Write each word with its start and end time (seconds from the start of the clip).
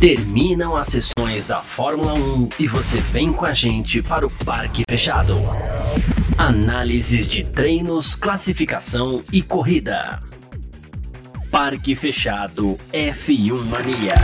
Terminam 0.00 0.76
as 0.76 0.86
sessões 0.86 1.48
da 1.48 1.60
Fórmula 1.60 2.14
1 2.14 2.50
e 2.60 2.68
você 2.68 3.00
vem 3.00 3.32
com 3.32 3.44
a 3.44 3.52
gente 3.52 4.00
para 4.00 4.24
o 4.24 4.30
Parque 4.30 4.84
Fechado. 4.88 5.34
Análises 6.38 7.28
de 7.28 7.42
treinos, 7.42 8.14
classificação 8.14 9.24
e 9.32 9.42
corrida. 9.42 10.22
Parque 11.50 11.96
Fechado 11.96 12.78
F1 12.92 13.64
Mania. 13.64 14.14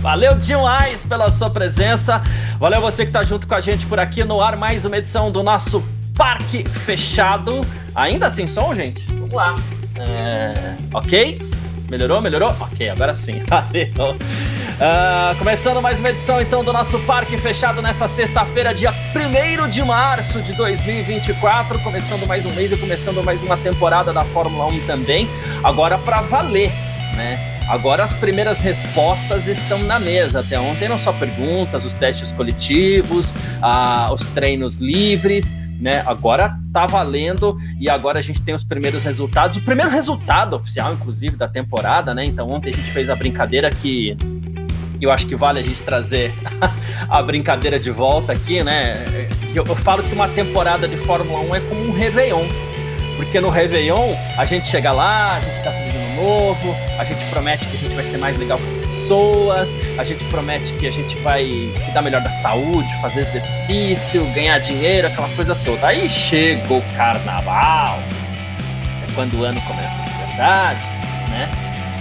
Valeu 0.00 0.34
demais 0.36 1.04
pela 1.04 1.30
sua 1.30 1.50
presença. 1.50 2.22
Valeu 2.58 2.80
você 2.80 3.02
que 3.02 3.10
está 3.10 3.22
junto 3.22 3.46
com 3.46 3.54
a 3.54 3.60
gente 3.60 3.84
por 3.84 4.00
aqui 4.00 4.24
no 4.24 4.40
ar. 4.40 4.56
Mais 4.56 4.86
uma 4.86 4.96
edição 4.96 5.30
do 5.30 5.42
nosso 5.42 5.86
Parque 6.16 6.66
Fechado. 6.86 7.60
Ainda 7.94 8.30
sem 8.30 8.48
som, 8.48 8.74
gente? 8.74 9.06
Vamos 9.12 9.34
lá. 9.34 9.54
É... 9.96 10.74
Ok? 10.94 11.49
Melhorou? 11.90 12.20
Melhorou? 12.22 12.54
Ok, 12.60 12.88
agora 12.88 13.14
sim. 13.14 13.42
Valeu. 13.50 14.12
Uh, 14.12 15.36
começando 15.38 15.82
mais 15.82 15.98
uma 15.98 16.08
edição 16.08 16.40
então 16.40 16.64
do 16.64 16.72
nosso 16.72 16.98
Parque 17.00 17.36
Fechado 17.36 17.82
nessa 17.82 18.08
sexta-feira, 18.08 18.72
dia 18.72 18.94
1 19.14 19.68
de 19.68 19.82
março 19.82 20.40
de 20.40 20.54
2024. 20.54 21.80
Começando 21.80 22.26
mais 22.26 22.46
um 22.46 22.52
mês 22.52 22.70
e 22.72 22.78
começando 22.78 23.22
mais 23.24 23.42
uma 23.42 23.56
temporada 23.56 24.12
da 24.12 24.24
Fórmula 24.24 24.66
1 24.66 24.86
também. 24.86 25.28
Agora 25.64 25.98
para 25.98 26.20
valer, 26.22 26.72
né? 27.16 27.49
Agora 27.70 28.04
as 28.04 28.12
primeiras 28.12 28.60
respostas 28.60 29.46
estão 29.46 29.78
na 29.84 29.98
mesa. 29.98 30.40
Até 30.40 30.58
ontem 30.58 30.88
não 30.88 30.98
só 30.98 31.12
perguntas, 31.12 31.84
os 31.84 31.94
testes 31.94 32.32
coletivos, 32.32 33.30
uh, 33.30 34.12
os 34.12 34.26
treinos 34.28 34.78
livres 34.78 35.56
né? 35.80 36.02
Agora 36.06 36.58
tá 36.72 36.86
valendo 36.86 37.56
e 37.80 37.88
agora 37.88 38.18
a 38.18 38.22
gente 38.22 38.42
tem 38.42 38.54
os 38.54 38.62
primeiros 38.62 39.02
resultados. 39.02 39.56
O 39.56 39.62
primeiro 39.62 39.90
resultado 39.90 40.54
oficial, 40.54 40.92
inclusive, 40.92 41.36
da 41.36 41.48
temporada, 41.48 42.14
né? 42.14 42.24
Então 42.24 42.50
ontem 42.50 42.70
a 42.70 42.76
gente 42.76 42.92
fez 42.92 43.08
a 43.08 43.16
brincadeira 43.16 43.70
que 43.70 44.16
eu 45.00 45.10
acho 45.10 45.26
que 45.26 45.34
vale 45.34 45.60
a 45.60 45.62
gente 45.62 45.80
trazer 45.80 46.34
a 47.08 47.22
brincadeira 47.22 47.80
de 47.80 47.90
volta 47.90 48.32
aqui, 48.32 48.62
né? 48.62 48.96
Eu, 49.54 49.64
eu 49.64 49.76
falo 49.76 50.02
que 50.02 50.12
uma 50.12 50.28
temporada 50.28 50.86
de 50.86 50.96
Fórmula 50.98 51.40
1 51.40 51.54
é 51.54 51.60
como 51.60 51.88
um 51.88 51.92
Réveillon. 51.92 52.46
Porque 53.16 53.40
no 53.40 53.48
Réveillon 53.48 54.14
a 54.36 54.44
gente 54.44 54.68
chega 54.68 54.92
lá, 54.92 55.36
a 55.36 55.40
gente 55.40 55.62
tá 55.62 55.72
novo, 56.20 56.76
a 56.98 57.04
gente 57.04 57.24
promete 57.30 57.64
que 57.66 57.76
a 57.76 57.80
gente 57.80 57.94
vai 57.94 58.04
ser 58.04 58.18
mais 58.18 58.36
legal 58.36 58.58
com 58.58 58.66
as 58.66 58.86
pessoas, 58.86 59.76
a 59.98 60.04
gente 60.04 60.24
promete 60.26 60.72
que 60.74 60.86
a 60.86 60.90
gente 60.90 61.16
vai 61.18 61.72
cuidar 61.84 62.02
melhor 62.02 62.20
da 62.20 62.30
saúde, 62.30 62.88
fazer 63.00 63.20
exercício, 63.20 64.24
ganhar 64.34 64.58
dinheiro, 64.58 65.06
aquela 65.06 65.28
coisa 65.30 65.54
toda. 65.64 65.86
Aí 65.86 66.08
chega 66.08 66.74
o 66.74 66.82
carnaval, 66.94 68.00
é 69.02 69.12
quando 69.14 69.38
o 69.38 69.44
ano 69.44 69.60
começa 69.62 69.98
de 70.02 70.26
verdade, 70.26 70.84
né? 71.30 71.50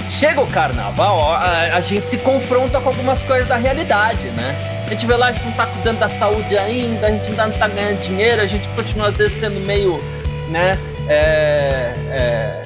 Chega 0.10 0.42
o 0.42 0.48
carnaval, 0.48 1.34
a, 1.34 1.76
a 1.76 1.82
gente 1.82 2.06
se 2.06 2.18
confronta 2.18 2.82
com 2.82 2.90
algumas 2.90 3.24
coisas 3.24 3.48
da 3.48 3.56
realidade, 3.56 4.26
né? 4.30 4.56
A 4.86 4.90
gente 4.90 5.06
vê 5.06 5.16
lá, 5.16 5.28
a 5.28 5.32
gente 5.32 5.46
não 5.46 5.52
tá 5.54 5.68
cuidando 5.68 6.00
da 6.00 6.10
saúde 6.10 6.58
ainda, 6.58 7.08
a 7.08 7.12
gente 7.12 7.28
ainda 7.28 7.48
não 7.48 7.58
tá 7.58 7.68
ganhando 7.68 8.02
dinheiro, 8.02 8.42
a 8.42 8.48
gente 8.48 8.68
continua 8.70 9.08
às 9.08 9.18
vezes 9.18 9.40
sendo 9.40 9.60
meio, 9.60 10.04
né? 10.50 10.78
É, 11.08 11.94
é, 12.10 12.66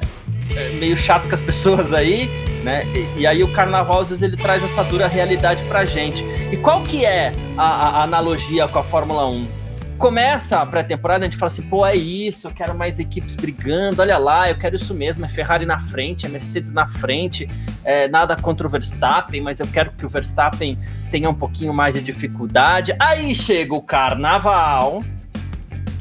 meio 0.80 0.97
chato 0.97 1.27
com 1.27 1.36
as 1.36 1.41
pessoas 1.41 1.94
aí, 1.94 2.30
né? 2.63 2.86
E, 2.94 3.22
e, 3.22 3.27
aí 3.27 3.44
o 3.44 3.52
carnaval 3.52 4.02
às 4.02 4.09
vezes 4.09 4.23
ele 4.23 4.38
traz 4.38 4.63
essa 4.63 4.83
dura 4.83 5.08
realidade 5.08 5.63
pra 5.66 5.86
gente. 5.86 6.23
E 6.52 6.58
qual 6.58 6.83
que 6.83 7.05
é 7.05 7.31
a, 7.58 7.63
a 7.99 8.03
analogia 8.03 8.67
com 8.67 8.80
a 8.80 8.83
Fórmula 8.83 9.27
1? 9.27 9.64
Começa 9.97 10.59
a 10.59 10.66
pré-temporada, 10.66 11.23
a 11.23 11.30
gente 11.30 11.38
fala 11.38 11.47
assim, 11.47 11.61
pô, 11.61 11.86
é 11.86 11.95
isso, 11.95 12.47
eu 12.47 12.52
quero 12.52 12.75
mais 12.75 12.99
equipes 12.99 13.36
brigando, 13.36 14.02
olha 14.02 14.17
lá, 14.17 14.49
eu 14.49 14.58
quero 14.58 14.75
isso 14.75 14.94
mesmo, 14.94 15.23
é 15.23 15.30
Ferrari 15.30 15.66
na 15.66 15.80
frente, 15.80 16.25
é 16.25 16.30
Mercedes 16.30 16.73
na 16.73 16.86
frente, 16.86 17.47
é, 17.86 18.08
nada 18.08 18.36
contra 18.36 18.67
o 18.67 18.69
Verstappen, 18.69 19.39
mas 19.39 19.59
eu 19.59 19.67
quero 19.67 19.91
que 19.91 20.05
o 20.05 20.09
Verstappen 20.09 20.77
tenha 21.11 21.30
um 21.30 21.33
pouquinho 21.33 21.73
mais 21.73 21.94
de 21.94 22.02
dificuldade. 22.02 22.94
Aí 22.99 23.33
chega 23.36 23.73
o 23.73 23.81
carnaval, 23.81 25.03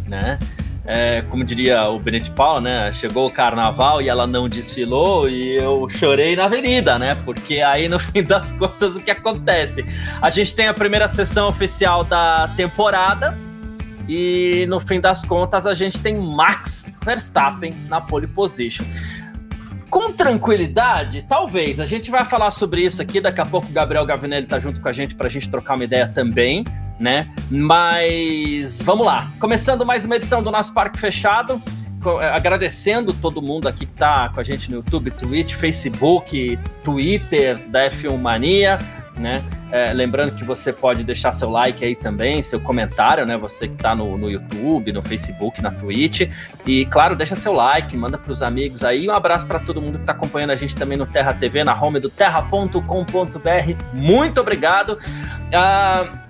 né? 0.08 0.38
É, 0.84 1.22
como 1.28 1.44
diria 1.44 1.88
o 1.88 2.00
Benedito 2.00 2.34
Paulo, 2.34 2.60
né? 2.60 2.90
Chegou 2.90 3.28
o 3.28 3.30
carnaval 3.30 4.02
e 4.02 4.08
ela 4.08 4.26
não 4.26 4.48
desfilou 4.48 5.28
e 5.28 5.56
eu 5.56 5.88
chorei 5.88 6.34
na 6.34 6.44
avenida, 6.46 6.98
né? 6.98 7.16
Porque 7.24 7.60
aí 7.60 7.88
no 7.88 7.98
fim 8.00 8.22
das 8.22 8.50
contas 8.50 8.96
o 8.96 9.00
que 9.00 9.10
acontece? 9.10 9.84
A 10.20 10.28
gente 10.28 10.54
tem 10.54 10.66
a 10.66 10.74
primeira 10.74 11.08
sessão 11.08 11.48
oficial 11.48 12.02
da 12.02 12.48
temporada 12.56 13.38
e 14.08 14.66
no 14.68 14.80
fim 14.80 15.00
das 15.00 15.24
contas 15.24 15.66
a 15.66 15.74
gente 15.74 16.00
tem 16.00 16.18
Max 16.18 16.90
Verstappen 17.04 17.74
na 17.88 18.00
pole 18.00 18.26
position. 18.26 18.84
Com 19.88 20.10
tranquilidade, 20.10 21.24
talvez. 21.28 21.78
A 21.78 21.86
gente 21.86 22.10
vai 22.10 22.24
falar 22.24 22.50
sobre 22.50 22.82
isso 22.82 23.00
aqui. 23.00 23.20
Daqui 23.20 23.40
a 23.40 23.46
pouco 23.46 23.68
o 23.68 23.72
Gabriel 23.72 24.04
Gavinelli 24.06 24.46
tá 24.46 24.58
junto 24.58 24.80
com 24.80 24.88
a 24.88 24.92
gente 24.92 25.14
para 25.14 25.28
a 25.28 25.30
gente 25.30 25.48
trocar 25.50 25.76
uma 25.76 25.84
ideia 25.84 26.08
também 26.08 26.64
né? 27.02 27.28
Mas 27.50 28.80
vamos 28.80 29.04
lá. 29.04 29.28
Começando 29.40 29.84
mais 29.84 30.06
uma 30.06 30.16
edição 30.16 30.40
do 30.40 30.50
nosso 30.52 30.72
Parque 30.72 30.98
Fechado. 30.98 31.60
Eh, 32.20 32.28
agradecendo 32.28 33.12
todo 33.12 33.42
mundo 33.42 33.66
aqui 33.66 33.86
que 33.86 33.92
tá 33.92 34.28
com 34.28 34.38
a 34.38 34.44
gente 34.44 34.70
no 34.70 34.76
YouTube, 34.76 35.10
Twitch, 35.10 35.54
Facebook, 35.54 36.58
Twitter 36.84 37.58
da 37.68 37.90
F1 37.90 38.16
Mania, 38.16 38.78
né? 39.16 39.42
É, 39.72 39.92
lembrando 39.92 40.34
que 40.34 40.44
você 40.44 40.72
pode 40.72 41.02
deixar 41.02 41.32
seu 41.32 41.48
like 41.48 41.84
aí 41.84 41.96
também, 41.96 42.42
seu 42.42 42.60
comentário, 42.60 43.24
né? 43.24 43.36
Você 43.38 43.66
que 43.66 43.74
está 43.74 43.94
no, 43.94 44.16
no 44.18 44.30
YouTube, 44.30 44.92
no 44.92 45.02
Facebook, 45.02 45.62
na 45.62 45.70
Twitch. 45.70 46.28
E, 46.66 46.86
claro, 46.86 47.16
deixa 47.16 47.34
seu 47.34 47.52
like, 47.52 47.96
manda 47.96 48.18
para 48.18 48.32
os 48.32 48.42
amigos 48.42 48.84
aí. 48.84 49.08
Um 49.08 49.12
abraço 49.12 49.46
para 49.46 49.58
todo 49.58 49.80
mundo 49.80 49.94
que 49.94 50.02
está 50.02 50.12
acompanhando 50.12 50.50
a 50.50 50.56
gente 50.56 50.76
também 50.76 50.98
no 50.98 51.06
Terra 51.06 51.32
TV, 51.32 51.64
na 51.64 51.74
home 51.74 51.98
do 52.00 52.10
terra.com.br. 52.10 52.78
Muito 53.94 54.40
obrigado. 54.40 54.98
Uh, 55.48 56.21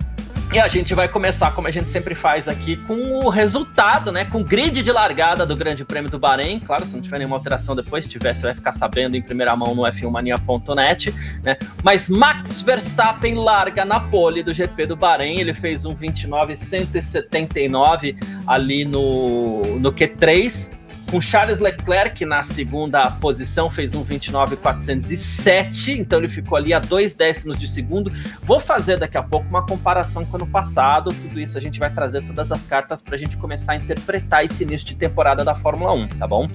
e 0.52 0.60
a 0.60 0.68
gente 0.68 0.94
vai 0.94 1.08
começar, 1.08 1.52
como 1.52 1.66
a 1.66 1.70
gente 1.70 1.88
sempre 1.88 2.14
faz 2.14 2.46
aqui, 2.46 2.76
com 2.76 3.24
o 3.24 3.30
resultado, 3.30 4.12
né? 4.12 4.26
Com 4.26 4.42
o 4.42 4.44
grid 4.44 4.82
de 4.82 4.92
largada 4.92 5.46
do 5.46 5.56
Grande 5.56 5.82
Prêmio 5.82 6.10
do 6.10 6.18
Bahrein. 6.18 6.60
Claro, 6.60 6.84
se 6.84 6.92
não 6.92 7.00
tiver 7.00 7.16
nenhuma 7.18 7.36
alteração 7.36 7.74
depois, 7.74 8.04
se 8.04 8.10
tiver, 8.10 8.34
você 8.34 8.42
vai 8.42 8.54
ficar 8.54 8.72
sabendo 8.72 9.16
em 9.16 9.22
primeira 9.22 9.56
mão 9.56 9.74
no 9.74 9.84
f1mania.net, 9.84 11.14
né? 11.42 11.56
Mas 11.82 12.10
Max 12.10 12.60
Verstappen 12.60 13.34
larga 13.34 13.86
na 13.86 13.98
pole 13.98 14.42
do 14.42 14.52
GP 14.52 14.84
do 14.84 14.94
Bahrein. 14.94 15.40
Ele 15.40 15.54
fez 15.54 15.86
um 15.86 15.94
29,179 15.94 18.14
ali 18.46 18.84
no, 18.84 19.78
no 19.78 19.90
Q3 19.90 20.81
com 21.12 21.20
Charles 21.20 21.60
Leclerc 21.60 22.24
na 22.24 22.42
segunda 22.42 23.10
posição, 23.10 23.68
fez 23.68 23.94
um 23.94 24.02
29,407, 24.02 25.92
então 25.92 26.18
ele 26.18 26.26
ficou 26.26 26.56
ali 26.56 26.72
a 26.72 26.78
dois 26.78 27.12
décimos 27.12 27.58
de 27.58 27.68
segundo. 27.68 28.10
Vou 28.42 28.58
fazer 28.58 28.96
daqui 28.98 29.18
a 29.18 29.22
pouco 29.22 29.46
uma 29.46 29.66
comparação 29.66 30.24
com 30.24 30.32
o 30.32 30.36
ano 30.36 30.46
passado, 30.50 31.10
tudo 31.10 31.38
isso 31.38 31.58
a 31.58 31.60
gente 31.60 31.78
vai 31.78 31.92
trazer 31.92 32.22
todas 32.22 32.50
as 32.50 32.62
cartas 32.62 33.02
para 33.02 33.14
a 33.14 33.18
gente 33.18 33.36
começar 33.36 33.72
a 33.72 33.76
interpretar 33.76 34.42
esse 34.42 34.62
início 34.62 34.86
de 34.86 34.96
temporada 34.96 35.44
da 35.44 35.54
Fórmula 35.54 35.92
1, 35.92 36.08
tá 36.08 36.26
bom? 36.26 36.48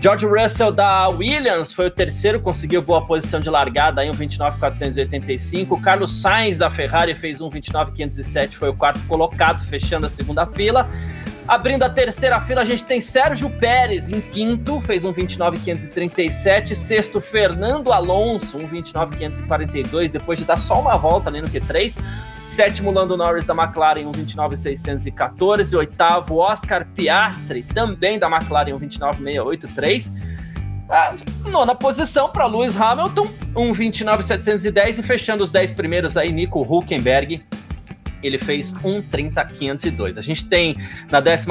George 0.00 0.26
Russell 0.26 0.70
da 0.70 1.08
Williams 1.08 1.72
foi 1.72 1.88
o 1.88 1.90
terceiro, 1.90 2.38
conseguiu 2.38 2.82
boa 2.82 3.04
posição 3.04 3.40
de 3.40 3.50
largada 3.50 4.04
em 4.04 4.10
um 4.10 4.12
29,485. 4.12 5.80
Carlos 5.80 6.20
Sainz 6.20 6.56
da 6.56 6.70
Ferrari 6.70 7.16
fez 7.16 7.40
um 7.40 7.50
29,507, 7.50 8.56
foi 8.56 8.68
o 8.68 8.74
quarto 8.74 9.00
colocado, 9.08 9.64
fechando 9.64 10.06
a 10.06 10.08
segunda 10.08 10.46
fila. 10.46 10.88
Abrindo 11.46 11.82
a 11.82 11.90
terceira 11.90 12.40
fila, 12.40 12.62
a 12.62 12.64
gente 12.64 12.86
tem 12.86 13.02
Sérgio 13.02 13.50
Pérez 13.50 14.08
em 14.08 14.18
quinto, 14.18 14.80
fez 14.80 15.04
um 15.04 15.12
29,537. 15.12 16.74
Sexto, 16.74 17.20
Fernando 17.20 17.92
Alonso, 17.92 18.56
um 18.56 18.66
29,542, 18.66 20.10
depois 20.10 20.38
de 20.38 20.46
dar 20.46 20.56
só 20.56 20.80
uma 20.80 20.96
volta 20.96 21.28
ali 21.28 21.42
no 21.42 21.48
Q3. 21.48 22.02
Sétimo, 22.46 22.90
Lando 22.90 23.14
Norris 23.14 23.44
da 23.44 23.52
McLaren, 23.52 24.06
um 24.06 24.12
29,614. 24.12 25.76
Oitavo, 25.76 26.38
Oscar 26.38 26.86
Piastri, 26.94 27.62
também 27.62 28.18
da 28.18 28.26
McLaren, 28.26 28.72
um 28.72 28.78
29,683. 28.78 30.14
A 30.88 31.14
nona 31.48 31.74
posição 31.74 32.30
para 32.30 32.46
Lewis 32.46 32.74
Hamilton, 32.80 33.28
um 33.54 33.72
29,710. 33.72 34.98
E 34.98 35.02
fechando 35.02 35.44
os 35.44 35.50
10 35.50 35.72
primeiros 35.72 36.16
aí, 36.16 36.32
Nico 36.32 36.62
Huckenberg, 36.62 37.44
ele 38.26 38.38
fez 38.38 38.72
1:30.502. 38.74 40.18
A 40.18 40.22
gente 40.22 40.46
tem 40.46 40.76
na 41.10 41.18
11 41.18 41.46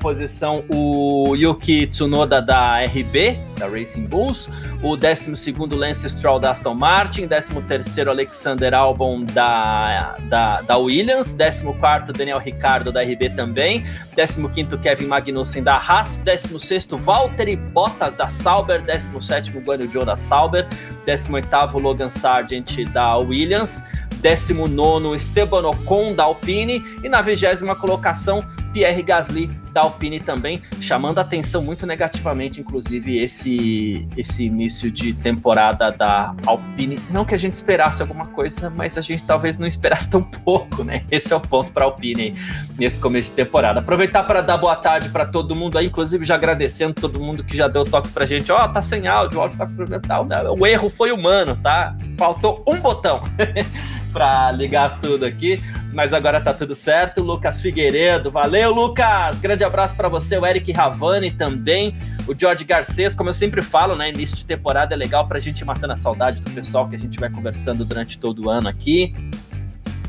posição 0.00 0.64
o 0.68 1.34
Yuki 1.36 1.86
Tsunoda 1.86 2.42
da 2.42 2.84
RB, 2.84 3.38
da 3.58 3.66
Racing 3.66 4.06
Bulls, 4.06 4.48
o 4.82 4.96
12 4.96 5.52
Lance 5.70 6.08
Stroll 6.08 6.38
da 6.38 6.50
Aston 6.50 6.74
Martin, 6.74 7.26
13 7.26 8.08
Alexander 8.08 8.74
Albon 8.74 9.24
da, 9.24 10.16
da, 10.28 10.60
da 10.62 10.76
Williams, 10.76 11.32
14 11.32 12.12
Daniel 12.12 12.38
Ricardo 12.38 12.92
da 12.92 13.02
RB 13.02 13.30
também, 13.30 13.84
15 14.14 14.78
Kevin 14.82 15.06
Magnussen 15.06 15.62
da 15.62 15.76
Haas, 15.76 16.18
16 16.18 16.88
Valtteri 16.92 17.56
Bottas 17.56 18.14
da 18.14 18.28
Sauber, 18.28 18.82
17 18.82 19.50
Guanyu 19.60 19.90
Zhou 19.90 20.04
da 20.04 20.16
Sauber, 20.16 20.66
18 21.06 21.78
Logan 21.78 22.10
Sargent 22.10 22.84
da 22.92 23.16
Williams, 23.16 23.84
19 24.20 25.14
Esteban 25.14 25.64
Ocon 25.64 26.14
da 26.16 26.24
Alpine 26.24 26.84
e 27.04 27.08
na 27.08 27.22
vigésima 27.22 27.76
colocação 27.76 28.44
Pierre 28.72 29.02
Gasly 29.02 29.50
da 29.72 29.82
Alpine 29.82 30.20
também, 30.20 30.62
chamando 30.80 31.18
a 31.18 31.20
atenção 31.20 31.62
muito 31.62 31.86
negativamente, 31.86 32.60
inclusive, 32.60 33.18
esse, 33.18 34.08
esse 34.16 34.44
início 34.44 34.90
de 34.90 35.12
temporada 35.12 35.90
da 35.90 36.34
Alpine. 36.46 36.98
Não 37.10 37.24
que 37.24 37.34
a 37.34 37.38
gente 37.38 37.52
esperasse 37.54 38.00
alguma 38.00 38.26
coisa, 38.26 38.70
mas 38.70 38.96
a 38.96 39.02
gente 39.02 39.24
talvez 39.24 39.58
não 39.58 39.66
esperasse 39.66 40.10
tão 40.10 40.22
pouco, 40.22 40.82
né? 40.82 41.04
Esse 41.10 41.32
é 41.32 41.36
o 41.36 41.40
ponto 41.40 41.72
para 41.72 41.84
a 41.84 41.88
Alpine 41.88 42.34
nesse 42.78 42.98
começo 42.98 43.30
de 43.30 43.36
temporada. 43.36 43.80
Aproveitar 43.80 44.24
para 44.24 44.40
dar 44.40 44.56
boa 44.56 44.76
tarde 44.76 45.10
para 45.10 45.26
todo 45.26 45.54
mundo 45.54 45.76
aí, 45.78 45.86
inclusive 45.86 46.24
já 46.24 46.34
agradecendo 46.34 46.94
todo 46.94 47.20
mundo 47.20 47.44
que 47.44 47.56
já 47.56 47.68
deu 47.68 47.84
toque 47.84 48.08
pra 48.08 48.26
gente. 48.26 48.50
Ó, 48.52 48.62
oh, 48.62 48.68
tá 48.68 48.80
sem 48.80 49.06
áudio, 49.06 49.38
o 49.38 49.42
áudio 49.42 49.56
tá 49.56 49.66
complementar. 49.66 50.22
O 50.58 50.66
erro 50.66 50.90
foi 50.90 51.12
humano, 51.12 51.56
tá? 51.62 51.96
Faltou 52.18 52.62
um 52.66 52.76
botão. 52.76 53.22
para 54.16 54.50
ligar 54.50 54.98
tudo 54.98 55.26
aqui, 55.26 55.60
mas 55.92 56.14
agora 56.14 56.40
tá 56.40 56.54
tudo 56.54 56.74
certo. 56.74 57.22
Lucas 57.22 57.60
Figueiredo, 57.60 58.30
valeu, 58.30 58.72
Lucas! 58.72 59.38
Grande 59.40 59.62
abraço 59.62 59.94
para 59.94 60.08
você, 60.08 60.38
o 60.38 60.46
Eric 60.46 60.72
Ravani 60.72 61.30
também, 61.30 61.94
o 62.26 62.34
George 62.34 62.64
Garcês, 62.64 63.14
como 63.14 63.28
eu 63.28 63.34
sempre 63.34 63.60
falo, 63.60 63.94
né? 63.94 64.08
Início 64.08 64.34
de 64.34 64.46
temporada 64.46 64.94
é 64.94 64.96
legal 64.96 65.28
pra 65.28 65.38
gente 65.38 65.60
ir 65.60 65.64
matando 65.66 65.92
a 65.92 65.96
saudade 65.96 66.40
do 66.40 66.50
pessoal 66.50 66.88
que 66.88 66.96
a 66.96 66.98
gente 66.98 67.20
vai 67.20 67.28
conversando 67.28 67.84
durante 67.84 68.18
todo 68.18 68.46
o 68.46 68.48
ano 68.48 68.68
aqui. 68.68 69.14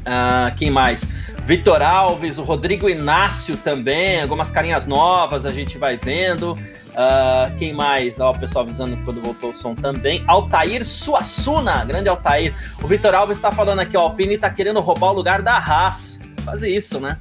Uh, 0.07 0.55
quem 0.55 0.71
mais? 0.71 1.05
Vitor 1.47 1.81
Alves, 1.81 2.37
o 2.37 2.43
Rodrigo 2.43 2.89
Inácio 2.89 3.55
também, 3.55 4.21
algumas 4.21 4.51
carinhas 4.51 4.85
novas 4.85 5.45
a 5.45 5.49
gente 5.49 5.77
vai 5.77 5.95
vendo. 5.95 6.51
Uh, 6.51 7.55
quem 7.57 7.73
mais? 7.73 8.19
Ó, 8.19 8.31
o 8.31 8.37
pessoal 8.37 8.65
avisando 8.65 8.97
quando 9.05 9.21
voltou 9.21 9.51
o 9.51 9.53
som 9.53 9.73
também. 9.73 10.21
Altair 10.27 10.85
Suassuna, 10.85 11.85
grande 11.85 12.09
Altair. 12.09 12.53
O 12.83 12.87
Vitor 12.87 13.15
Alves 13.15 13.37
está 13.37 13.49
falando 13.49 13.79
aqui, 13.79 13.95
ó, 13.95 14.01
Alpine 14.01 14.33
está 14.33 14.49
querendo 14.49 14.81
roubar 14.81 15.11
o 15.11 15.13
lugar 15.13 15.41
da 15.41 15.55
Haas. 15.55 16.19
Fazer 16.43 16.69
isso, 16.69 16.99
né? 16.99 17.17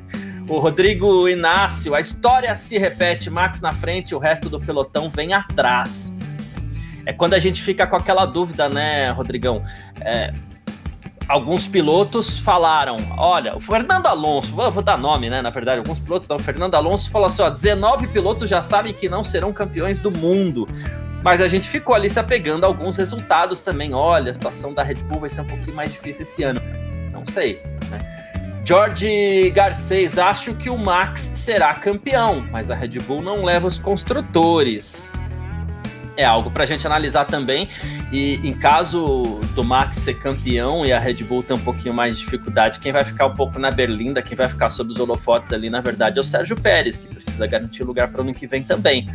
o 0.46 0.58
Rodrigo 0.58 1.26
Inácio, 1.26 1.94
a 1.94 2.02
história 2.02 2.54
se 2.56 2.76
repete, 2.76 3.30
Max 3.30 3.62
na 3.62 3.72
frente, 3.72 4.14
o 4.14 4.18
resto 4.18 4.50
do 4.50 4.60
pelotão 4.60 5.08
vem 5.08 5.32
atrás. 5.32 6.14
É 7.06 7.14
quando 7.14 7.32
a 7.32 7.38
gente 7.38 7.62
fica 7.62 7.86
com 7.86 7.96
aquela 7.96 8.26
dúvida, 8.26 8.68
né, 8.68 9.10
Rodrigão? 9.10 9.64
É, 10.02 10.34
alguns 11.30 11.68
pilotos 11.68 12.38
falaram: 12.38 12.96
olha, 13.16 13.56
o 13.56 13.60
Fernando 13.60 14.06
Alonso, 14.06 14.48
vou, 14.48 14.70
vou, 14.70 14.82
dar 14.82 14.98
nome, 14.98 15.30
né? 15.30 15.40
Na 15.40 15.50
verdade, 15.50 15.78
alguns 15.78 15.98
pilotos, 16.00 16.28
não, 16.28 16.36
o 16.36 16.40
Fernando 16.40 16.74
Alonso 16.74 17.08
falou 17.08 17.28
assim: 17.28 17.42
ó, 17.42 17.48
19 17.48 18.08
pilotos 18.08 18.50
já 18.50 18.60
sabem 18.60 18.92
que 18.92 19.08
não 19.08 19.22
serão 19.22 19.52
campeões 19.52 20.00
do 20.00 20.10
mundo. 20.10 20.68
Mas 21.22 21.40
a 21.40 21.48
gente 21.48 21.68
ficou 21.68 21.94
ali 21.94 22.08
se 22.08 22.18
apegando 22.18 22.64
a 22.64 22.66
alguns 22.66 22.96
resultados 22.96 23.60
também. 23.60 23.92
Olha, 23.94 24.30
a 24.30 24.34
situação 24.34 24.72
da 24.72 24.82
Red 24.82 24.96
Bull 24.96 25.20
vai 25.20 25.30
ser 25.30 25.42
um 25.42 25.46
pouquinho 25.46 25.76
mais 25.76 25.92
difícil 25.92 26.22
esse 26.22 26.42
ano. 26.42 26.60
Não 27.12 27.24
sei, 27.26 27.62
né? 27.90 27.98
George 28.64 29.50
Garcês, 29.50 30.16
acho 30.16 30.54
que 30.54 30.70
o 30.70 30.78
Max 30.78 31.32
será 31.34 31.74
campeão, 31.74 32.44
mas 32.50 32.70
a 32.70 32.74
Red 32.74 32.98
Bull 33.00 33.20
não 33.20 33.44
leva 33.44 33.66
os 33.66 33.78
construtores 33.78 35.10
é 36.16 36.24
algo 36.24 36.50
para 36.50 36.64
a 36.64 36.66
gente 36.66 36.86
analisar 36.86 37.24
também. 37.24 37.68
E 38.12 38.34
em 38.46 38.52
caso 38.52 39.40
do 39.54 39.62
Max 39.62 39.98
ser 39.98 40.14
campeão 40.14 40.84
e 40.84 40.92
a 40.92 40.98
Red 40.98 41.24
Bull 41.24 41.42
ter 41.42 41.54
um 41.54 41.58
pouquinho 41.58 41.94
mais 41.94 42.16
de 42.18 42.24
dificuldade, 42.24 42.80
quem 42.80 42.92
vai 42.92 43.04
ficar 43.04 43.26
um 43.26 43.34
pouco 43.34 43.58
na 43.58 43.70
berlinda, 43.70 44.22
quem 44.22 44.36
vai 44.36 44.48
ficar 44.48 44.70
sob 44.70 44.92
os 44.92 44.98
holofotes 44.98 45.52
ali, 45.52 45.70
na 45.70 45.80
verdade, 45.80 46.18
é 46.18 46.20
o 46.20 46.24
Sérgio 46.24 46.56
Pérez, 46.56 46.98
que 46.98 47.14
precisa 47.14 47.46
garantir 47.46 47.84
lugar 47.84 48.08
para 48.08 48.20
o 48.20 48.22
ano 48.22 48.34
que 48.34 48.46
vem 48.46 48.62
também. 48.62 49.08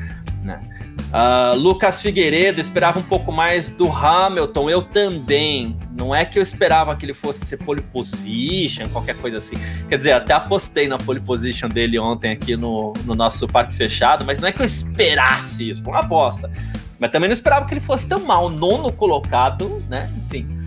Né? 0.45 0.61
Uh, 1.05 1.57
Lucas 1.57 2.01
Figueiredo 2.01 2.61
esperava 2.61 2.99
um 2.99 3.03
pouco 3.03 3.31
mais 3.31 3.71
do 3.71 3.89
Hamilton, 3.89 4.69
eu 4.69 4.83
também. 4.83 5.75
Não 5.91 6.13
é 6.13 6.23
que 6.23 6.37
eu 6.37 6.43
esperava 6.43 6.95
que 6.95 7.05
ele 7.05 7.13
fosse 7.13 7.43
ser 7.45 7.57
pole 7.57 7.81
position, 7.81 8.87
qualquer 8.89 9.15
coisa 9.17 9.39
assim. 9.39 9.55
Quer 9.89 9.97
dizer, 9.97 10.11
até 10.11 10.33
apostei 10.33 10.87
na 10.87 10.97
pole 10.97 11.19
position 11.19 11.67
dele 11.67 11.97
ontem 11.97 12.31
aqui 12.31 12.55
no, 12.55 12.93
no 13.05 13.15
nosso 13.15 13.47
parque 13.47 13.75
fechado, 13.75 14.23
mas 14.23 14.39
não 14.39 14.47
é 14.47 14.51
que 14.51 14.61
eu 14.61 14.65
esperasse 14.65 15.71
isso, 15.71 15.83
foi 15.83 15.93
uma 15.93 16.01
aposta. 16.01 16.51
Mas 16.99 17.11
também 17.11 17.27
não 17.27 17.33
esperava 17.33 17.65
que 17.65 17.73
ele 17.73 17.81
fosse 17.81 18.07
tão 18.07 18.19
mal. 18.19 18.49
Nono 18.49 18.91
colocado, 18.91 19.83
né? 19.89 20.09
Enfim. 20.25 20.64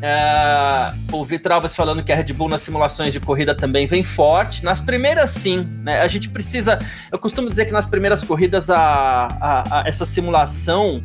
É, 0.00 0.90
o 1.12 1.24
Vitor 1.24 1.52
Alves 1.52 1.74
falando 1.74 2.04
que 2.04 2.12
a 2.12 2.14
Red 2.16 2.32
Bull 2.32 2.48
nas 2.48 2.62
simulações 2.62 3.12
de 3.12 3.20
corrida 3.20 3.54
também 3.54 3.86
vem 3.86 4.04
forte. 4.04 4.64
Nas 4.64 4.80
primeiras, 4.80 5.30
sim. 5.30 5.68
Né? 5.82 6.00
A 6.00 6.06
gente 6.06 6.28
precisa. 6.28 6.78
Eu 7.10 7.18
costumo 7.18 7.48
dizer 7.48 7.66
que 7.66 7.72
nas 7.72 7.86
primeiras 7.86 8.22
corridas 8.22 8.70
a, 8.70 8.78
a, 8.78 9.80
a, 9.80 9.88
essa 9.88 10.04
simulação 10.04 11.02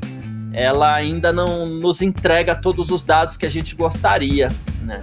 ela 0.54 0.94
ainda 0.94 1.34
não 1.34 1.66
nos 1.66 2.04
entrega 2.04 2.56
todos 2.56 2.92
os 2.92 3.04
dados 3.04 3.38
que 3.38 3.46
a 3.46 3.50
gente 3.50 3.76
gostaria. 3.76 4.50
Né? 4.84 5.02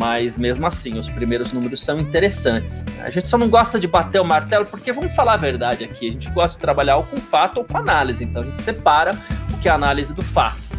mas 0.00 0.38
mesmo 0.38 0.66
assim, 0.66 0.98
os 0.98 1.10
primeiros 1.10 1.52
números 1.52 1.84
são 1.84 2.00
interessantes. 2.00 2.82
A 3.02 3.10
gente 3.10 3.26
só 3.28 3.36
não 3.36 3.50
gosta 3.50 3.78
de 3.78 3.86
bater 3.86 4.18
o 4.18 4.24
martelo 4.24 4.64
porque, 4.64 4.92
vamos 4.92 5.12
falar 5.12 5.34
a 5.34 5.36
verdade 5.36 5.84
aqui, 5.84 6.08
a 6.08 6.10
gente 6.10 6.30
gosta 6.30 6.56
de 6.56 6.60
trabalhar 6.60 6.96
ou 6.96 7.02
com 7.02 7.18
fato 7.18 7.58
ou 7.58 7.64
com 7.64 7.76
análise, 7.76 8.24
então 8.24 8.42
a 8.42 8.46
gente 8.46 8.62
separa 8.62 9.10
o 9.52 9.58
que 9.58 9.68
é 9.68 9.72
análise 9.72 10.14
do 10.14 10.22
fato. 10.22 10.69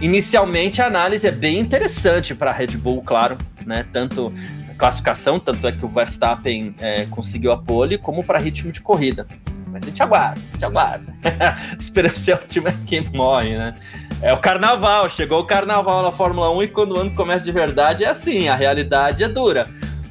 Inicialmente, 0.00 0.80
a 0.80 0.86
análise 0.86 1.26
é 1.26 1.30
bem 1.32 1.58
interessante 1.58 2.34
para 2.34 2.50
a 2.50 2.54
Red 2.54 2.76
Bull, 2.76 3.02
claro, 3.02 3.36
né? 3.66 3.84
tanto 3.92 4.32
classificação, 4.78 5.40
tanto 5.40 5.66
é 5.66 5.72
que 5.72 5.84
o 5.84 5.88
Verstappen 5.88 6.72
é, 6.78 7.04
conseguiu 7.06 7.50
a 7.50 7.58
pole, 7.58 7.98
como 7.98 8.22
para 8.22 8.38
ritmo 8.38 8.70
de 8.70 8.80
corrida. 8.80 9.26
Mas 9.66 9.82
a 9.82 9.86
gente 9.86 10.02
aguarda, 10.02 10.40
a 10.40 10.52
gente 10.52 10.64
aguarda. 10.64 11.14
Esperança 11.78 12.30
é 12.30 12.34
o 12.36 12.38
time 12.38 12.72
que 12.86 13.00
morre, 13.14 13.58
né? 13.58 13.74
É 14.22 14.32
o 14.32 14.38
carnaval, 14.38 15.08
chegou 15.08 15.40
o 15.40 15.44
carnaval 15.44 16.02
na 16.02 16.12
Fórmula 16.12 16.50
1 16.56 16.62
e 16.62 16.68
quando 16.68 16.96
o 16.96 17.00
ano 17.00 17.10
começa 17.10 17.44
de 17.44 17.52
verdade 17.52 18.04
é 18.04 18.08
assim, 18.08 18.48
a 18.48 18.54
realidade 18.54 19.22
é 19.22 19.28
dura. 19.28 19.68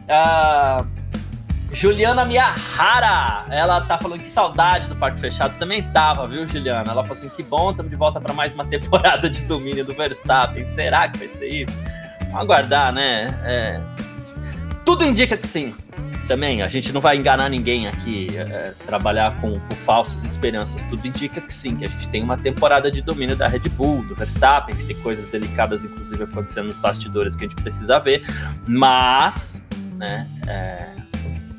Ah, 0.08 0.86
Juliana 1.72 2.26
Miyahara, 2.26 3.46
ela 3.50 3.82
tá 3.82 3.98
falando 3.98 4.22
que 4.22 4.32
saudade 4.32 4.88
do 4.88 4.96
Parque 4.96 5.20
Fechado, 5.20 5.58
também 5.60 5.84
tava, 5.92 6.28
viu, 6.28 6.48
Juliana? 6.48 6.92
Ela 6.92 7.04
falou 7.04 7.14
assim, 7.14 7.30
que 7.30 7.44
bom, 7.44 7.72
estamos 7.72 7.92
de 7.92 7.98
volta 7.98 8.20
para 8.20 8.34
mais 8.34 8.54
uma 8.54 8.66
temporada 8.66 9.30
de 9.30 9.44
domínio 9.44 9.86
do 9.86 9.94
Verstappen, 9.94 10.66
será 10.66 11.10
que 11.10 11.20
vai 11.20 11.28
ser 11.28 11.48
isso? 11.48 11.74
Vamos 12.24 12.42
aguardar, 12.42 12.94
né? 12.94 13.38
É... 13.44 13.82
Tudo 14.86 15.04
indica 15.04 15.36
que 15.36 15.46
sim, 15.46 15.76
também, 16.28 16.62
a 16.62 16.68
gente 16.68 16.92
não 16.92 17.00
vai 17.00 17.18
enganar 17.18 17.50
ninguém 17.50 17.88
aqui, 17.88 18.28
é, 18.36 18.42
é, 18.42 18.74
trabalhar 18.86 19.40
com, 19.40 19.60
com, 19.60 19.76
falsas 19.76 20.24
esperanças. 20.24 20.84
Tudo 20.84 21.08
indica 21.08 21.40
que 21.40 21.54
sim, 21.54 21.76
que 21.78 21.86
a 21.86 21.88
gente 21.88 22.08
tem 22.10 22.22
uma 22.22 22.38
temporada 22.38 22.92
de 22.92 23.02
domínio 23.02 23.36
da 23.36 23.48
Red 23.48 23.70
Bull, 23.70 24.04
do 24.04 24.14
Verstappen, 24.14 24.76
que 24.76 24.84
tem 24.84 24.96
coisas 25.02 25.26
delicadas, 25.30 25.86
inclusive, 25.86 26.24
acontecendo 26.24 26.68
nos 26.68 26.78
bastidores 26.78 27.36
que 27.36 27.46
a 27.46 27.48
gente 27.48 27.62
precisa 27.62 27.98
ver, 28.00 28.24
mas, 28.68 29.66
né, 29.96 30.28
é, 30.48 31.07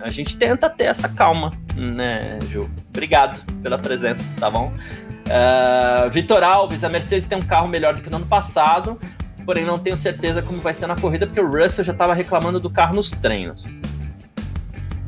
a 0.01 0.11
gente 0.11 0.37
tenta 0.37 0.71
ter 0.71 0.85
essa 0.85 1.09
calma, 1.09 1.53
né, 1.77 2.39
Ju? 2.51 2.71
Obrigado 2.89 3.41
pela 3.63 3.79
presença, 3.79 4.25
tá 4.39 4.49
bom? 4.51 4.73
Uh, 5.27 6.11
Vitor 6.11 6.43
Alves, 6.43 6.85
a 6.85 6.89
Mercedes 6.89 7.27
tem 7.27 7.37
um 7.37 7.43
carro 7.43 7.69
melhor 7.69 7.95
do 7.95 8.03
que 8.03 8.09
no 8.09 8.17
ano 8.17 8.27
passado, 8.27 8.99
porém 9.45 9.65
não 9.65 9.79
tenho 9.79 9.97
certeza 9.97 10.41
como 10.41 10.61
vai 10.61 10.73
ser 10.73 10.87
na 10.87 10.97
corrida, 10.97 11.27
porque 11.27 11.41
o 11.41 11.51
Russell 11.51 11.85
já 11.85 11.93
estava 11.93 12.15
reclamando 12.15 12.61
do 12.61 12.71
carro 12.71 12.95
nos 12.95 13.11
treinos. 13.11 13.65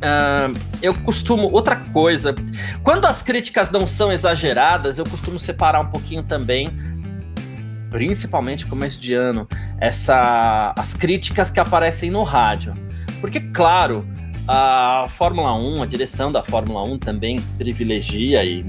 Uh, 0.01 0.57
eu 0.81 0.93
costumo. 0.93 1.49
Outra 1.51 1.75
coisa, 1.75 2.35
quando 2.83 3.05
as 3.05 3.21
críticas 3.21 3.69
não 3.69 3.87
são 3.87 4.11
exageradas, 4.11 4.97
eu 4.97 5.05
costumo 5.05 5.39
separar 5.39 5.79
um 5.79 5.87
pouquinho 5.87 6.23
também, 6.23 6.69
principalmente 7.89 8.65
começo 8.65 8.99
de 8.99 9.13
ano, 9.13 9.47
essa, 9.79 10.73
as 10.77 10.93
críticas 10.93 11.51
que 11.51 11.59
aparecem 11.59 12.09
no 12.09 12.23
rádio. 12.23 12.73
Porque, 13.19 13.39
claro, 13.39 14.03
a 14.47 15.07
Fórmula 15.17 15.53
1, 15.53 15.83
a 15.83 15.85
direção 15.85 16.31
da 16.31 16.43
Fórmula 16.43 16.83
1 16.83 16.99
também 16.99 17.39
privilegia 17.57 18.43
e 18.43 18.63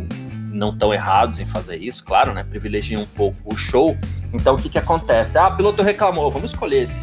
não 0.48 0.70
estão 0.70 0.92
errados 0.92 1.40
em 1.40 1.46
fazer 1.46 1.76
isso, 1.76 2.04
claro, 2.04 2.32
né? 2.32 2.44
Privilegia 2.44 2.98
um 2.98 3.06
pouco 3.06 3.36
o 3.52 3.56
show. 3.56 3.96
Então, 4.32 4.54
o 4.54 4.58
que, 4.58 4.68
que 4.68 4.78
acontece? 4.78 5.38
Ah, 5.38 5.48
o 5.48 5.56
piloto 5.56 5.82
reclamou, 5.82 6.30
vamos 6.30 6.52
escolher 6.52 6.84
esse, 6.84 7.02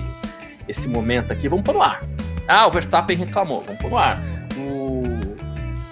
esse 0.68 0.88
momento 0.88 1.32
aqui, 1.32 1.50
vamos 1.50 1.64
pôr 1.64 1.74
no 1.74 1.82
ar 1.82 2.00
ah, 2.50 2.66
o 2.66 2.72
Verstappen 2.72 3.16
reclamou, 3.16 3.62
vamos 3.62 3.80
pôr 3.80 3.92
no 3.92 3.98
ar. 3.98 4.20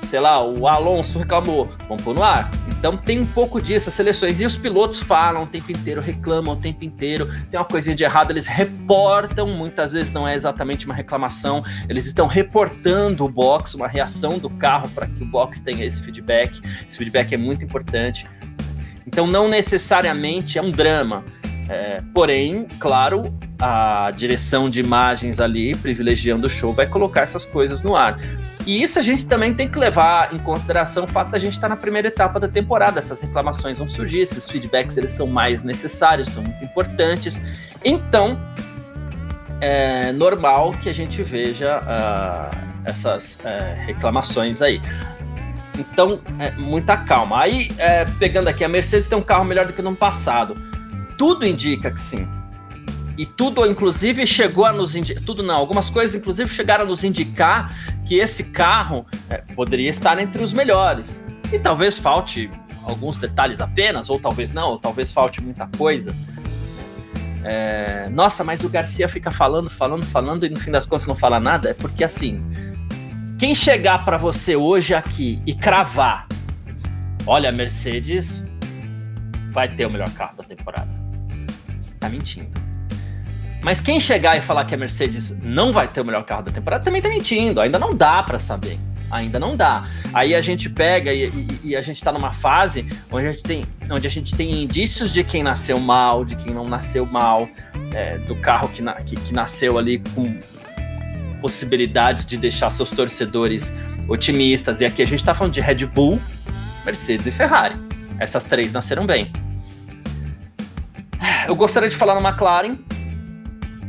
Sei 0.07 0.21
lá, 0.21 0.41
o 0.41 0.65
Alonso 0.69 1.19
reclamou, 1.19 1.69
vamos 1.89 2.01
pôr 2.01 2.15
no 2.15 2.23
ar. 2.23 2.49
Então 2.69 2.95
tem 2.95 3.19
um 3.19 3.25
pouco 3.25 3.61
disso, 3.61 3.89
as 3.89 3.95
seleções. 3.95 4.39
E 4.39 4.45
os 4.45 4.55
pilotos 4.55 5.01
falam 5.01 5.43
o 5.43 5.45
tempo 5.45 5.69
inteiro, 5.69 5.99
reclamam 5.99 6.53
o 6.53 6.57
tempo 6.57 6.85
inteiro, 6.85 7.29
tem 7.51 7.59
uma 7.59 7.65
coisinha 7.65 7.93
de 7.93 8.05
errado, 8.05 8.31
eles 8.31 8.47
reportam, 8.47 9.47
muitas 9.47 9.91
vezes 9.91 10.09
não 10.09 10.25
é 10.25 10.33
exatamente 10.33 10.85
uma 10.85 10.95
reclamação, 10.95 11.61
eles 11.89 12.05
estão 12.05 12.25
reportando 12.25 13.25
o 13.25 13.29
box, 13.29 13.75
uma 13.75 13.89
reação 13.89 14.39
do 14.39 14.49
carro 14.49 14.87
para 14.95 15.07
que 15.07 15.23
o 15.23 15.25
box 15.25 15.59
tenha 15.59 15.83
esse 15.83 16.01
feedback. 16.01 16.61
Esse 16.87 16.97
feedback 16.97 17.33
é 17.33 17.37
muito 17.37 17.65
importante. 17.65 18.25
Então 19.05 19.27
não 19.27 19.49
necessariamente 19.49 20.57
é 20.57 20.61
um 20.61 20.71
drama. 20.71 21.25
É, 21.67 22.01
porém, 22.13 22.65
claro, 22.79 23.37
a 23.59 24.11
direção 24.15 24.69
de 24.69 24.79
imagens 24.79 25.39
ali, 25.39 25.75
privilegiando 25.75 26.47
o 26.47 26.49
show, 26.49 26.73
vai 26.73 26.85
colocar 26.85 27.21
essas 27.21 27.43
coisas 27.45 27.81
no 27.81 27.95
ar. 27.95 28.19
E 28.65 28.83
isso 28.83 28.99
a 28.99 29.01
gente 29.01 29.25
também 29.25 29.53
tem 29.53 29.69
que 29.69 29.79
levar 29.79 30.33
em 30.33 30.37
consideração 30.37 31.05
o 31.05 31.07
fato 31.07 31.31
da 31.31 31.39
gente 31.39 31.53
estar 31.53 31.69
na 31.69 31.77
primeira 31.77 32.09
etapa 32.09 32.39
da 32.39 32.47
temporada. 32.47 32.99
Essas 32.99 33.21
reclamações 33.21 33.77
vão 33.77 33.87
surgir, 33.87 34.19
esses 34.19 34.49
feedbacks 34.49 34.97
eles 34.97 35.11
são 35.11 35.25
mais 35.25 35.63
necessários, 35.63 36.29
são 36.29 36.43
muito 36.43 36.63
importantes. 36.63 37.41
Então, 37.83 38.39
é 39.61 40.11
normal 40.11 40.71
que 40.73 40.89
a 40.89 40.93
gente 40.93 41.23
veja 41.23 41.79
uh, 41.79 42.67
essas 42.85 43.39
é, 43.43 43.75
reclamações 43.85 44.61
aí. 44.61 44.81
Então, 45.79 46.19
é, 46.39 46.51
muita 46.51 46.97
calma. 46.97 47.41
Aí, 47.41 47.71
é, 47.77 48.05
pegando 48.19 48.47
aqui, 48.47 48.63
a 48.63 48.69
Mercedes 48.69 49.07
tem 49.07 49.17
um 49.17 49.21
carro 49.21 49.45
melhor 49.45 49.65
do 49.65 49.73
que 49.73 49.81
no 49.81 49.95
passado. 49.95 50.57
Tudo 51.17 51.45
indica 51.45 51.89
que 51.89 51.99
sim. 51.99 52.27
E 53.17 53.25
tudo, 53.25 53.65
inclusive, 53.65 54.27
chegou 54.27 54.63
a 54.63 54.71
nos 54.71 54.95
indicar. 54.95 55.23
Tudo 55.23 55.41
não, 55.41 55.55
algumas 55.55 55.89
coisas, 55.89 56.15
inclusive, 56.15 56.49
chegaram 56.49 56.85
a 56.85 56.87
nos 56.87 57.03
indicar 57.03 57.75
que 58.05 58.15
esse 58.15 58.51
carro 58.51 59.05
é, 59.29 59.37
poderia 59.55 59.89
estar 59.89 60.19
entre 60.19 60.43
os 60.43 60.53
melhores. 60.53 61.23
E 61.51 61.57
talvez 61.57 61.97
falte 61.97 62.49
alguns 62.83 63.17
detalhes 63.17 63.59
apenas, 63.59 64.09
ou 64.09 64.19
talvez 64.19 64.51
não, 64.51 64.69
ou 64.69 64.77
talvez 64.77 65.11
falte 65.11 65.41
muita 65.41 65.67
coisa. 65.77 66.13
É, 67.43 68.09
nossa, 68.09 68.43
mas 68.43 68.63
o 68.63 68.69
Garcia 68.69 69.07
fica 69.09 69.31
falando, 69.31 69.69
falando, 69.69 70.05
falando 70.05 70.45
e 70.45 70.49
no 70.49 70.59
fim 70.59 70.69
das 70.69 70.85
contas 70.85 71.07
não 71.07 71.15
fala 71.15 71.39
nada. 71.39 71.69
É 71.69 71.73
porque 71.73 72.03
assim, 72.03 72.43
quem 73.39 73.55
chegar 73.55 74.05
para 74.05 74.17
você 74.17 74.55
hoje 74.55 74.93
aqui 74.93 75.39
e 75.45 75.53
cravar, 75.53 76.27
olha, 77.25 77.49
a 77.49 77.51
Mercedes 77.51 78.45
vai 79.49 79.67
ter 79.69 79.85
o 79.85 79.89
melhor 79.89 80.09
carro 80.11 80.35
da 80.37 80.43
temporada. 80.43 80.89
Tá 81.99 82.09
mentindo. 82.09 82.66
Mas 83.61 83.81
quem 83.81 83.99
chegar 83.99 84.37
e 84.37 84.41
falar 84.41 84.65
que 84.65 84.75
a 84.75 84.77
Mercedes 84.77 85.31
não 85.43 85.73
vai 85.73 85.87
ter 85.87 86.01
o 86.01 86.05
melhor 86.05 86.23
carro 86.23 86.43
da 86.43 86.51
temporada 86.51 86.83
também 86.83 87.01
tá 87.01 87.09
mentindo. 87.09 87.59
Ainda 87.59 87.79
não 87.79 87.95
dá 87.95 88.23
para 88.23 88.39
saber. 88.39 88.79
Ainda 89.09 89.39
não 89.39 89.55
dá. 89.55 89.87
Aí 90.13 90.35
a 90.35 90.41
gente 90.41 90.69
pega 90.69 91.13
e, 91.13 91.27
e, 91.27 91.59
e, 91.63 91.75
a 91.75 91.81
gente 91.81 92.03
tá 92.03 92.11
numa 92.11 92.33
fase 92.33 92.85
onde 93.09 93.27
a 93.27 93.31
gente 93.31 93.43
tem, 93.43 93.65
onde 93.89 94.05
a 94.05 94.09
gente 94.09 94.35
tem 94.35 94.63
indícios 94.63 95.13
de 95.13 95.23
quem 95.23 95.43
nasceu 95.43 95.79
mal, 95.79 96.25
de 96.25 96.35
quem 96.35 96.53
não 96.53 96.67
nasceu 96.67 97.05
mal, 97.05 97.47
é, 97.93 98.17
do 98.19 98.35
carro 98.35 98.67
que, 98.69 98.81
na, 98.81 98.93
que, 98.95 99.15
que 99.15 99.33
nasceu 99.33 99.77
ali 99.77 100.01
com 100.13 100.37
possibilidades 101.41 102.25
de 102.25 102.35
deixar 102.35 102.69
seus 102.69 102.89
torcedores 102.89 103.73
otimistas. 104.09 104.81
E 104.81 104.85
aqui 104.85 105.01
a 105.01 105.05
gente 105.05 105.19
está 105.19 105.33
falando 105.33 105.53
de 105.53 105.61
Red 105.61 105.85
Bull, 105.85 106.19
Mercedes 106.85 107.25
e 107.27 107.31
Ferrari. 107.31 107.75
Essas 108.19 108.43
três 108.43 108.73
nasceram 108.73 109.05
bem. 109.05 109.31
Eu 111.47 111.55
gostaria 111.55 111.89
de 111.89 111.95
falar 111.95 112.19
na 112.19 112.29
McLaren, 112.29 112.77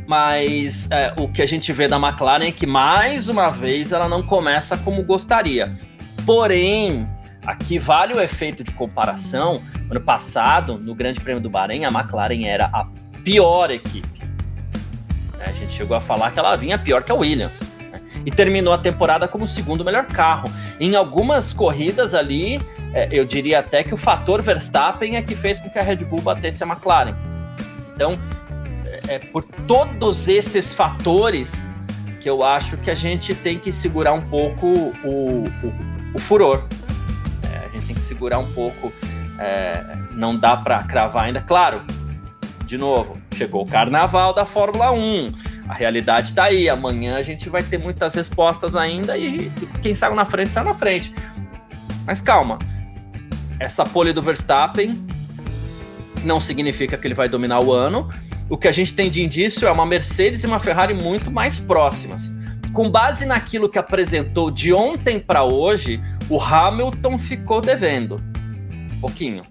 mas 0.09 0.89
é, 0.89 1.13
o 1.17 1.27
que 1.27 1.39
a 1.39 1.45
gente 1.45 1.71
vê 1.71 1.87
da 1.87 1.97
McLaren 1.97 2.47
é 2.47 2.51
que 2.51 2.65
mais 2.65 3.29
uma 3.29 3.51
vez 3.51 3.91
ela 3.91 4.09
não 4.09 4.23
começa 4.23 4.75
como 4.75 5.03
gostaria. 5.03 5.75
Porém, 6.25 7.07
aqui 7.45 7.77
vale 7.77 8.15
o 8.15 8.19
efeito 8.19 8.63
de 8.63 8.71
comparação. 8.71 9.61
Ano 9.87 10.01
passado, 10.01 10.79
no 10.79 10.95
Grande 10.95 11.21
Prêmio 11.21 11.39
do 11.39 11.47
Bahrein, 11.47 11.85
a 11.85 11.89
McLaren 11.89 12.43
era 12.47 12.65
a 12.73 12.87
pior 13.23 13.69
equipe. 13.69 14.23
Né? 15.37 15.45
A 15.45 15.51
gente 15.51 15.73
chegou 15.73 15.95
a 15.95 16.01
falar 16.01 16.31
que 16.31 16.39
ela 16.39 16.55
vinha 16.55 16.79
pior 16.79 17.03
que 17.03 17.11
a 17.11 17.15
Williams. 17.15 17.59
Né? 17.91 18.01
E 18.25 18.31
terminou 18.31 18.73
a 18.73 18.79
temporada 18.79 19.27
como 19.27 19.45
o 19.45 19.47
segundo 19.47 19.85
melhor 19.85 20.07
carro. 20.07 20.45
Em 20.79 20.95
algumas 20.95 21.53
corridas 21.53 22.15
ali, 22.15 22.59
é, 22.95 23.09
eu 23.11 23.25
diria 23.25 23.59
até 23.59 23.83
que 23.83 23.93
o 23.93 23.97
fator 23.97 24.41
Verstappen 24.41 25.17
é 25.17 25.21
que 25.21 25.35
fez 25.35 25.59
com 25.59 25.69
que 25.69 25.77
a 25.77 25.83
Red 25.83 25.97
Bull 25.97 26.21
batesse 26.23 26.63
a 26.63 26.65
McLaren. 26.65 27.15
Então, 27.93 28.17
é, 29.07 29.15
é 29.15 29.19
por 29.19 29.43
todos 29.43 30.27
esses 30.27 30.73
fatores 30.73 31.63
que 32.19 32.29
eu 32.29 32.43
acho 32.43 32.77
que 32.77 32.91
a 32.91 32.95
gente 32.95 33.33
tem 33.33 33.57
que 33.57 33.71
segurar 33.71 34.13
um 34.13 34.21
pouco 34.21 34.67
o, 34.67 34.93
o, 35.05 35.43
o 36.15 36.19
furor. 36.19 36.63
É, 37.43 37.65
a 37.65 37.69
gente 37.69 37.87
tem 37.87 37.95
que 37.95 38.01
segurar 38.01 38.39
um 38.39 38.51
pouco. 38.51 38.91
É, 39.39 39.97
não 40.11 40.35
dá 40.35 40.57
para 40.57 40.83
cravar 40.83 41.25
ainda. 41.25 41.41
Claro, 41.41 41.81
de 42.65 42.77
novo, 42.77 43.17
chegou 43.35 43.63
o 43.63 43.65
carnaval 43.65 44.33
da 44.33 44.45
Fórmula 44.45 44.91
1. 44.91 45.33
A 45.69 45.73
realidade 45.73 46.29
está 46.29 46.45
aí. 46.45 46.67
Amanhã 46.67 47.15
a 47.15 47.23
gente 47.23 47.49
vai 47.49 47.63
ter 47.63 47.77
muitas 47.77 48.13
respostas 48.13 48.75
ainda 48.75 49.17
e 49.17 49.51
quem 49.81 49.95
saiu 49.95 50.15
na 50.15 50.25
frente, 50.25 50.51
saiu 50.51 50.65
na 50.65 50.73
frente. 50.73 51.13
Mas 52.05 52.21
calma. 52.21 52.59
Essa 53.59 53.83
pole 53.83 54.13
do 54.13 54.21
Verstappen 54.21 55.05
não 56.23 56.41
significa 56.41 56.97
que 56.97 57.07
ele 57.07 57.13
vai 57.13 57.29
dominar 57.29 57.59
o 57.59 57.71
ano. 57.71 58.09
O 58.49 58.57
que 58.57 58.67
a 58.67 58.71
gente 58.71 58.95
tem 58.95 59.11
de 59.11 59.21
indício 59.21 59.67
é 59.67 59.71
uma 59.71 59.85
Mercedes 59.85 60.43
e 60.43 60.47
uma 60.47 60.59
Ferrari 60.59 60.95
muito 60.95 61.29
mais 61.29 61.59
próximas. 61.59 62.31
Com 62.73 62.89
base 62.89 63.23
naquilo 63.23 63.69
que 63.69 63.77
apresentou 63.77 64.49
de 64.49 64.73
ontem 64.73 65.19
para 65.19 65.43
hoje, 65.43 66.01
o 66.27 66.41
Hamilton 66.41 67.19
ficou 67.19 67.61
devendo. 67.61 68.15
Um 68.95 68.99
pouquinho. 68.99 69.43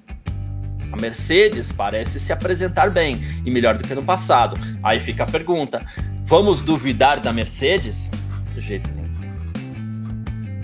A 0.90 1.00
Mercedes 1.00 1.70
parece 1.70 2.18
se 2.18 2.32
apresentar 2.32 2.90
bem 2.90 3.22
e 3.44 3.50
melhor 3.50 3.78
do 3.78 3.86
que 3.86 3.94
no 3.94 4.02
passado. 4.02 4.58
Aí 4.82 4.98
fica 4.98 5.22
a 5.22 5.26
pergunta: 5.26 5.80
vamos 6.24 6.60
duvidar 6.60 7.20
da 7.20 7.32
Mercedes? 7.32 8.10
Do 8.52 8.60
jeito 8.60 8.88
nenhum. 8.90 9.08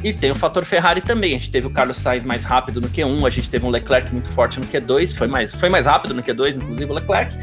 E 0.02 0.12
tem 0.12 0.32
o 0.32 0.34
fator 0.34 0.64
Ferrari 0.64 1.00
também. 1.00 1.36
A 1.36 1.38
gente 1.38 1.52
teve 1.52 1.68
o 1.68 1.70
Carlos 1.70 1.98
Sainz 1.98 2.24
mais 2.24 2.42
rápido 2.42 2.80
no 2.80 2.88
Q1, 2.88 3.26
a 3.26 3.30
gente 3.30 3.48
teve 3.48 3.64
um 3.64 3.70
Leclerc 3.70 4.12
muito 4.12 4.28
forte 4.30 4.58
no 4.58 4.66
Q2, 4.66 5.14
foi 5.14 5.28
mais, 5.28 5.54
foi 5.54 5.68
mais 5.68 5.86
rápido 5.86 6.14
no 6.14 6.22
Q2, 6.22 6.56
inclusive 6.56 6.90
o 6.90 6.94
Leclerc. 6.94 7.38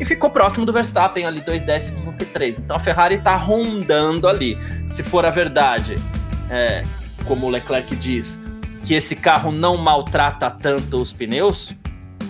E 0.00 0.04
ficou 0.04 0.30
próximo 0.30 0.64
do 0.64 0.72
Verstappen, 0.72 1.26
ali 1.26 1.42
dois 1.42 1.62
décimos 1.62 2.04
no 2.06 2.12
Q3. 2.14 2.58
Então 2.58 2.74
a 2.74 2.80
Ferrari 2.80 3.16
está 3.16 3.36
rondando 3.36 4.26
ali. 4.26 4.56
Se 4.90 5.02
for 5.02 5.26
a 5.26 5.30
verdade, 5.30 5.96
é, 6.48 6.82
como 7.26 7.46
o 7.46 7.50
Leclerc 7.50 7.94
diz, 7.96 8.40
que 8.82 8.94
esse 8.94 9.14
carro 9.14 9.52
não 9.52 9.76
maltrata 9.76 10.50
tanto 10.50 11.02
os 11.02 11.12
pneus, 11.12 11.74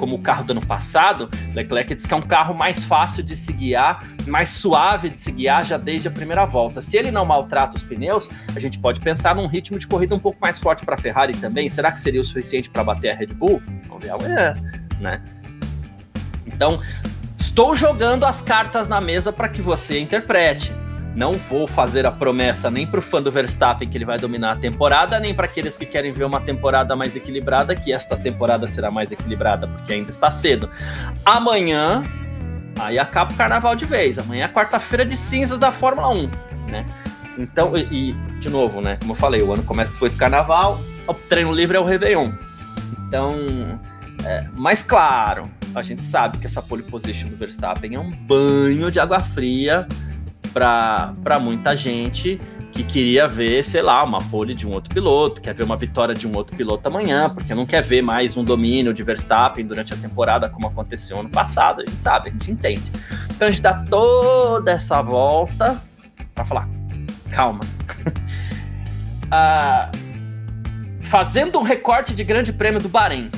como 0.01 0.17
o 0.17 0.19
carro 0.19 0.43
do 0.43 0.53
ano 0.53 0.67
passado, 0.67 1.29
Leclerc 1.55 1.95
diz 1.95 2.07
que 2.07 2.15
é 2.15 2.17
um 2.17 2.23
carro 2.23 2.55
mais 2.55 2.85
fácil 2.85 3.23
de 3.23 3.37
se 3.37 3.53
guiar, 3.53 4.03
mais 4.27 4.49
suave 4.49 5.11
de 5.11 5.21
se 5.21 5.31
guiar 5.31 5.65
já 5.65 5.77
desde 5.77 6.09
a 6.09 6.11
primeira 6.11 6.47
volta. 6.47 6.81
Se 6.81 6.97
ele 6.97 7.11
não 7.11 7.25
maltrata 7.25 7.77
os 7.77 7.85
pneus, 7.85 8.29
a 8.57 8.59
gente 8.59 8.79
pode 8.79 8.99
pensar 8.99 9.35
num 9.35 9.47
ritmo 9.47 9.79
de 9.79 9.87
corrida 9.87 10.15
um 10.15 10.19
pouco 10.19 10.39
mais 10.41 10.59
forte 10.59 10.85
para 10.85 10.95
a 10.95 10.99
Ferrari 10.99 11.37
também. 11.37 11.69
Será 11.69 11.93
que 11.93 12.01
seria 12.01 12.21
o 12.21 12.25
suficiente 12.25 12.71
para 12.71 12.83
bater 12.83 13.11
a 13.11 13.15
Red 13.15 13.27
Bull? 13.27 13.63
Vamos 13.87 14.03
ver 14.03 14.11
amanhã, 14.11 14.55
né? 14.99 15.23
Então, 16.47 16.81
estou 17.51 17.75
jogando 17.75 18.25
as 18.25 18.41
cartas 18.41 18.87
na 18.87 19.01
mesa 19.01 19.33
para 19.33 19.49
que 19.49 19.61
você 19.61 19.99
interprete. 19.99 20.73
Não 21.17 21.33
vou 21.33 21.67
fazer 21.67 22.07
a 22.07 22.11
promessa 22.13 22.71
nem 22.71 22.87
para 22.87 23.01
o 23.01 23.03
fã 23.03 23.21
do 23.21 23.29
Verstappen 23.29 23.89
que 23.89 23.99
ele 23.99 24.05
vai 24.05 24.19
dominar 24.19 24.53
a 24.53 24.57
temporada, 24.57 25.19
nem 25.19 25.35
para 25.35 25.47
aqueles 25.47 25.77
que 25.77 25.85
querem 25.85 26.13
ver 26.13 26.23
uma 26.23 26.41
temporada 26.41 26.95
mais 26.95 27.17
equilibrada, 27.17 27.75
que 27.75 27.93
esta 27.93 28.17
temporada 28.17 28.69
será 28.69 28.89
mais 28.93 29.11
equilibrada, 29.11 29.67
porque 29.67 29.93
ainda 29.93 30.13
está 30.13 30.31
cedo. 30.31 30.71
Amanhã, 31.25 32.05
aí 32.79 33.01
acaba 33.01 33.33
o 33.33 33.37
carnaval 33.37 33.75
de 33.75 33.85
vez. 33.85 34.17
Amanhã 34.17 34.45
é 34.45 34.49
quarta-feira 34.49 35.05
de 35.05 35.17
cinzas 35.17 35.59
da 35.59 35.73
Fórmula 35.73 36.09
1, 36.09 36.31
né? 36.71 36.87
Então, 37.37 37.77
e, 37.77 37.81
e, 37.91 38.13
de 38.39 38.49
novo, 38.49 38.81
né? 38.81 38.97
Como 39.01 39.11
eu 39.11 39.17
falei, 39.17 39.43
o 39.43 39.53
ano 39.53 39.65
começa 39.65 39.93
depois 39.93 40.13
do 40.13 40.19
carnaval, 40.19 40.81
o 41.05 41.13
treino 41.13 41.53
livre 41.53 41.77
é 41.77 41.81
o 41.81 41.85
Réveillon. 41.85 42.31
Então, 43.09 43.35
é, 44.25 44.47
mas 44.57 44.85
claro, 44.85 45.51
a 45.75 45.83
gente 45.83 46.05
sabe 46.05 46.39
que 46.39 46.47
essa 46.47 46.63
pole 46.63 46.83
position 46.83 47.29
do 47.29 47.37
Verstappen 47.37 47.95
é 47.95 47.99
um 47.99 48.11
banho 48.11 48.91
de 48.91 48.99
água 48.99 49.21
fria 49.21 49.87
para 50.53 51.39
muita 51.41 51.77
gente 51.77 52.41
que 52.73 52.83
queria 52.85 53.29
ver, 53.29 53.65
sei 53.65 53.83
lá, 53.83 54.03
uma 54.05 54.23
pole 54.23 54.55
de 54.55 54.67
um 54.67 54.73
outro 54.73 54.93
piloto, 54.93 55.41
quer 55.41 55.55
ver 55.55 55.65
uma 55.65 55.77
vitória 55.77 56.15
de 56.15 56.27
um 56.27 56.35
outro 56.37 56.57
piloto 56.57 56.87
amanhã, 56.89 57.29
porque 57.29 57.55
não 57.55 57.67
quer 57.67 57.83
ver 57.83 58.01
mais 58.01 58.37
um 58.37 58.45
domínio 58.45 58.95
de 58.95 59.03
Verstappen 59.03 59.67
durante 59.67 59.93
a 59.93 59.97
temporada, 59.97 60.49
como 60.49 60.67
aconteceu 60.67 61.19
ano 61.19 61.29
passado. 61.29 61.83
A 61.83 61.87
gente 61.87 62.01
sabe, 62.01 62.29
a 62.29 62.33
gente 62.33 62.51
entende. 62.51 62.83
Então 63.31 63.49
a 63.49 63.51
gente 63.51 63.63
dá 63.63 63.85
toda 63.85 64.71
essa 64.71 65.03
volta 65.03 65.81
para 66.35 66.45
falar, 66.45 66.69
calma. 67.31 67.61
ah, 69.31 69.91
fazendo 71.01 71.59
um 71.59 71.63
recorte 71.63 72.15
de 72.15 72.25
grande 72.25 72.53
prêmio 72.53 72.81
do 72.81 72.89
Bahrein, 72.89 73.31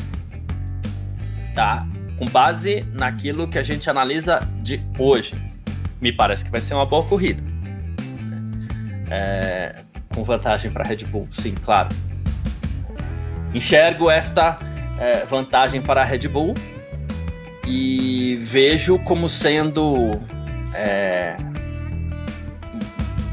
tá? 1.54 1.86
Com 2.18 2.24
base 2.26 2.82
naquilo 2.92 3.48
que 3.48 3.58
a 3.58 3.62
gente 3.62 3.88
analisa 3.88 4.40
de 4.62 4.80
hoje 4.98 5.34
me 6.00 6.12
parece 6.12 6.44
que 6.44 6.50
vai 6.50 6.60
ser 6.60 6.74
uma 6.74 6.84
boa 6.84 7.04
corrida. 7.04 7.42
É, 9.10 9.76
com 10.14 10.24
vantagem 10.24 10.70
para 10.70 10.84
Red 10.84 11.04
Bull, 11.04 11.28
sim, 11.34 11.54
claro. 11.54 11.88
Enxergo 13.54 14.10
esta 14.10 14.58
é, 14.98 15.24
vantagem 15.24 15.80
para 15.80 16.02
a 16.02 16.04
Red 16.04 16.26
Bull 16.28 16.54
e 17.66 18.34
vejo 18.42 18.98
como 19.00 19.28
sendo, 19.28 20.10
é, 20.74 21.36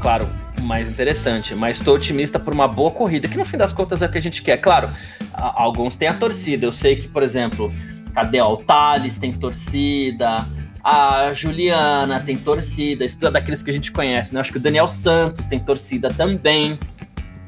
claro, 0.00 0.28
mais 0.60 0.88
interessante, 0.88 1.54
mas 1.54 1.78
estou 1.78 1.96
otimista 1.96 2.38
por 2.38 2.52
uma 2.52 2.68
boa 2.68 2.90
corrida, 2.90 3.26
que 3.26 3.36
no 3.36 3.44
fim 3.44 3.56
das 3.56 3.72
contas 3.72 4.02
é 4.02 4.06
o 4.06 4.10
que 4.10 4.18
a 4.18 4.22
gente 4.22 4.42
quer. 4.42 4.58
Claro, 4.58 4.90
alguns 5.32 5.96
têm 5.96 6.08
a 6.08 6.14
torcida. 6.14 6.64
Eu 6.66 6.72
sei 6.72 6.96
que, 6.96 7.08
por 7.08 7.22
exemplo, 7.22 7.72
cadê 8.10 8.40
o 8.40 8.56
Thales 8.56 9.18
tem 9.18 9.32
torcida, 9.32 10.36
a 10.82 11.32
Juliana 11.32 12.20
tem 12.20 12.36
torcida, 12.36 13.04
isso 13.04 13.24
é 13.24 13.30
daqueles 13.30 13.62
que 13.62 13.70
a 13.70 13.74
gente 13.74 13.92
conhece, 13.92 14.34
né? 14.34 14.40
Acho 14.40 14.52
que 14.52 14.58
o 14.58 14.60
Daniel 14.60 14.88
Santos 14.88 15.46
tem 15.46 15.58
torcida 15.60 16.08
também, 16.08 16.78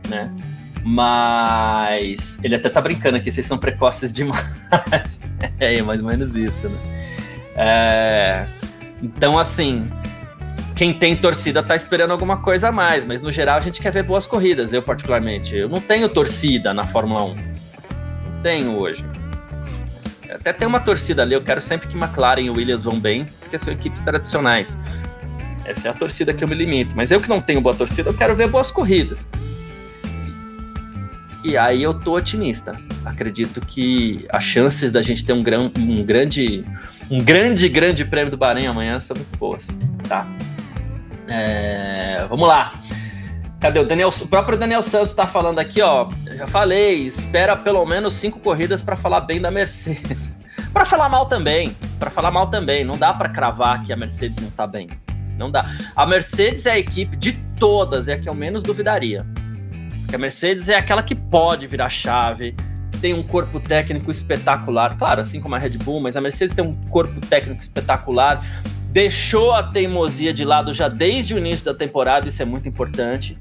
né? 0.09 0.31
Mas 0.85 2.39
ele 2.43 2.57
até 2.57 2.69
tá 2.69 2.81
brincando 2.81 3.17
aqui, 3.17 3.31
vocês 3.31 3.47
são 3.47 3.57
precoces 3.57 4.13
demais. 4.13 5.21
é, 5.59 5.81
mais 5.83 6.01
ou 6.01 6.07
menos 6.07 6.35
isso, 6.35 6.69
né? 6.69 6.79
É... 7.55 8.47
Então, 9.03 9.39
assim, 9.39 9.91
quem 10.75 10.93
tem 10.93 11.17
torcida 11.17 11.63
tá 11.63 11.77
esperando 11.77 12.11
alguma 12.11 12.39
coisa 12.39 12.69
a 12.69 12.73
mais, 12.73 13.07
mas 13.07 13.21
no 13.21 13.31
geral 13.31 13.59
a 13.59 13.61
gente 13.61 13.81
quer 13.81 13.93
ver 13.93 14.03
boas 14.03 14.27
corridas, 14.27 14.73
eu 14.73 14.83
particularmente. 14.83 15.57
Eu 15.57 15.69
não 15.69 15.81
tenho 15.81 16.09
torcida 16.09 16.75
na 16.75 16.85
Fórmula 16.85 17.25
1. 17.25 17.35
Não 17.35 18.43
tenho 18.43 18.79
hoje. 18.79 19.05
Até 20.35 20.53
tem 20.53 20.67
uma 20.67 20.81
torcida 20.81 21.23
ali, 21.23 21.35
eu 21.35 21.43
quero 21.43 21.61
sempre 21.61 21.89
que 21.89 21.97
McLaren 21.97 22.41
e 22.41 22.51
Williams 22.51 22.83
vão 22.83 22.99
bem, 22.99 23.27
porque 23.41 23.59
são 23.59 23.73
equipes 23.73 24.03
tradicionais. 24.03 24.79
Essa 25.65 25.89
é 25.89 25.91
a 25.91 25.95
torcida 25.95 26.35
que 26.35 26.43
eu 26.43 26.49
me 26.49 26.55
limito. 26.55 26.93
Mas 26.97 27.11
eu 27.11 27.21
que 27.21 27.29
não 27.29 27.41
tenho 27.41 27.61
boa 27.61 27.75
torcida, 27.75 28.11
eu 28.11 28.15
quero 28.15 28.35
ver 28.35 28.49
boas 28.49 28.71
corridas. 28.71 29.27
E 31.45 31.57
aí 31.57 31.83
eu 31.83 31.95
tô 31.95 32.17
otimista. 32.17 32.79
Acredito 33.05 33.61
que 33.61 34.27
as 34.31 34.45
chances 34.45 34.93
da 34.93 35.03
gente 35.03 35.25
ter 35.25 35.33
um, 35.33 35.43
gran, 35.43 35.71
um 35.77 36.05
grande, 36.05 36.65
um 37.11 37.23
grande, 37.23 37.69
grande 37.69 38.05
prêmio 38.05 38.31
do 38.31 38.37
Bahrein 38.37 38.67
amanhã 38.67 39.01
são 39.01 39.17
muito 39.17 39.37
boas, 39.39 39.67
tá? 40.09 40.27
É, 41.27 42.25
vamos 42.29 42.47
lá. 42.47 42.73
Cadê 43.63 43.79
o 43.79 43.87
Daniel? 43.87 44.09
O 44.09 44.27
próprio 44.27 44.59
Daniel 44.59 44.83
Santos 44.83 45.11
está 45.11 45.25
falando 45.25 45.61
aqui, 45.61 45.81
ó. 45.81 46.11
Já 46.37 46.49
falei, 46.49 47.07
espera 47.07 47.57
pelo 47.57 47.87
menos 47.87 48.15
cinco 48.15 48.41
corridas 48.41 48.83
para 48.83 48.97
falar 48.97 49.21
bem 49.21 49.41
da 49.41 49.53
Mercedes. 49.53 50.37
para 50.75 50.85
falar 50.85 51.09
mal 51.09 51.27
também, 51.27 51.77
para 52.01 52.11
falar 52.11 52.33
mal 52.33 52.49
também. 52.49 52.85
Não 52.85 52.99
dá 52.99 53.15
para 53.15 53.29
cravar 53.29 53.85
que 53.85 53.93
a 53.93 53.97
Mercedes 53.97 54.39
não 54.39 54.51
tá 54.51 54.67
bem. 54.67 54.91
Não 55.39 55.49
dá. 55.49 55.71
A 55.95 56.05
Mercedes 56.05 56.67
é 56.67 56.73
a 56.73 56.79
equipe 56.79 57.17
de 57.17 57.35
todas, 57.57 58.09
é 58.09 58.15
a 58.15 58.19
que 58.19 58.29
eu 58.29 58.35
menos 58.35 58.65
duvidaria. 58.65 59.25
Porque 60.01 60.17
a 60.17 60.19
Mercedes 60.19 60.69
é 60.69 60.75
aquela 60.75 61.03
que 61.05 61.15
pode 61.15 61.65
virar 61.69 61.89
chave, 61.89 62.57
tem 63.01 63.15
um 63.15 63.23
corpo 63.23 63.61
técnico 63.61 64.11
espetacular. 64.11 64.99
Claro, 64.99 65.21
assim 65.21 65.41
como 65.41 65.55
a 65.55 65.59
Red 65.59 65.79
Bull, 65.79 66.01
mas 66.01 66.17
a 66.17 66.21
Mercedes 66.21 66.53
tem 66.53 66.65
um 66.65 66.75
corpo 66.89 67.21
técnico 67.27 67.63
espetacular. 67.63 68.45
Deixou 68.93 69.53
a 69.53 69.63
teimosia 69.63 70.35
de 70.35 70.45
lado 70.45 70.75
já 70.75 70.87
desde 70.87 71.33
o 71.33 71.39
início 71.39 71.65
da 71.65 71.73
temporada, 71.73 72.29
isso 72.29 72.43
é 72.43 72.45
muito 72.45 72.69
importante. 72.69 73.39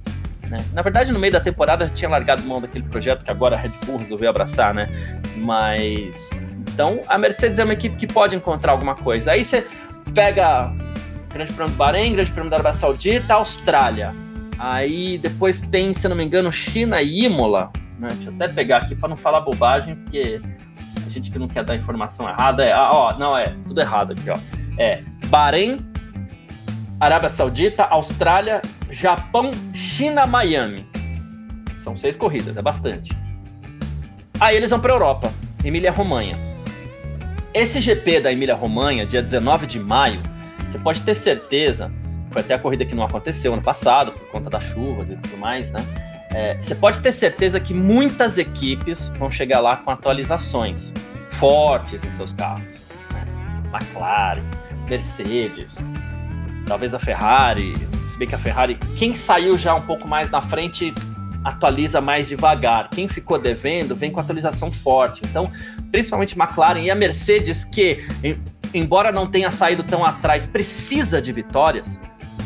Né? 0.49 0.55
Na 0.71 0.81
verdade, 0.81 1.11
no 1.11 1.19
meio 1.19 1.33
da 1.33 1.41
temporada 1.41 1.89
tinha 1.89 2.09
largado 2.09 2.41
mão 2.43 2.61
daquele 2.61 2.85
projeto 2.85 3.25
que 3.25 3.29
agora 3.29 3.57
a 3.57 3.59
Red 3.59 3.73
Bull 3.85 3.97
resolveu 3.97 4.29
abraçar, 4.29 4.73
né? 4.73 4.87
Mas. 5.35 6.29
Então, 6.73 7.01
a 7.05 7.17
Mercedes 7.17 7.59
é 7.59 7.65
uma 7.65 7.73
equipe 7.73 7.97
que 7.97 8.07
pode 8.07 8.33
encontrar 8.33 8.71
alguma 8.71 8.95
coisa. 8.95 9.33
Aí 9.33 9.43
você 9.43 9.67
pega 10.13 10.73
Grande 11.33 11.51
Prêmio 11.51 11.73
do 11.73 11.77
Bahrein, 11.77 12.13
Grande 12.13 12.31
Prêmio 12.31 12.49
da 12.49 12.55
Arábia 12.55 12.73
Saudita, 12.73 13.33
Austrália. 13.33 14.15
Aí 14.57 15.17
depois 15.17 15.59
tem, 15.59 15.93
se 15.93 16.07
não 16.07 16.15
me 16.15 16.23
engano, 16.23 16.49
China 16.49 17.01
e 17.01 17.25
Imola. 17.25 17.73
Né? 17.99 18.07
Deixa 18.13 18.29
eu 18.29 18.35
até 18.35 18.47
pegar 18.47 18.77
aqui 18.77 18.95
para 18.95 19.09
não 19.09 19.17
falar 19.17 19.41
bobagem, 19.41 19.97
porque 19.97 20.41
a 21.05 21.09
gente 21.09 21.29
que 21.29 21.37
não 21.37 21.49
quer 21.49 21.65
dar 21.65 21.75
informação 21.75 22.29
errada 22.29 22.63
é. 22.63 22.71
Ah, 22.71 22.89
ó, 22.93 23.17
não, 23.17 23.37
é 23.37 23.53
tudo 23.67 23.81
errado 23.81 24.13
aqui, 24.13 24.29
ó. 24.29 24.37
É 24.77 25.03
Bahrein, 25.31 25.77
Arábia 26.99 27.29
Saudita, 27.29 27.85
Austrália, 27.85 28.61
Japão, 28.89 29.49
China, 29.73 30.27
Miami. 30.27 30.85
São 31.79 31.95
seis 31.95 32.17
corridas, 32.17 32.57
é 32.57 32.61
bastante. 32.61 33.13
Aí 34.41 34.57
eles 34.57 34.71
vão 34.71 34.81
para 34.81 34.91
Europa, 34.91 35.31
Emília-Romanha. 35.63 36.35
Esse 37.53 37.79
GP 37.79 38.19
da 38.19 38.31
Emília-Romanha, 38.33 39.05
dia 39.05 39.21
19 39.21 39.67
de 39.67 39.79
maio, 39.79 40.21
você 40.69 40.77
pode 40.77 40.99
ter 40.99 41.15
certeza, 41.15 41.89
foi 42.29 42.41
até 42.41 42.55
a 42.55 42.59
corrida 42.59 42.83
que 42.83 42.93
não 42.93 43.05
aconteceu 43.05 43.53
ano 43.53 43.61
passado, 43.61 44.11
por 44.11 44.27
conta 44.31 44.49
das 44.49 44.65
chuvas 44.65 45.11
e 45.11 45.15
tudo 45.15 45.37
mais, 45.37 45.71
né? 45.71 45.79
É, 46.33 46.57
você 46.61 46.75
pode 46.75 46.99
ter 46.99 47.13
certeza 47.13 47.57
que 47.57 47.73
muitas 47.73 48.37
equipes 48.37 49.07
vão 49.17 49.31
chegar 49.31 49.61
lá 49.61 49.77
com 49.77 49.91
atualizações 49.91 50.91
fortes 51.29 52.03
em 52.03 52.11
seus 52.11 52.33
carros. 52.33 52.63
Né? 53.13 53.25
McLaren, 53.73 54.43
Mercedes, 54.91 55.77
talvez 56.67 56.93
a 56.93 56.99
Ferrari, 56.99 57.73
se 58.09 58.19
bem 58.19 58.27
que 58.27 58.35
a 58.35 58.37
Ferrari, 58.37 58.77
quem 58.97 59.15
saiu 59.15 59.57
já 59.57 59.73
um 59.73 59.81
pouco 59.81 60.05
mais 60.05 60.29
na 60.29 60.41
frente 60.41 60.93
atualiza 61.45 62.01
mais 62.01 62.27
devagar. 62.27 62.89
Quem 62.89 63.07
ficou 63.07 63.39
devendo 63.39 63.95
vem 63.95 64.11
com 64.11 64.19
atualização 64.19 64.69
forte. 64.69 65.21
Então, 65.23 65.49
principalmente 65.91 66.37
McLaren 66.37 66.81
e 66.81 66.91
a 66.91 66.95
Mercedes, 66.95 67.63
que 67.63 68.05
embora 68.73 69.13
não 69.13 69.25
tenha 69.25 69.49
saído 69.49 69.81
tão 69.81 70.05
atrás, 70.05 70.45
precisa 70.45 71.21
de 71.21 71.31
vitórias. 71.31 71.97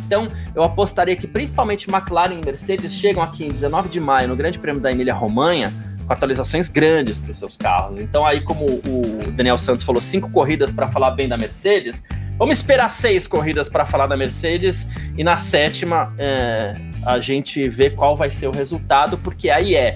Então, 0.06 0.28
eu 0.54 0.64
apostaria 0.64 1.16
que 1.16 1.28
principalmente 1.28 1.90
McLaren 1.90 2.36
e 2.36 2.46
Mercedes 2.46 2.94
chegam 2.94 3.24
aqui 3.24 3.44
em 3.44 3.50
19 3.50 3.90
de 3.90 4.00
maio 4.00 4.28
no 4.28 4.36
Grande 4.36 4.60
Prêmio 4.60 4.80
da 4.80 4.92
Emília-Romanha 4.92 5.74
com 6.06 6.14
atualizações 6.14 6.68
grandes 6.68 7.18
para 7.18 7.32
os 7.32 7.38
seus 7.38 7.58
carros. 7.58 8.00
Então, 8.00 8.26
aí, 8.26 8.42
como 8.42 8.66
o 8.66 9.32
Daniel 9.32 9.58
Santos 9.58 9.84
falou, 9.84 10.02
cinco 10.02 10.30
corridas 10.32 10.72
para 10.72 10.88
falar 10.88 11.12
bem 11.12 11.28
da 11.28 11.38
Mercedes, 11.38 12.04
vamos 12.38 12.60
esperar 12.60 12.90
seis 12.90 13.28
corridas 13.28 13.70
para 13.70 13.86
falar 13.86 14.08
da 14.08 14.16
Mercedes 14.16 14.90
e 15.18 15.24
na 15.24 15.38
sétima 15.38 16.14
é, 16.18 16.74
a 17.06 17.20
gente 17.20 17.68
vê 17.70 17.90
qual 17.90 18.16
vai 18.16 18.30
ser 18.30 18.48
o 18.48 18.52
resultado, 18.52 19.18
porque 19.18 19.50
aí 19.50 19.76
é 19.76 19.94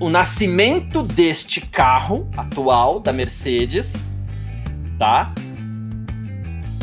o 0.00 0.08
nascimento 0.08 1.02
deste 1.02 1.60
carro 1.60 2.28
atual 2.36 2.98
da 2.98 3.12
Mercedes 3.12 3.94
tá? 5.02 5.34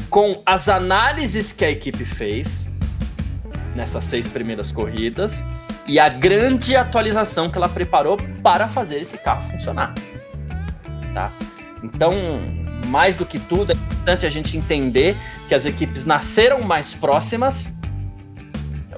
Com 0.09 0.43
as 0.45 0.67
análises 0.67 1.53
que 1.53 1.63
a 1.63 1.71
equipe 1.71 2.03
fez 2.03 2.67
nessas 3.73 4.03
seis 4.03 4.27
primeiras 4.27 4.73
corridas 4.73 5.41
e 5.89 5.99
a 5.99 6.07
grande 6.07 6.75
atualização 6.75 7.49
que 7.49 7.57
ela 7.57 7.67
preparou 7.67 8.15
para 8.43 8.67
fazer 8.67 8.99
esse 8.99 9.17
carro 9.17 9.49
funcionar, 9.51 9.95
tá? 11.15 11.31
Então, 11.83 12.13
mais 12.87 13.15
do 13.15 13.25
que 13.25 13.39
tudo, 13.39 13.71
é 13.71 13.75
importante 13.75 14.25
a 14.25 14.29
gente 14.29 14.55
entender 14.55 15.17
que 15.47 15.55
as 15.55 15.65
equipes 15.65 16.05
nasceram 16.05 16.61
mais 16.61 16.93
próximas, 16.93 17.73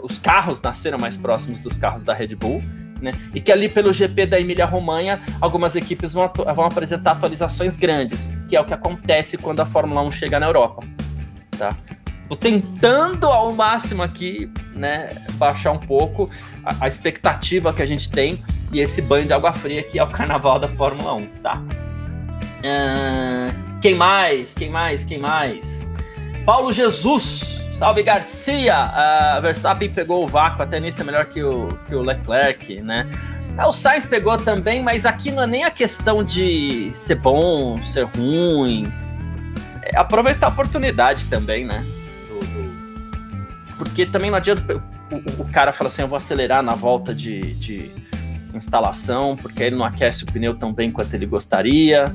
os 0.04 0.20
carros 0.20 0.62
nasceram 0.62 0.98
mais 1.00 1.16
próximos 1.16 1.62
dos 1.62 1.78
carros 1.78 2.04
da 2.04 2.14
Red 2.14 2.36
Bull, 2.36 2.62
né? 3.02 3.12
E 3.34 3.40
que 3.40 3.54
ali 3.54 3.70
pelo 3.70 3.94
GP 3.94 4.26
da 4.26 4.40
Emília-Romanha, 4.40 5.22
algumas 5.40 5.78
equipes 5.78 6.12
vão, 6.12 6.30
vão 6.54 6.66
apresentar 6.66 7.14
atualizações 7.14 7.78
grandes, 7.78 8.34
que 8.50 8.56
é 8.56 8.60
o 8.60 8.66
que 8.66 8.74
acontece 8.74 9.38
quando 9.38 9.62
a 9.62 9.66
Fórmula 9.66 10.02
1 10.02 10.12
chega 10.12 10.40
na 10.42 10.48
Europa. 10.48 10.84
Tá? 11.58 11.74
Tô 12.32 12.38
tentando 12.38 13.28
ao 13.28 13.52
máximo 13.52 14.02
aqui, 14.02 14.50
né, 14.74 15.14
baixar 15.34 15.74
um 15.74 15.78
pouco 15.78 16.32
a, 16.64 16.86
a, 16.86 16.88
expectativa 16.88 17.74
que 17.74 17.82
a 17.82 17.86
gente 17.86 18.10
tem 18.10 18.42
e 18.72 18.80
esse 18.80 19.02
banho 19.02 19.26
de 19.26 19.34
água 19.34 19.52
fria 19.52 19.84
que 19.84 20.00
é 20.00 20.04
o 20.04 20.08
carnaval 20.08 20.58
da 20.58 20.70
Fórmula 20.70 21.14
1, 21.14 21.28
tá? 21.44 21.62
Uh, 22.62 23.80
quem 23.82 23.96
mais? 23.96 24.54
Quem 24.54 24.70
mais? 24.70 25.04
Quem 25.04 25.20
mais? 25.20 25.86
Paulo 26.46 26.72
Jesus 26.72 27.68
Salve 27.76 28.02
Garcia! 28.02 28.78
Uh, 28.78 29.42
Verstappen 29.42 29.92
pegou 29.92 30.24
o 30.24 30.28
vácuo, 30.28 30.64
até 30.64 30.80
nisso 30.80 31.02
é 31.02 31.04
melhor 31.04 31.26
que 31.26 31.44
o, 31.44 31.68
que 31.86 31.94
o 31.94 32.02
Leclerc, 32.02 32.82
né? 32.82 33.12
É, 33.58 33.66
o 33.66 33.74
Sainz 33.74 34.06
pegou 34.06 34.38
também, 34.38 34.82
mas 34.82 35.06
aqui 35.06 35.32
não 35.32 35.44
é 35.44 35.48
nem 35.48 35.64
a 35.66 35.70
questão 35.70 36.24
de 36.24 36.92
ser 36.94 37.16
bom, 37.16 37.78
ser 37.84 38.04
ruim. 38.06 38.90
É 39.84 39.98
aproveitar 39.98 40.48
a 40.48 40.50
oportunidade 40.50 41.26
também, 41.26 41.66
né? 41.66 41.86
Porque 43.82 44.06
também 44.06 44.30
não 44.30 44.38
adianta 44.38 44.76
o, 45.12 45.42
o, 45.42 45.46
cara 45.46 45.74
falar 45.74 45.88
assim, 45.88 46.04
eu 46.04 46.08
vou 46.08 46.16
acelerar 46.16 46.62
na 46.62 46.76
volta 46.76 47.16
de, 47.16 47.56
de 47.56 47.92
instalação, 48.54 49.36
porque 49.36 49.64
ele 49.64 49.76
não 49.76 49.84
aquece 49.84 50.24
o 50.24 50.28
pneu 50.28 50.54
tão 50.54 50.72
bem 50.72 50.92
quanto 50.92 51.12
ele 51.16 51.26
gostaria. 51.26 52.06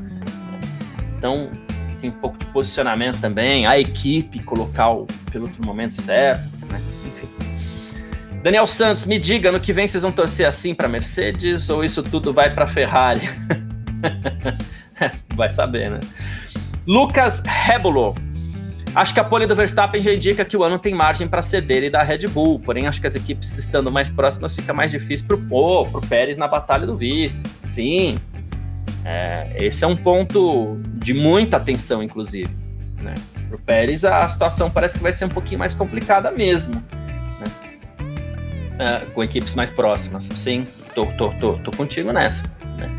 Então, 1.19 1.51
tem 1.99 2.09
um 2.09 2.13
pouco 2.13 2.39
de 2.39 2.47
posicionamento 2.47 3.21
também, 3.21 3.67
a 3.67 3.81
equipe 3.81 4.39
colocar 4.45 4.91
o 4.91 5.07
piloto 5.33 5.61
no 5.61 5.67
momento 5.67 6.01
certo, 6.01 6.49
né? 6.71 6.81
Enfim. 7.05 7.29
Daniel 8.45 8.69
Santos, 8.69 9.05
me 9.05 9.19
diga, 9.19 9.51
no 9.51 9.59
que 9.59 9.73
vem 9.73 9.89
vocês 9.89 10.05
vão 10.05 10.13
torcer 10.13 10.47
assim 10.47 10.73
para 10.73 10.87
Mercedes 10.87 11.69
ou 11.69 11.83
isso 11.83 12.01
tudo 12.01 12.33
vai 12.33 12.55
para 12.55 12.69
Ferrari? 12.69 13.29
vai 15.35 15.51
saber, 15.51 15.91
né? 15.91 15.99
Lucas 16.87 17.43
Rebulo. 17.45 18.15
Acho 18.97 19.13
que 19.13 19.21
a 19.21 19.25
pole 19.25 19.47
do 19.47 19.55
Verstappen 19.55 20.03
já 20.03 20.15
indica 20.15 20.43
que 20.43 20.57
o 20.57 20.65
ano 20.65 20.79
tem 20.79 20.95
margem 20.95 21.29
para 21.29 21.43
ceder 21.43 21.85
e 21.85 21.91
da 21.91 22.03
Red 22.03 22.27
Bull, 22.29 22.59
porém 22.59 22.87
acho 22.87 22.99
que 22.99 23.07
as 23.07 23.15
equipes 23.15 23.59
estando 23.59 23.93
mais 23.93 24.09
próximas 24.09 24.57
fica 24.57 24.73
mais 24.73 24.91
difícil 24.91 25.27
pro, 25.27 25.47
oh, 25.51 25.85
pro 25.85 26.01
Pérez 26.01 26.39
na 26.39 26.49
batalha 26.49 26.87
do 26.87 26.97
vice. 26.97 27.43
Sim, 27.67 28.17
é, 29.05 29.49
esse 29.57 29.85
é 29.85 29.87
um 29.87 29.95
ponto 29.95 30.81
de 30.95 31.13
muita 31.13 31.59
atenção, 31.59 32.03
inclusive. 32.03 32.49
Né? 33.03 33.13
Para 33.49 33.57
o 33.57 33.61
Pérez, 33.61 34.03
a 34.03 34.27
situação 34.31 34.71
parece 34.71 34.97
que 34.97 35.03
vai 35.03 35.13
ser 35.13 35.27
um 35.27 35.29
pouquinho 35.29 35.59
mais 35.59 35.75
complicada 35.75 36.31
mesmo. 36.31 36.83
Né? 37.39 37.47
É, 38.79 38.99
com 39.13 39.23
equipes 39.23 39.55
mais 39.55 39.71
próximas. 39.71 40.25
Sim, 40.25 40.65
tô, 40.95 41.05
tô, 41.19 41.29
tô, 41.33 41.53
tô 41.59 41.71
contigo 41.71 42.15
nessa. 42.15 42.45
Né? 42.79 42.91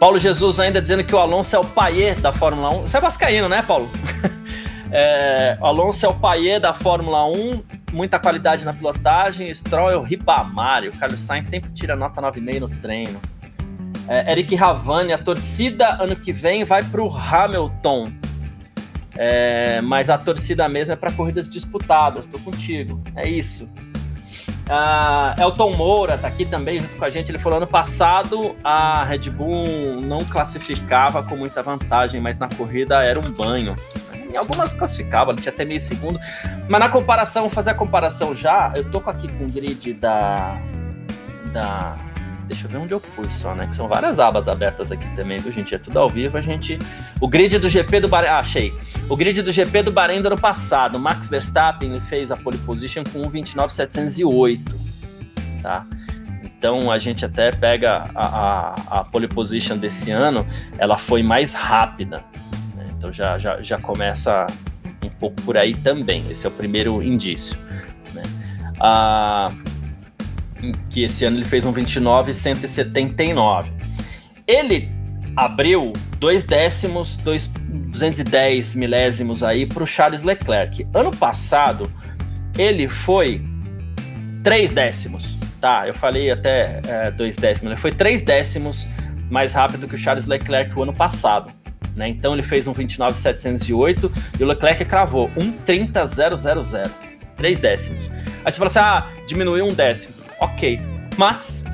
Paulo 0.00 0.18
Jesus 0.18 0.58
ainda 0.58 0.82
dizendo 0.82 1.04
que 1.04 1.14
o 1.14 1.18
Alonso 1.18 1.54
é 1.54 1.58
o 1.60 1.64
paiê 1.64 2.16
da 2.16 2.32
Fórmula 2.32 2.74
1. 2.74 2.82
Você 2.82 2.96
é 2.96 3.00
vascaíno, 3.00 3.48
né, 3.48 3.62
Paulo? 3.62 3.88
é, 4.90 5.58
Alonso 5.60 6.06
é 6.06 6.08
o 6.08 6.14
paiê 6.14 6.60
da 6.60 6.72
Fórmula 6.72 7.26
1, 7.26 7.62
muita 7.92 8.18
qualidade 8.18 8.64
na 8.64 8.72
pilotagem. 8.72 9.52
Stroll 9.52 9.90
é 9.90 9.96
o 9.96 10.02
Ribamar. 10.02 10.84
O 10.84 10.96
Carlos 10.96 11.20
Sainz 11.20 11.46
sempre 11.46 11.70
tira 11.72 11.96
nota 11.96 12.20
9,5 12.20 12.60
no 12.60 12.68
treino. 12.68 13.20
É, 14.08 14.30
Eric 14.30 14.54
Ravani, 14.54 15.12
a 15.12 15.18
torcida 15.18 16.02
ano 16.02 16.14
que 16.14 16.32
vem 16.32 16.64
vai 16.64 16.82
para 16.82 17.02
o 17.02 17.14
Hamilton. 17.14 18.12
É, 19.18 19.80
mas 19.80 20.10
a 20.10 20.18
torcida 20.18 20.68
mesmo 20.68 20.92
é 20.92 20.96
para 20.96 21.10
corridas 21.12 21.50
disputadas, 21.50 22.26
tô 22.26 22.38
contigo. 22.38 23.02
É 23.16 23.28
isso. 23.28 23.68
Uh, 24.66 25.40
Elton 25.40 25.76
Moura 25.76 26.18
tá 26.18 26.26
aqui 26.26 26.44
também 26.44 26.80
junto 26.80 26.96
com 26.96 27.04
a 27.04 27.10
gente. 27.10 27.30
Ele 27.30 27.38
falou: 27.38 27.58
ano 27.58 27.66
passado 27.66 28.54
a 28.64 29.04
Red 29.04 29.30
Bull 29.30 30.00
não 30.02 30.18
classificava 30.18 31.22
com 31.22 31.36
muita 31.36 31.62
vantagem, 31.62 32.20
mas 32.20 32.38
na 32.38 32.48
corrida 32.48 33.00
era 33.02 33.18
um 33.18 33.30
banho. 33.32 33.74
Em 34.30 34.36
algumas 34.36 34.74
classificava, 34.74 35.34
tinha 35.34 35.52
até 35.52 35.64
meio 35.64 35.80
segundo. 35.80 36.18
Mas 36.68 36.80
na 36.80 36.88
comparação, 36.88 37.48
fazer 37.48 37.70
a 37.70 37.74
comparação 37.74 38.34
já, 38.34 38.72
eu 38.74 38.90
tô 38.90 38.98
aqui 38.98 39.28
com 39.28 39.44
o 39.44 39.50
grid 39.50 39.94
da. 39.94 40.58
da 41.52 41.96
Deixa 42.46 42.66
eu 42.66 42.70
ver 42.70 42.76
onde 42.76 42.92
eu 42.92 43.00
pus 43.00 43.34
só, 43.38 43.56
né? 43.56 43.66
Que 43.66 43.74
são 43.74 43.88
várias 43.88 44.20
abas 44.20 44.46
abertas 44.46 44.92
aqui 44.92 45.08
também, 45.16 45.38
viu, 45.38 45.50
gente? 45.50 45.74
É 45.74 45.78
tudo 45.78 45.98
ao 45.98 46.08
vivo. 46.08 46.38
A 46.38 46.40
gente. 46.40 46.78
O 47.20 47.26
grid 47.26 47.58
do 47.58 47.68
GP 47.68 48.00
do 48.00 48.08
Bahrein. 48.08 48.30
Ah, 48.30 48.38
achei. 48.38 48.72
O 49.08 49.16
grid 49.16 49.42
do 49.42 49.50
GP 49.50 49.82
do 49.82 49.90
Bahrein 49.90 50.22
do 50.22 50.26
ano 50.28 50.38
passado. 50.38 50.96
Max 50.98 51.28
Verstappen 51.28 51.98
fez 52.00 52.30
a 52.30 52.36
pole 52.36 52.58
position 52.58 53.02
com 53.12 53.22
1,29,708. 53.22 54.60
Tá? 55.60 55.84
Então 56.58 56.90
a 56.90 56.98
gente 56.98 57.24
até 57.24 57.50
pega 57.50 58.10
a, 58.14 58.26
a, 58.26 58.74
a, 59.00 59.04
pole 59.04 59.28
position 59.28 59.76
desse 59.76 60.10
ano, 60.10 60.46
ela 60.78 60.96
foi 60.96 61.22
mais 61.22 61.54
rápida. 61.54 62.24
Né? 63.06 63.06
Então 63.06 63.12
já, 63.12 63.38
já, 63.38 63.60
já 63.60 63.78
começa 63.78 64.46
um 65.04 65.08
pouco 65.08 65.40
por 65.42 65.56
aí 65.56 65.74
também. 65.74 66.24
Esse 66.30 66.46
é 66.46 66.48
o 66.48 66.52
primeiro 66.52 67.02
indício. 67.02 67.56
Né? 68.12 68.22
Ah, 68.80 69.52
que 70.90 71.04
esse 71.04 71.24
ano 71.24 71.36
ele 71.36 71.44
fez 71.44 71.64
um 71.64 71.72
29,179. 71.72 73.70
Ele 74.46 74.90
abriu 75.36 75.92
dois 76.18 76.44
décimos, 76.44 77.16
dois, 77.18 77.46
210 77.46 78.74
milésimos 78.74 79.42
aí 79.42 79.66
para 79.66 79.82
o 79.82 79.86
Charles 79.86 80.22
Leclerc. 80.22 80.86
Ano 80.94 81.10
passado, 81.10 81.90
ele 82.56 82.88
foi 82.88 83.42
três 84.42 84.72
décimos, 84.72 85.36
tá? 85.60 85.86
Eu 85.86 85.94
falei 85.94 86.30
até 86.30 86.80
é, 86.88 87.10
dois 87.10 87.36
décimos, 87.36 87.72
ele 87.72 87.80
foi 87.80 87.92
três 87.92 88.22
décimos 88.22 88.86
mais 89.28 89.54
rápido 89.54 89.88
que 89.88 89.94
o 89.94 89.98
Charles 89.98 90.26
Leclerc 90.26 90.78
o 90.78 90.84
ano 90.84 90.92
passado. 90.92 91.52
Né? 91.96 92.08
Então 92.08 92.34
ele 92.34 92.42
fez 92.42 92.68
um 92.68 92.72
29,708 92.72 94.12
e 94.38 94.44
o 94.44 94.46
Leclerc 94.46 94.84
cravou 94.84 95.30
um 95.40 95.50
30,000, 95.50 96.36
três 97.36 97.58
décimos. 97.58 98.10
Aí 98.44 98.52
você 98.52 98.58
fala 98.58 98.66
assim: 98.66 98.78
ah, 98.78 99.06
diminuiu 99.26 99.64
um 99.64 99.74
décimo 99.74 100.14
ok. 100.40 100.80
Mas, 101.16 101.64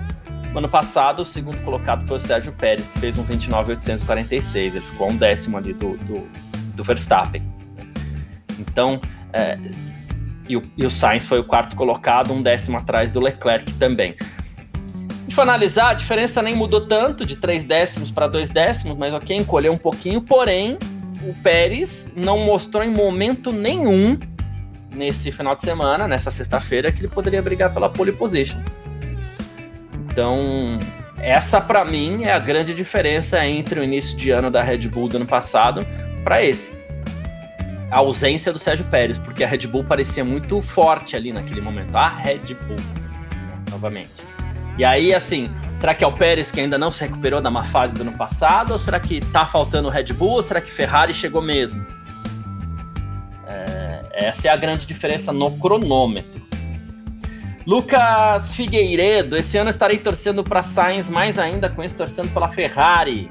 ano 0.55 0.69
passado, 0.69 1.23
o 1.23 1.27
segundo 1.27 1.59
colocado 1.65 2.07
foi 2.07 2.17
o 2.17 2.21
Sérgio 2.21 2.53
Pérez, 2.53 2.87
que 2.89 2.99
fez 3.01 3.19
um 3.19 3.23
29,846. 3.23 4.77
Ele 4.77 4.85
ficou 4.85 5.11
um 5.11 5.17
décimo 5.17 5.57
ali 5.57 5.73
do, 5.73 5.97
do, 5.99 6.29
do 6.75 6.85
Verstappen. 6.85 7.43
Então, 8.59 9.01
é, 9.33 9.59
e, 10.49 10.57
o, 10.57 10.63
e 10.77 10.87
o 10.87 10.91
Sainz 10.91 11.27
foi 11.27 11.41
o 11.41 11.45
quarto 11.45 11.75
colocado, 11.75 12.33
um 12.33 12.43
décimo 12.43 12.79
atrás 12.79 13.11
do 13.11 13.21
Leclerc 13.21 13.73
também. 13.75 14.15
Se 15.29 15.35
for 15.35 15.43
analisar, 15.43 15.91
a 15.91 15.95
diferença 15.95 16.43
nem 16.43 16.55
mudou 16.55 16.87
tanto, 16.87 17.25
de 17.25 17.37
três 17.37 17.65
décimos 17.65 18.11
para 18.11 18.27
dois 18.27 18.51
décimos, 18.51 18.99
mas 18.99 19.15
ok, 19.15 19.37
encolheu 19.37 19.73
um 19.73 19.79
pouquinho, 19.79 20.21
porém, 20.21 20.79
o 21.23 21.33
Pérez 21.43 22.13
não 22.17 22.39
mostrou 22.39 22.83
em 22.83 22.91
momento 22.91 23.53
nenhum 23.53 24.19
nesse 24.91 25.33
final 25.33 25.55
de 25.55 25.63
semana, 25.63 26.07
nessa 26.07 26.31
sexta-feira, 26.31 26.93
que 26.93 27.01
ele 27.01 27.09
poderia 27.09 27.41
brigar 27.41 27.73
pela 27.73 27.89
pole 27.89 28.13
position. 28.13 28.61
Então, 29.95 30.79
essa 31.19 31.61
para 31.61 31.85
mim 31.85 32.25
é 32.25 32.33
a 32.33 32.39
grande 32.39 32.75
diferença 32.75 33.47
entre 33.47 33.81
o 33.81 33.85
início 33.85 34.17
de 34.17 34.31
ano 34.31 34.51
da 34.51 34.63
Red 34.63 34.89
Bull 34.89 35.09
do 35.09 35.17
ano 35.17 35.27
passado 35.27 35.81
para 36.23 36.45
esse. 36.45 36.73
A 37.91 38.01
ausência 38.01 38.53
do 38.53 38.59
Sérgio 38.59 38.85
Pérez, 38.87 39.19
porque 39.19 39.45
a 39.45 39.47
Red 39.47 39.67
Bull 39.69 39.85
parecia 39.85 40.25
muito 40.25 40.61
forte 40.61 41.15
ali 41.15 41.33
naquele 41.33 41.61
momento. 41.61 41.95
A 41.97 42.09
Red 42.09 42.55
Bull, 42.67 42.77
novamente. 43.71 44.32
E 44.79 44.85
aí, 44.85 45.15
assim, 45.15 45.51
será 45.81 45.95
que 45.95 46.03
é 46.03 46.07
o 46.07 46.13
Pérez 46.13 46.51
que 46.51 46.61
ainda 46.61 46.79
não 46.79 46.91
se 46.91 47.03
recuperou 47.05 47.41
da 47.41 47.51
má 47.51 47.65
fase 47.65 47.95
do 47.95 48.03
ano 48.03 48.13
passado? 48.13 48.73
Ou 48.73 48.79
será 48.79 48.99
que 48.99 49.21
tá 49.21 49.47
faltando 49.47 49.89
o 49.89 49.91
Red 49.91 50.13
Bull? 50.13 50.31
Ou 50.31 50.43
será 50.43 50.61
que 50.61 50.71
Ferrari 50.71 51.13
chegou 51.13 51.43
mesmo? 51.43 51.85
Essa 54.13 54.49
é 54.49 54.51
a 54.51 54.57
grande 54.57 54.87
diferença 54.87 55.33
no 55.33 55.51
cronômetro. 55.59 56.43
Lucas 57.67 58.55
Figueiredo, 58.55 59.37
esse 59.37 59.57
ano 59.57 59.71
estarei 59.71 59.99
torcendo 59.99 60.45
para 60.45 60.63
Sainz, 60.63 61.09
mais 61.09 61.39
ainda 61.39 61.69
com 61.69 61.83
isso 61.83 61.95
torcendo 61.95 62.29
pela 62.33 62.49
Ferrari. 62.49 63.31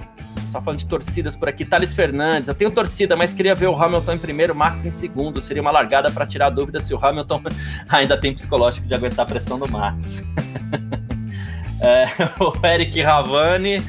Só 0.50 0.62
falando 0.62 0.80
de 0.80 0.88
torcidas 0.88 1.36
por 1.36 1.48
aqui. 1.48 1.64
Thales 1.64 1.94
Fernandes, 1.94 2.50
eu 2.50 2.56
tenho 2.56 2.72
torcida, 2.72 3.16
mas 3.16 3.34
queria 3.34 3.56
ver 3.56 3.68
o 3.68 3.76
Hamilton 3.76 4.14
em 4.14 4.18
primeiro, 4.18 4.54
Max 4.54 4.84
em 4.86 4.92
segundo. 4.92 5.42
Seria 5.42 5.62
uma 5.62 5.72
largada 5.72 6.12
para 6.12 6.26
tirar 6.26 6.48
a 6.48 6.50
dúvida 6.50 6.80
se 6.82 6.94
o 6.94 7.06
Hamilton 7.06 7.42
ainda 7.88 8.18
tem 8.18 8.34
psicológico 8.34 8.88
de 8.88 8.94
aguentar 8.94 9.26
a 9.26 9.30
pressão 9.30 9.58
do 9.58 9.70
Max. 9.72 10.26
é, 11.82 12.06
o 12.42 12.66
Eric 12.66 13.02
Ravani, 13.02 13.84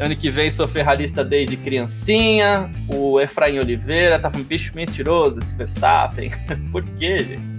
Ano 0.00 0.14
que 0.14 0.30
vem 0.30 0.48
sou 0.48 0.68
ferrarista 0.68 1.24
desde 1.24 1.56
criancinha. 1.56 2.70
O 2.88 3.20
Efraim 3.20 3.58
Oliveira 3.58 4.18
tá 4.18 4.30
falando, 4.30 4.46
bicho 4.46 4.72
mentiroso 4.74 5.40
esse 5.40 5.56
Verstappen. 5.56 6.30
Por 6.70 6.84
quê, 6.84 7.18
gente? 7.18 7.58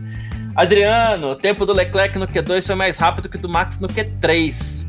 Adriano, 0.55 1.31
o 1.31 1.35
tempo 1.35 1.65
do 1.65 1.73
Leclerc 1.73 2.17
no 2.17 2.27
Q2 2.27 2.65
foi 2.65 2.75
mais 2.75 2.97
rápido 2.97 3.27
que 3.27 3.37
do 3.37 3.49
Max 3.49 3.79
no 3.79 3.87
Q3. 3.87 4.85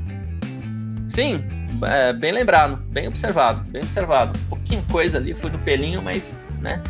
Sim, 1.08 1.44
é, 1.82 2.12
bem 2.12 2.32
lembrado, 2.32 2.76
bem 2.92 3.08
observado, 3.08 3.68
bem 3.70 3.82
observado. 3.82 4.38
Um 4.38 4.48
pouquinho 4.48 4.82
coisa 4.90 5.18
ali, 5.18 5.34
foi 5.34 5.50
no 5.50 5.58
pelinho, 5.58 6.00
mas, 6.00 6.38
né? 6.60 6.80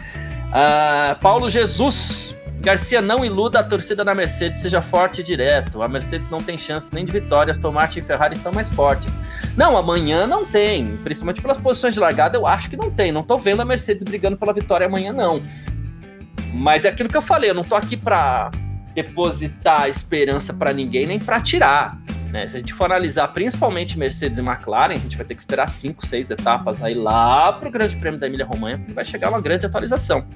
Uh, 0.49 1.19
Paulo 1.21 1.49
Jesus, 1.49 2.35
Garcia 2.61 3.01
não 3.01 3.25
iluda 3.25 3.61
a 3.61 3.63
torcida 3.63 4.05
da 4.05 4.15
Mercedes, 4.15 4.61
seja 4.61 4.83
forte 4.83 5.23
e 5.23 5.25
direto. 5.25 5.83
A 5.83 5.89
Mercedes 5.89 6.29
não 6.31 6.43
tem 6.43 6.59
chance 6.59 6.95
nem 6.95 7.07
de 7.07 7.13
vitórias, 7.13 7.59
Martin 7.59 8.01
e 8.01 8.03
Ferrari 8.03 8.37
estão 8.37 8.53
mais 8.53 8.69
fortes. 8.69 9.13
Não, 9.57 9.77
amanhã 9.77 10.27
não 10.27 10.45
tem. 10.45 10.99
Principalmente 10.99 11.41
pelas 11.41 11.57
posições 11.57 11.95
de 11.95 12.01
largada, 12.01 12.37
eu 12.37 12.47
acho 12.47 12.69
que 12.69 12.77
não 12.77 12.91
tem. 12.91 13.11
Não 13.11 13.23
tô 13.23 13.39
vendo 13.39 13.63
a 13.63 13.65
Mercedes 13.65 14.03
brigando 14.03 14.37
pela 14.37 14.53
vitória 14.53 14.87
amanhã, 14.87 15.11
não. 15.11 15.41
Mas 16.53 16.85
é 16.85 16.91
aquilo 16.91 17.09
que 17.09 17.17
eu 17.17 17.23
falei, 17.23 17.49
eu 17.49 17.55
não 17.55 17.65
tô 17.65 17.75
aqui 17.75 17.97
para 17.97 18.51
depositar 18.95 19.89
esperança 19.89 20.53
para 20.53 20.73
ninguém, 20.73 21.07
nem 21.07 21.19
para 21.19 21.41
tirar. 21.41 21.99
Né? 22.31 22.47
Se 22.47 22.59
a 22.59 22.61
gente 22.61 22.75
for 22.75 22.85
analisar 22.85 23.29
principalmente 23.29 23.99
Mercedes 23.99 24.39
e 24.39 24.43
McLaren, 24.43 24.93
a 24.93 24.99
gente 24.99 25.17
vai 25.17 25.25
ter 25.25 25.35
que 25.35 25.41
esperar 25.41 25.71
cinco, 25.71 26.07
seis 26.07 26.31
etapas 26.31 26.83
aí 26.83 26.95
lá 26.95 27.53
para 27.53 27.69
o 27.69 27.73
Grande 27.73 27.97
Prêmio 27.97 28.21
da 28.21 28.27
Emília 28.27 28.45
Romanha, 28.45 28.81
vai 28.91 29.05
chegar 29.05 29.31
uma 29.31 29.41
grande 29.41 29.65
atualização. 29.65 30.27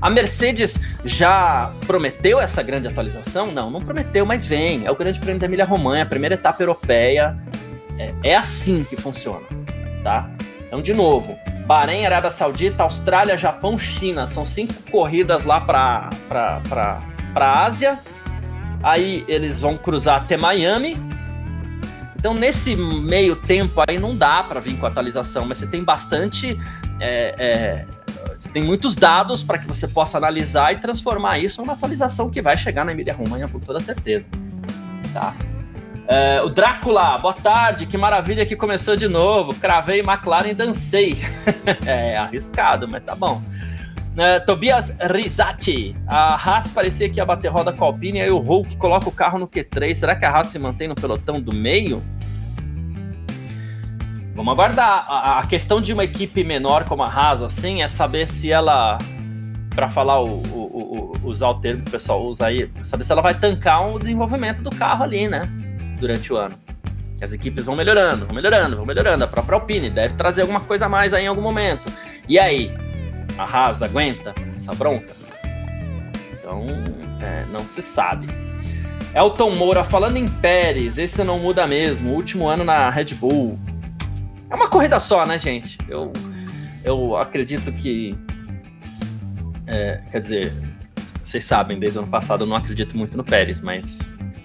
A 0.00 0.08
Mercedes 0.08 0.80
já 1.04 1.72
prometeu 1.86 2.40
essa 2.40 2.62
grande 2.62 2.88
atualização? 2.88 3.52
Não, 3.52 3.70
não 3.70 3.80
prometeu, 3.80 4.24
mas 4.24 4.46
vem. 4.46 4.86
É 4.86 4.90
o 4.90 4.96
Grande 4.96 5.20
Prêmio 5.20 5.38
da 5.38 5.46
Emília 5.46 5.64
Romanha, 5.64 6.04
a 6.04 6.06
primeira 6.06 6.34
etapa 6.34 6.62
europeia. 6.62 7.36
É, 7.98 8.30
é 8.30 8.36
assim 8.36 8.82
que 8.82 8.96
funciona, 8.96 9.46
tá? 10.02 10.30
Então, 10.66 10.80
de 10.80 10.94
novo, 10.94 11.36
Bahrein, 11.66 12.06
Arábia 12.06 12.30
Saudita, 12.30 12.82
Austrália, 12.82 13.36
Japão, 13.36 13.78
China. 13.78 14.26
São 14.26 14.46
cinco 14.46 14.72
corridas 14.90 15.44
lá 15.44 15.60
para 15.60 16.08
a 17.34 17.64
Ásia. 17.64 17.98
Aí 18.82 19.24
eles 19.28 19.60
vão 19.60 19.76
cruzar 19.76 20.22
até 20.22 20.36
Miami. 20.36 20.96
Então, 22.16 22.34
nesse 22.34 22.74
meio 22.74 23.36
tempo 23.36 23.82
aí, 23.86 23.98
não 23.98 24.16
dá 24.16 24.42
para 24.42 24.60
vir 24.60 24.78
com 24.78 24.86
atualização, 24.86 25.44
mas 25.44 25.58
você 25.58 25.66
tem 25.66 25.84
bastante. 25.84 26.58
É, 26.98 27.34
é, 27.38 27.86
você 28.40 28.50
tem 28.50 28.62
muitos 28.62 28.96
dados 28.96 29.42
para 29.42 29.58
que 29.58 29.66
você 29.66 29.86
possa 29.86 30.16
analisar 30.16 30.72
e 30.72 30.78
transformar 30.78 31.38
isso 31.38 31.60
numa 31.60 31.74
atualização 31.74 32.30
que 32.30 32.40
vai 32.40 32.56
chegar 32.56 32.86
na 32.86 32.92
Emília 32.92 33.12
Romanha 33.12 33.46
com 33.46 33.60
toda 33.60 33.78
certeza. 33.80 34.26
Tá? 35.12 35.34
É, 36.08 36.40
o 36.40 36.48
Drácula, 36.48 37.18
boa 37.18 37.34
tarde, 37.34 37.84
que 37.84 37.98
maravilha 37.98 38.46
que 38.46 38.56
começou 38.56 38.96
de 38.96 39.06
novo. 39.08 39.54
Cravei 39.56 40.00
McLaren 40.00 40.48
e 40.48 40.54
dancei. 40.54 41.18
é 41.84 42.16
arriscado, 42.16 42.88
mas 42.88 43.04
tá 43.04 43.14
bom. 43.14 43.42
É, 44.16 44.40
Tobias 44.40 44.96
Risati, 44.98 45.94
a 46.06 46.34
Haas 46.34 46.70
parecia 46.70 47.10
que 47.10 47.18
ia 47.18 47.26
bater 47.26 47.48
roda 47.48 47.74
com 47.74 47.84
a 47.84 47.88
Alpine, 47.88 48.22
aí 48.22 48.30
o 48.30 48.38
Hulk 48.38 48.78
coloca 48.78 49.06
o 49.06 49.12
carro 49.12 49.38
no 49.38 49.46
Q3. 49.46 49.94
Será 49.94 50.16
que 50.16 50.24
a 50.24 50.30
Haas 50.30 50.46
se 50.46 50.58
mantém 50.58 50.88
no 50.88 50.94
pelotão 50.94 51.38
do 51.42 51.54
meio? 51.54 52.02
Vamos 54.34 54.52
aguardar. 54.52 55.04
A, 55.08 55.38
a 55.38 55.46
questão 55.46 55.80
de 55.80 55.92
uma 55.92 56.04
equipe 56.04 56.44
menor 56.44 56.84
como 56.84 57.02
a 57.02 57.08
Haas, 57.08 57.42
assim, 57.42 57.82
é 57.82 57.88
saber 57.88 58.26
se 58.26 58.50
ela, 58.50 58.98
para 59.74 59.88
falar 59.90 60.20
o, 60.20 60.26
o, 60.26 61.16
o, 61.22 61.28
usar 61.28 61.48
o 61.48 61.54
termo 61.54 61.82
que 61.82 61.88
o 61.88 61.92
pessoal 61.92 62.22
usa 62.22 62.46
aí, 62.46 62.70
saber 62.82 63.04
se 63.04 63.12
ela 63.12 63.22
vai 63.22 63.34
tancar 63.34 63.88
o 63.88 63.98
desenvolvimento 63.98 64.62
do 64.62 64.70
carro 64.70 65.04
ali, 65.04 65.28
né? 65.28 65.42
durante 66.00 66.32
o 66.32 66.36
ano. 66.36 66.56
As 67.22 67.32
equipes 67.32 67.66
vão 67.66 67.76
melhorando, 67.76 68.24
vão 68.24 68.34
melhorando, 68.34 68.76
vão 68.76 68.86
melhorando. 68.86 69.22
A 69.22 69.26
própria 69.26 69.56
Alpine 69.56 69.90
deve 69.90 70.14
trazer 70.14 70.40
alguma 70.40 70.60
coisa 70.60 70.86
a 70.86 70.88
mais 70.88 71.12
aí 71.12 71.24
em 71.24 71.28
algum 71.28 71.42
momento. 71.42 71.82
E 72.26 72.38
aí? 72.38 72.74
A 73.38 73.44
Haas 73.44 73.82
aguenta 73.82 74.34
essa 74.56 74.74
bronca? 74.74 75.12
Então, 76.32 76.66
é, 77.20 77.44
não 77.52 77.60
se 77.60 77.82
sabe. 77.82 78.26
Elton 79.14 79.54
Moura 79.54 79.84
falando 79.84 80.16
em 80.16 80.26
Pérez, 80.26 80.96
esse 80.96 81.22
não 81.22 81.38
muda 81.38 81.66
mesmo. 81.66 82.12
Último 82.12 82.48
ano 82.48 82.64
na 82.64 82.88
Red 82.88 83.14
Bull. 83.14 83.58
É 84.50 84.54
uma 84.54 84.68
corrida 84.68 84.98
só, 84.98 85.24
né, 85.24 85.38
gente? 85.38 85.78
Eu, 85.88 86.12
eu 86.84 87.16
acredito 87.16 87.70
que 87.72 88.16
É, 89.66 90.00
quer 90.10 90.20
dizer, 90.20 90.52
vocês 91.24 91.44
sabem, 91.44 91.78
desde 91.78 91.96
o 91.96 92.02
ano 92.02 92.10
passado 92.10 92.42
eu 92.42 92.48
não 92.48 92.56
acredito 92.56 92.96
muito 92.96 93.16
no 93.16 93.22
Pérez, 93.22 93.60
mas 93.60 94.00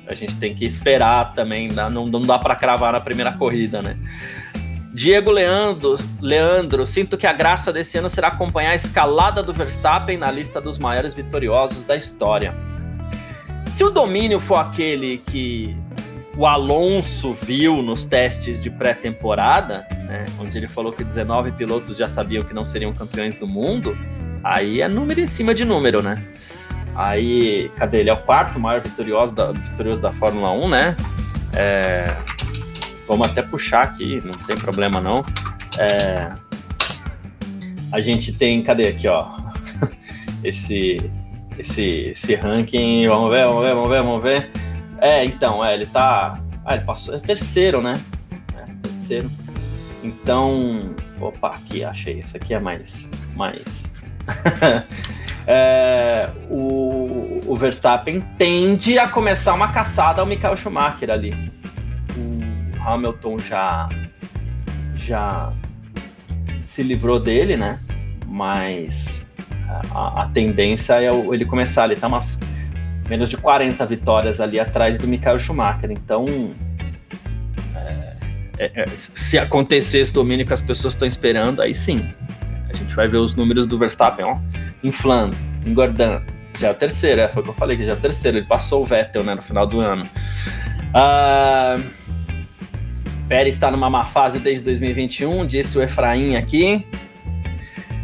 a 0.08 0.14
gente 0.14 0.36
tem 0.36 0.54
que 0.54 0.64
esperar 0.64 1.34
também, 1.34 1.68
não, 1.68 2.06
não 2.06 2.22
dá 2.22 2.38
para 2.38 2.56
cravar 2.56 2.94
na 2.94 3.00
primeira 3.00 3.32
corrida, 3.32 3.82
né? 3.82 3.98
Diego 4.94 5.32
Leandro, 5.32 5.98
Leandro, 6.22 6.86
sinto 6.86 7.18
que 7.18 7.26
a 7.26 7.34
graça 7.34 7.74
desse 7.74 7.98
ano 7.98 8.08
será 8.08 8.28
acompanhar 8.28 8.70
a 8.70 8.76
escalada 8.76 9.42
do 9.42 9.52
Verstappen 9.52 10.16
na 10.16 10.30
lista 10.30 10.62
dos 10.62 10.78
maiores 10.78 11.16
vitoriosos 11.16 11.84
da 11.86 11.96
história. 11.96 12.54
Se 13.72 13.84
o 13.84 13.90
domínio 13.90 14.40
for 14.40 14.58
aquele 14.58 15.18
que 15.18 15.76
o 16.38 16.46
Alonso 16.46 17.34
viu 17.34 17.82
nos 17.82 18.04
testes 18.04 18.62
de 18.62 18.70
pré-temporada, 18.70 19.88
né, 20.08 20.26
onde 20.40 20.58
ele 20.58 20.68
falou 20.68 20.92
que 20.92 21.04
19 21.04 21.52
pilotos 21.54 21.98
já 21.98 22.10
sabiam 22.10 22.44
que 22.44 22.54
não 22.54 22.66
seriam 22.66 22.94
campeões 22.94 23.38
do 23.38 23.48
mundo, 23.48 23.98
aí 24.44 24.82
é 24.82 24.88
número 24.88 25.22
em 25.22 25.28
cima 25.28 25.54
de 25.54 25.64
número, 25.64 26.04
né? 26.04 26.22
Aí, 26.94 27.70
cadê? 27.76 28.00
Ele 28.00 28.10
é 28.10 28.14
o 28.14 28.18
quarto 28.18 28.60
maior 28.60 28.80
vitorioso 28.80 29.34
da, 29.34 29.52
vitorioso 29.52 30.02
da 30.02 30.12
Fórmula 30.14 30.52
1, 30.52 30.70
né? 30.70 30.98
É, 31.54 32.08
vamos 33.08 33.30
até 33.30 33.42
puxar 33.42 33.84
aqui, 33.84 34.22
não 34.24 34.32
tem 34.32 34.58
problema 34.58 35.02
não. 35.02 35.24
É, 35.78 36.30
a 37.92 38.00
gente 38.00 38.34
tem, 38.34 38.62
cadê 38.62 38.88
aqui, 38.90 39.08
ó? 39.08 39.28
esse, 40.44 40.98
esse, 41.58 42.14
esse 42.14 42.36
ranking, 42.36 43.08
vamos 43.08 43.30
ver, 43.30 43.46
vamos 43.48 43.64
ver, 43.64 43.74
vamos 43.74 43.90
ver, 43.90 44.04
vamos 44.04 44.24
ver. 44.24 44.65
É, 45.06 45.24
então, 45.24 45.64
é, 45.64 45.76
ele 45.76 45.86
tá. 45.86 46.34
Ah, 46.66 46.74
ele 46.74 46.84
passou. 46.84 47.14
É 47.14 47.20
terceiro, 47.20 47.80
né? 47.80 47.94
É, 48.58 48.66
terceiro. 48.82 49.30
Então. 50.04 50.90
Opa, 51.22 51.50
aqui, 51.50 51.84
achei. 51.84 52.22
Esse 52.22 52.38
aqui 52.38 52.56
é 52.56 52.60
mais. 52.60 53.12
mais. 53.36 53.84
é, 55.46 56.28
o, 56.50 57.40
o 57.46 57.56
Verstappen 57.56 58.20
tende 58.36 58.98
a 58.98 59.08
começar 59.08 59.54
uma 59.54 59.72
caçada 59.72 60.22
ao 60.22 60.26
Michael 60.26 60.58
Schumacher 60.58 61.12
ali. 61.12 61.36
O 62.18 62.82
Hamilton 62.84 63.38
já. 63.38 63.88
já 64.96 65.54
se 66.60 66.82
livrou 66.82 67.20
dele, 67.20 67.56
né? 67.56 67.80
Mas 68.26 69.32
a, 69.94 70.24
a 70.24 70.30
tendência 70.30 71.00
é 71.00 71.12
ele 71.32 71.46
começar. 71.46 71.86
Ele 71.86 71.96
tá 71.96 72.08
umas 72.08 72.40
menos 73.10 73.30
de 73.30 73.38
40 73.38 73.86
vitórias 73.86 74.42
ali 74.42 74.60
atrás 74.60 74.98
do 74.98 75.08
Michael 75.08 75.40
Schumacher. 75.40 75.92
Então, 75.92 76.26
é, 77.76 78.16
é, 78.58 78.72
é, 78.76 78.86
se 78.96 79.38
acontecer 79.38 80.00
esse 80.00 80.14
domínio 80.14 80.46
que 80.46 80.54
as 80.54 80.62
pessoas 80.62 80.94
estão 80.94 81.08
esperando, 81.08 81.62
aí 81.62 81.76
sim. 81.76 82.06
A 82.70 82.76
gente 82.76 82.96
vai 82.96 83.08
ver 83.08 83.18
os 83.18 83.36
números 83.36 83.68
do 83.68 83.78
Verstappen, 83.78 84.26
ó, 84.26 84.38
inflando, 84.84 85.36
engordando. 85.66 86.26
Já 86.60 86.70
é 86.70 86.72
o 86.72 86.76
terceiro, 86.76 87.22
é, 87.22 87.28
foi 87.28 87.42
o 87.42 87.44
que 87.44 87.52
eu 87.52 87.56
falei, 87.56 87.78
que 87.78 87.86
já 87.86 87.92
é 87.92 87.96
o 87.96 88.00
terceiro. 88.00 88.38
Ele 88.38 88.46
passou 88.46 88.82
o 88.82 88.86
Vettel 88.86 89.24
né, 89.24 89.36
no 89.36 89.42
final 89.42 89.68
do 89.68 89.80
ano. 89.80 90.06
Uh, 90.96 91.84
Pérez 93.28 93.56
está 93.56 93.70
numa 93.70 93.90
má 93.90 94.06
fase 94.06 94.40
desde 94.40 94.64
2021, 94.64 95.46
disse 95.46 95.78
o 95.78 95.82
Efraim 95.82 96.36
aqui. 96.36 96.86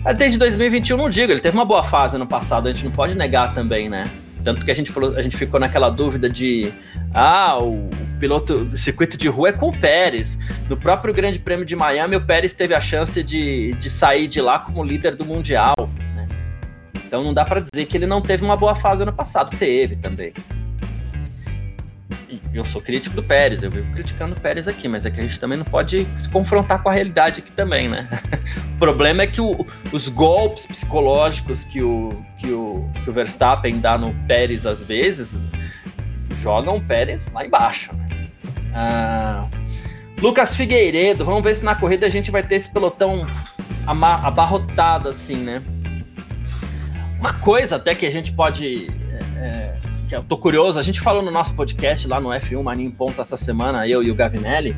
Ah, 0.03 0.13
desde 0.13 0.37
2021 0.37 0.97
não 0.97 1.09
digo, 1.09 1.31
ele 1.31 1.39
teve 1.39 1.55
uma 1.55 1.63
boa 1.63 1.83
fase 1.83 2.17
no 2.17 2.25
passado, 2.25 2.67
a 2.67 2.73
gente 2.73 2.83
não 2.85 2.91
pode 2.91 3.15
negar 3.15 3.53
também, 3.53 3.87
né? 3.87 4.09
Tanto 4.43 4.65
que 4.65 4.71
a 4.71 4.73
gente 4.73 4.91
falou, 4.91 5.15
a 5.15 5.21
gente 5.21 5.37
ficou 5.37 5.59
naquela 5.59 5.89
dúvida 5.89 6.29
de 6.29 6.71
ah, 7.13 7.57
o 7.59 7.89
piloto 8.19 8.65
do 8.65 8.77
circuito 8.77 9.17
de 9.17 9.27
rua 9.27 9.49
é 9.49 9.51
com 9.53 9.69
o 9.69 9.77
Pérez. 9.77 10.37
No 10.69 10.75
próprio 10.75 11.13
Grande 11.13 11.39
Prêmio 11.39 11.65
de 11.65 11.75
Miami, 11.75 12.15
o 12.15 12.25
Pérez 12.25 12.53
teve 12.53 12.73
a 12.73 12.81
chance 12.81 13.23
de, 13.23 13.71
de 13.73 13.89
sair 13.89 14.27
de 14.27 14.41
lá 14.41 14.59
como 14.59 14.83
líder 14.83 15.15
do 15.15 15.25
Mundial. 15.25 15.75
Né? 16.15 16.27
Então 17.05 17.23
não 17.23 17.33
dá 17.33 17.45
para 17.45 17.61
dizer 17.61 17.85
que 17.85 17.97
ele 17.97 18.07
não 18.07 18.21
teve 18.21 18.43
uma 18.43 18.55
boa 18.55 18.75
fase 18.75 19.03
ano 19.03 19.13
passado. 19.13 19.55
Teve 19.57 19.95
também 19.95 20.33
eu 22.53 22.63
sou 22.63 22.81
crítico 22.81 23.15
do 23.15 23.23
Pérez, 23.23 23.63
eu 23.63 23.71
vivo 23.71 23.91
criticando 23.91 24.35
o 24.35 24.39
Pérez 24.39 24.67
aqui, 24.67 24.87
mas 24.87 25.05
é 25.05 25.11
que 25.11 25.19
a 25.19 25.23
gente 25.23 25.39
também 25.39 25.57
não 25.57 25.65
pode 25.65 26.05
se 26.17 26.29
confrontar 26.29 26.81
com 26.81 26.89
a 26.89 26.91
realidade 26.93 27.39
aqui 27.39 27.51
também, 27.51 27.89
né? 27.89 28.07
o 28.75 28.77
problema 28.77 29.23
é 29.23 29.27
que 29.27 29.41
o, 29.41 29.65
os 29.91 30.07
golpes 30.07 30.65
psicológicos 30.65 31.63
que 31.63 31.81
o, 31.81 32.23
que, 32.37 32.51
o, 32.51 32.89
que 33.03 33.09
o 33.09 33.13
Verstappen 33.13 33.79
dá 33.79 33.97
no 33.97 34.13
Pérez 34.27 34.65
às 34.65 34.83
vezes 34.83 35.37
jogam 36.41 36.77
o 36.77 36.81
Pérez 36.81 37.31
lá 37.31 37.45
embaixo. 37.45 37.95
Né? 37.95 38.09
Ah, 38.73 39.47
Lucas 40.21 40.55
Figueiredo, 40.55 41.25
vamos 41.25 41.43
ver 41.43 41.55
se 41.55 41.65
na 41.65 41.75
corrida 41.75 42.05
a 42.05 42.09
gente 42.09 42.29
vai 42.29 42.43
ter 42.43 42.55
esse 42.55 42.71
pelotão 42.71 43.25
abarrotado 43.85 45.09
assim, 45.09 45.37
né? 45.37 45.61
Uma 47.19 47.33
coisa 47.33 47.75
até 47.75 47.95
que 47.95 48.05
a 48.05 48.11
gente 48.11 48.31
pode 48.31 48.87
é, 49.37 49.73
que 50.11 50.15
eu 50.17 50.23
tô 50.23 50.37
curioso, 50.37 50.77
a 50.77 50.81
gente 50.81 50.99
falou 50.99 51.21
no 51.21 51.31
nosso 51.31 51.53
podcast 51.55 52.05
lá 52.05 52.19
no 52.19 52.27
F1 52.31 52.61
Mania 52.61 52.85
em 52.85 52.91
Ponto 52.91 53.21
essa 53.21 53.37
semana, 53.37 53.87
eu 53.87 54.03
e 54.03 54.11
o 54.11 54.15
Gavinelli, 54.15 54.75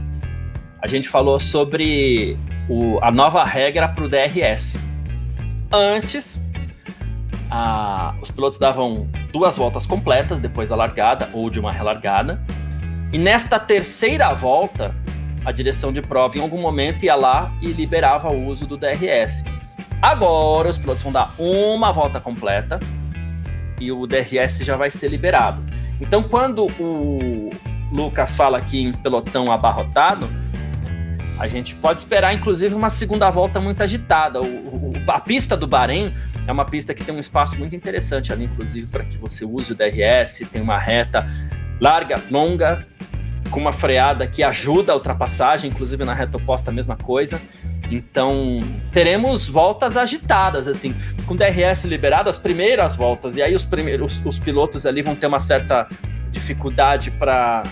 a 0.80 0.86
gente 0.86 1.10
falou 1.10 1.40
sobre 1.40 2.38
o, 2.70 3.00
a 3.02 3.10
nova 3.10 3.44
regra 3.44 3.88
para 3.88 4.04
o 4.04 4.08
DRS. 4.08 4.78
Antes, 5.72 6.40
a, 7.50 8.14
os 8.22 8.30
pilotos 8.30 8.60
davam 8.60 9.08
duas 9.32 9.58
voltas 9.58 9.88
completas 9.88 10.40
depois 10.40 10.70
da 10.70 10.76
largada 10.76 11.28
ou 11.34 11.50
de 11.50 11.60
uma 11.60 11.72
relargada, 11.72 12.40
e 13.12 13.18
nesta 13.18 13.60
terceira 13.60 14.32
volta, 14.36 14.96
a 15.44 15.52
direção 15.52 15.92
de 15.92 16.04
prova 16.04 16.38
em 16.38 16.42
algum 16.42 16.62
momento 16.62 17.06
ia 17.06 17.16
lá 17.16 17.52
e 17.60 17.70
liberava 17.72 18.30
o 18.30 18.50
uso 18.50 18.68
do 18.68 18.78
DRS. 18.78 19.44
Agora 20.00 20.70
os 20.70 20.78
pilotos 20.78 21.02
vão 21.02 21.12
dar 21.12 21.34
uma 21.40 21.92
volta 21.92 22.20
completa 22.20 22.80
e 23.80 23.92
o 23.92 24.06
DRS 24.08 24.60
já 24.60 24.76
vai 24.76 24.90
ser 24.92 25.10
liberado. 25.10 25.64
Então, 26.00 26.24
quando 26.24 26.68
o 26.80 27.52
Lucas 27.92 28.36
fala 28.36 28.58
aqui 28.58 28.82
em 28.82 28.92
pelotão 28.92 29.52
abarrotado, 29.52 30.28
a 31.40 31.48
gente 31.48 31.76
pode 31.76 32.00
esperar, 32.00 32.34
inclusive, 32.34 32.74
uma 32.74 32.90
segunda 32.90 33.30
volta 33.30 33.60
muito 33.60 33.82
agitada. 33.82 34.42
O, 34.42 34.46
o, 34.46 34.94
a 35.08 35.20
pista 35.20 35.58
do 35.58 35.68
Bahrein 35.68 36.14
é 36.48 36.52
uma 36.52 36.66
pista 36.66 36.94
que 36.94 37.04
tem 37.04 37.16
um 37.16 37.20
espaço 37.20 37.56
muito 37.58 37.76
interessante 37.76 38.32
ali, 38.32 38.46
inclusive, 38.46 38.88
para 38.88 39.04
que 39.04 39.18
você 39.18 39.46
use 39.46 39.72
o 39.72 39.76
DRS, 39.76 40.48
tem 40.52 40.62
uma 40.62 40.78
reta 40.78 41.28
larga, 41.80 42.22
longa, 42.30 42.86
com 43.50 43.60
uma 43.60 43.74
freada 43.74 44.26
que 44.26 44.42
ajuda 44.44 44.92
a 44.92 44.96
ultrapassagem, 44.96 45.70
inclusive 45.70 46.04
na 46.04 46.14
reta 46.14 46.38
oposta 46.38 46.72
a 46.72 46.74
mesma 46.74 46.96
coisa. 46.96 47.42
Então, 47.92 48.60
teremos 48.92 49.48
voltas 49.48 49.98
agitadas, 49.98 50.68
assim, 50.68 50.96
com 51.26 51.36
DRS 51.36 51.86
liberado, 51.86 52.30
as 52.30 52.38
primeiras 52.38 52.96
voltas, 52.96 53.36
e 53.36 53.42
aí 53.42 53.56
os 53.56 53.66
primeiros 53.66 54.22
os, 54.26 54.40
pilotos 54.40 54.86
ali 54.86 55.02
vão 55.02 55.16
ter 55.16 55.28
uma 55.28 55.40
certa 55.40 55.88
dificuldade 56.32 57.12
para 57.12 57.64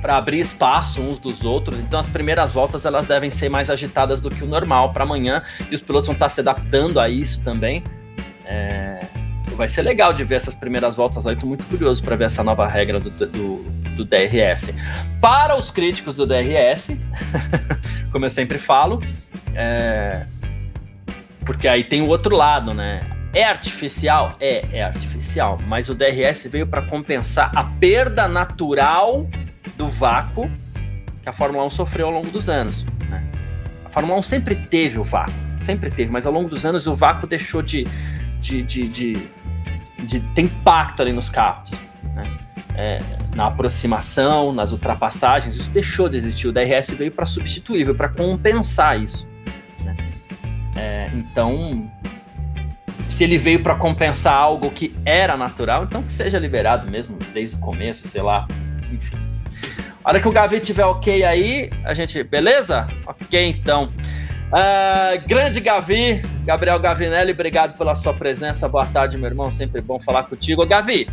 para 0.00 0.18
abrir 0.18 0.38
espaço 0.38 1.00
uns 1.00 1.18
dos 1.18 1.44
outros. 1.44 1.80
Então, 1.80 1.98
as 1.98 2.06
primeiras 2.06 2.52
voltas 2.52 2.84
elas 2.84 3.06
devem 3.06 3.30
ser 3.30 3.48
mais 3.48 3.70
agitadas 3.70 4.20
do 4.20 4.28
que 4.28 4.44
o 4.44 4.46
normal 4.46 4.92
para 4.92 5.02
amanhã, 5.02 5.42
e 5.70 5.74
os 5.74 5.80
pilotos 5.80 6.06
vão 6.06 6.12
estar 6.12 6.28
se 6.28 6.40
adaptando 6.40 7.00
a 7.00 7.08
isso 7.08 7.42
também. 7.42 7.82
É... 8.44 9.00
Vai 9.56 9.66
ser 9.66 9.80
legal 9.80 10.12
de 10.12 10.22
ver 10.22 10.34
essas 10.34 10.54
primeiras 10.54 10.94
voltas 10.94 11.26
aí. 11.26 11.36
Tô 11.36 11.46
muito 11.46 11.64
curioso 11.64 12.02
para 12.02 12.16
ver 12.16 12.24
essa 12.24 12.44
nova 12.44 12.66
regra 12.66 13.00
do, 13.00 13.08
do 13.08 13.64
do 13.94 14.04
DRS. 14.04 14.74
Para 15.20 15.56
os 15.56 15.70
críticos 15.70 16.16
do 16.16 16.26
DRS, 16.26 16.96
como 18.12 18.24
eu 18.24 18.30
sempre 18.30 18.58
falo, 18.58 19.02
é... 19.54 20.26
porque 21.44 21.66
aí 21.68 21.84
tem 21.84 22.02
o 22.02 22.08
outro 22.08 22.36
lado, 22.36 22.74
né? 22.74 23.00
É 23.32 23.42
artificial? 23.42 24.36
É, 24.40 24.64
é 24.72 24.84
artificial, 24.84 25.58
mas 25.66 25.88
o 25.88 25.94
DRS 25.94 26.46
veio 26.46 26.66
para 26.66 26.82
compensar 26.82 27.50
a 27.56 27.64
perda 27.64 28.28
natural 28.28 29.26
do 29.76 29.88
vácuo 29.88 30.48
que 31.24 31.28
a 31.28 31.32
Fórmula 31.32 31.64
1 31.64 31.70
sofreu 31.70 32.06
ao 32.06 32.12
longo 32.12 32.30
dos 32.30 32.48
anos. 32.48 32.84
Né? 33.08 33.24
A 33.84 33.88
Fórmula 33.88 34.18
1 34.20 34.22
sempre 34.22 34.54
teve 34.54 34.98
o 34.98 35.04
vácuo, 35.04 35.34
sempre 35.62 35.90
teve, 35.90 36.12
mas 36.12 36.26
ao 36.26 36.32
longo 36.32 36.48
dos 36.50 36.64
anos 36.66 36.86
o 36.86 36.94
vácuo 36.94 37.26
deixou 37.26 37.62
de, 37.62 37.84
de, 38.40 38.62
de, 38.62 38.86
de, 38.88 39.28
de 40.00 40.20
ter 40.20 40.42
impacto 40.42 41.00
ali 41.00 41.12
nos 41.12 41.30
carros. 41.30 41.72
Né? 42.14 42.24
é, 42.74 42.98
na 43.34 43.46
aproximação, 43.46 44.52
nas 44.52 44.72
ultrapassagens, 44.72 45.56
isso 45.56 45.70
deixou 45.70 46.08
de 46.08 46.16
existir. 46.16 46.48
O 46.48 46.52
DRS 46.52 46.90
veio 46.90 47.12
para 47.12 47.24
substituir, 47.24 47.84
veio 47.84 47.96
para 47.96 48.08
compensar 48.08 49.00
isso. 49.00 49.28
Né? 49.84 49.96
É, 50.76 51.10
então, 51.14 51.90
se 53.08 53.24
ele 53.24 53.38
veio 53.38 53.62
para 53.62 53.76
compensar 53.76 54.34
algo 54.34 54.70
que 54.70 54.94
era 55.04 55.36
natural, 55.36 55.84
então 55.84 56.02
que 56.02 56.12
seja 56.12 56.38
liberado 56.38 56.90
mesmo 56.90 57.16
desde 57.32 57.56
o 57.56 57.60
começo, 57.60 58.08
sei 58.08 58.22
lá, 58.22 58.46
enfim. 58.92 59.16
A 60.02 60.10
hora 60.10 60.20
que 60.20 60.28
o 60.28 60.32
Gavi 60.32 60.60
tiver 60.60 60.84
ok 60.84 61.24
aí, 61.24 61.70
a 61.82 61.94
gente. 61.94 62.22
Beleza? 62.22 62.86
Ok, 63.06 63.48
então. 63.48 63.90
Uh, 64.54 65.26
grande 65.26 65.58
Gavi, 65.58 66.22
Gabriel 66.44 66.78
Gavinelli, 66.78 67.32
obrigado 67.32 67.76
pela 67.76 67.96
sua 67.96 68.14
presença. 68.14 68.68
Boa 68.68 68.86
tarde, 68.86 69.18
meu 69.18 69.28
irmão. 69.28 69.50
Sempre 69.50 69.80
bom 69.80 69.98
falar 69.98 70.22
contigo. 70.22 70.64
Gavi, 70.64 71.08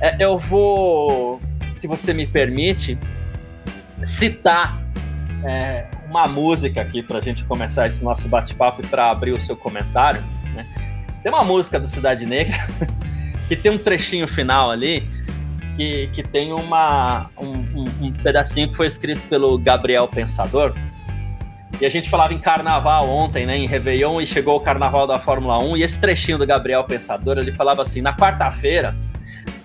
é, 0.00 0.14
eu 0.20 0.38
vou, 0.38 1.42
se 1.72 1.88
você 1.88 2.14
me 2.14 2.24
permite, 2.24 2.96
citar 4.04 4.80
é, 5.44 5.86
uma 6.08 6.28
música 6.28 6.82
aqui 6.82 7.02
para 7.02 7.18
a 7.18 7.20
gente 7.20 7.44
começar 7.46 7.88
esse 7.88 8.04
nosso 8.04 8.28
bate-papo 8.28 8.82
e 8.84 8.86
para 8.86 9.10
abrir 9.10 9.32
o 9.32 9.40
seu 9.40 9.56
comentário. 9.56 10.22
Né? 10.54 10.64
Tem 11.20 11.32
uma 11.32 11.42
música 11.42 11.80
do 11.80 11.88
Cidade 11.88 12.24
Negra 12.24 12.54
que 13.48 13.56
tem 13.56 13.72
um 13.72 13.78
trechinho 13.78 14.28
final 14.28 14.70
ali 14.70 15.02
que, 15.76 16.06
que 16.12 16.22
tem 16.22 16.52
uma, 16.52 17.28
um, 17.36 17.80
um, 17.80 17.84
um 18.02 18.12
pedacinho 18.12 18.68
que 18.68 18.76
foi 18.76 18.86
escrito 18.86 19.20
pelo 19.28 19.58
Gabriel 19.58 20.06
Pensador. 20.06 20.72
E 21.80 21.86
a 21.86 21.88
gente 21.88 22.08
falava 22.08 22.32
em 22.32 22.38
carnaval 22.38 23.08
ontem, 23.08 23.46
né? 23.46 23.56
Em 23.56 23.66
Réveillon, 23.66 24.20
e 24.20 24.26
chegou 24.26 24.56
o 24.56 24.60
carnaval 24.60 25.06
da 25.06 25.18
Fórmula 25.18 25.58
1. 25.58 25.76
E 25.76 25.82
esse 25.82 26.00
trechinho 26.00 26.38
do 26.38 26.46
Gabriel 26.46 26.84
Pensador, 26.84 27.38
ele 27.38 27.52
falava 27.52 27.82
assim: 27.82 28.00
na 28.00 28.14
quarta-feira 28.14 28.94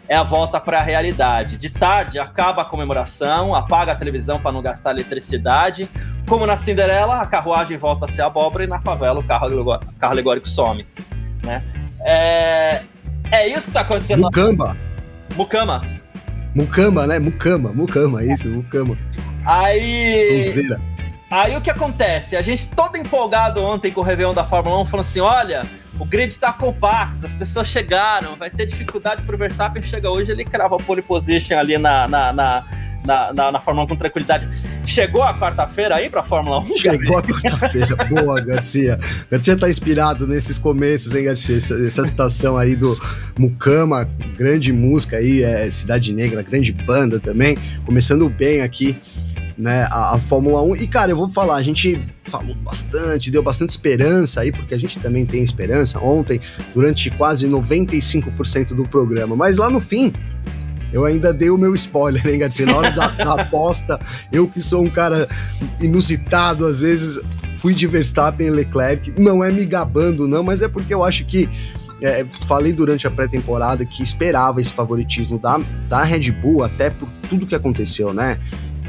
é 0.07 0.15
a 0.15 0.23
volta 0.23 0.59
para 0.59 0.79
a 0.79 0.83
realidade. 0.83 1.55
De 1.55 1.69
tarde 1.69 2.17
acaba 2.17 2.63
a 2.63 2.65
comemoração, 2.65 3.53
apaga 3.53 3.91
a 3.91 3.95
televisão 3.95 4.39
para 4.39 4.51
não 4.51 4.61
gastar 4.61 4.91
eletricidade. 4.91 5.87
Como 6.27 6.45
na 6.45 6.57
Cinderela, 6.57 7.21
a 7.21 7.25
carruagem 7.27 7.77
volta 7.77 8.05
a 8.05 8.07
ser 8.07 8.23
abóbora 8.23 8.63
e 8.63 8.67
na 8.67 8.81
favela 8.81 9.19
o 9.19 9.23
carro, 9.23 9.47
carro 9.99 10.13
alegórico 10.13 10.49
some. 10.49 10.83
Né? 11.43 11.63
É, 12.01 12.81
é 13.31 13.47
isso 13.47 13.65
que 13.65 13.69
está 13.69 13.81
acontecendo. 13.81 14.21
Mucamba. 14.21 14.75
Mucama. 15.35 15.81
Mucama, 16.55 17.05
né? 17.05 17.19
Mucama, 17.19 17.71
Mucama, 17.71 18.23
isso, 18.23 18.49
Mucama. 18.49 18.97
Aí. 19.45 20.43
Aí 21.29 21.55
o 21.55 21.61
que 21.61 21.69
acontece? 21.69 22.35
A 22.35 22.41
gente 22.41 22.67
todo 22.69 22.97
empolgado 22.97 23.61
ontem 23.61 23.91
com 23.91 24.01
o 24.01 24.03
Réveillon 24.03 24.33
da 24.33 24.43
Fórmula 24.43 24.81
1, 24.81 24.85
falando 24.87 25.05
assim: 25.05 25.19
olha, 25.19 25.63
o 25.99 26.05
grid 26.05 26.31
está 26.31 26.51
compacto, 26.51 27.25
as 27.25 27.33
pessoas 27.33 27.67
chegaram, 27.67 28.35
vai 28.35 28.49
ter 28.49 28.65
dificuldade 28.65 29.21
pro 29.21 29.37
Verstappen. 29.37 29.83
Chega 29.83 30.09
hoje, 30.09 30.31
ele 30.31 30.43
crava 30.43 30.75
a 30.75 30.79
pole 30.79 31.03
position 31.03 31.59
ali 31.59 31.77
na, 31.77 32.07
na, 32.07 32.33
na, 32.33 32.65
na, 33.05 33.33
na, 33.33 33.51
na 33.51 33.59
Fórmula 33.59 33.85
1 33.85 33.89
com 33.89 33.95
tranquilidade. 33.95 34.49
Chegou 34.87 35.21
a 35.21 35.37
quarta-feira 35.37 35.97
aí 35.97 36.09
pra 36.09 36.23
Fórmula 36.23 36.61
1? 36.61 36.77
Chegou 36.77 37.19
a 37.19 37.21
quarta-feira. 37.21 37.95
Boa, 38.09 38.41
Garcia. 38.41 38.97
Garcia 39.29 39.55
tá 39.55 39.69
inspirado 39.69 40.25
nesses 40.25 40.57
começos, 40.57 41.13
hein, 41.13 41.25
Garcia? 41.25 41.57
Essa, 41.57 41.75
essa 41.85 42.05
citação 42.05 42.57
aí 42.57 42.75
do 42.75 42.99
Mucama, 43.37 44.09
grande 44.35 44.73
música 44.73 45.17
aí, 45.17 45.43
é 45.43 45.69
Cidade 45.69 46.11
Negra, 46.11 46.41
grande 46.41 46.73
banda 46.73 47.19
também. 47.19 47.55
Começando 47.85 48.27
bem 48.29 48.61
aqui 48.61 48.97
né, 49.59 49.85
a, 49.91 50.15
a, 50.15 50.19
Fórmula 50.19 50.61
1. 50.61 50.77
E, 50.77 50.87
cara, 50.87 51.11
eu 51.11 51.17
vou 51.17 51.29
falar, 51.29 51.55
a 51.55 51.61
gente 51.61 52.01
falou 52.23 52.55
bastante, 52.55 53.29
deu 53.29 53.43
bastante 53.43 53.69
esperança 53.69 54.39
aí, 54.39 54.51
porque 54.51 54.73
a 54.73 54.79
gente 54.79 54.97
também 54.99 55.25
tem 55.25 55.43
esperança 55.43 55.99
ontem, 55.99 56.39
durante 56.73 57.11
quase 57.11 57.47
95% 57.47 58.67
do 58.73 58.87
programa. 58.87 59.35
Mas 59.35 59.57
lá 59.57 59.69
no 59.69 59.81
fim, 59.81 60.13
eu 60.93 61.03
ainda 61.03 61.33
dei 61.33 61.49
o 61.49 61.57
meu 61.57 61.75
spoiler, 61.75 62.25
hein, 62.25 62.39
Garcia? 62.39 62.65
Na 62.65 62.77
hora 62.77 62.91
da, 62.91 63.07
da 63.11 63.41
aposta, 63.41 63.99
eu 64.31 64.47
que 64.47 64.61
sou 64.61 64.83
um 64.83 64.89
cara 64.89 65.27
inusitado, 65.79 66.65
às 66.65 66.79
vezes 66.79 67.21
fui 67.55 67.73
de 67.73 67.85
Verstappen 67.85 68.47
e 68.47 68.49
Leclerc. 68.49 69.13
Não 69.19 69.43
é 69.43 69.51
me 69.51 69.65
gabando, 69.65 70.25
não, 70.25 70.41
mas 70.41 70.61
é 70.61 70.69
porque 70.69 70.93
eu 70.93 71.03
acho 71.03 71.25
que 71.25 71.49
é, 72.01 72.25
falei 72.47 72.71
durante 72.71 73.05
a 73.05 73.11
pré-temporada 73.11 73.85
que 73.85 74.01
esperava 74.01 74.61
esse 74.61 74.71
favoritismo 74.71 75.37
da, 75.37 75.59
da 75.89 76.01
Red 76.01 76.31
Bull, 76.31 76.63
até 76.63 76.89
por 76.89 77.09
tudo 77.29 77.45
que 77.45 77.55
aconteceu, 77.55 78.13
né? 78.13 78.39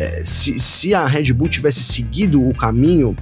É, 0.00 0.22
se, 0.24 0.58
se 0.58 0.94
a 0.94 1.06
Red 1.06 1.30
Bull 1.34 1.50
tivesse 1.50 1.82
seguido 1.82 2.48
o 2.48 2.54
caminho, 2.54 3.14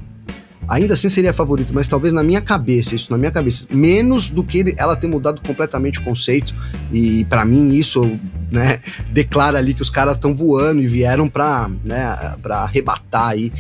ainda 0.69 0.95
assim 0.95 1.09
seria 1.09 1.33
favorito, 1.33 1.75
mas 1.75 1.89
talvez 1.89 2.13
na 2.13 2.23
minha 2.23 2.41
cabeça, 2.41 2.95
isso 2.95 3.11
na 3.11 3.19
minha 3.19 3.33
cabeça, 3.33 3.67
menos 3.69 4.31
do 4.31 4.45
que 4.45 4.77
ela 4.79 4.95
ter 4.95 5.09
mudado 5.09 5.41
completamente 5.41 5.99
o 5.99 6.05
conceito. 6.05 6.55
E 6.93 7.25
para 7.25 7.45
mim 7.45 7.75
isso, 7.75 8.17
né, 8.49 8.79
declara 9.13 9.59
ali 9.59 9.75
que 9.75 9.83
os 9.83 9.91
caras 9.91 10.17
estão 10.17 10.33
voando 10.33 10.81
e 10.81 10.87
vieram 10.87 11.29
para, 11.29 11.69
né, 11.85 12.37
para 12.41 12.59
arrebatar 12.59 13.31
aí 13.31 13.53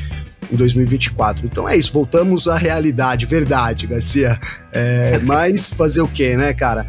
em 0.53 0.55
2024. 0.55 1.45
Então 1.45 1.69
é 1.69 1.77
isso, 1.77 1.93
voltamos 1.93 2.47
à 2.47 2.57
realidade, 2.57 3.27
verdade, 3.27 3.89
Garcia. 3.89 4.39
É, 4.71 5.19
mas 5.25 5.71
fazer 5.71 6.03
o 6.03 6.09
quê, 6.09 6.37
né, 6.37 6.55
cara? 6.55 6.87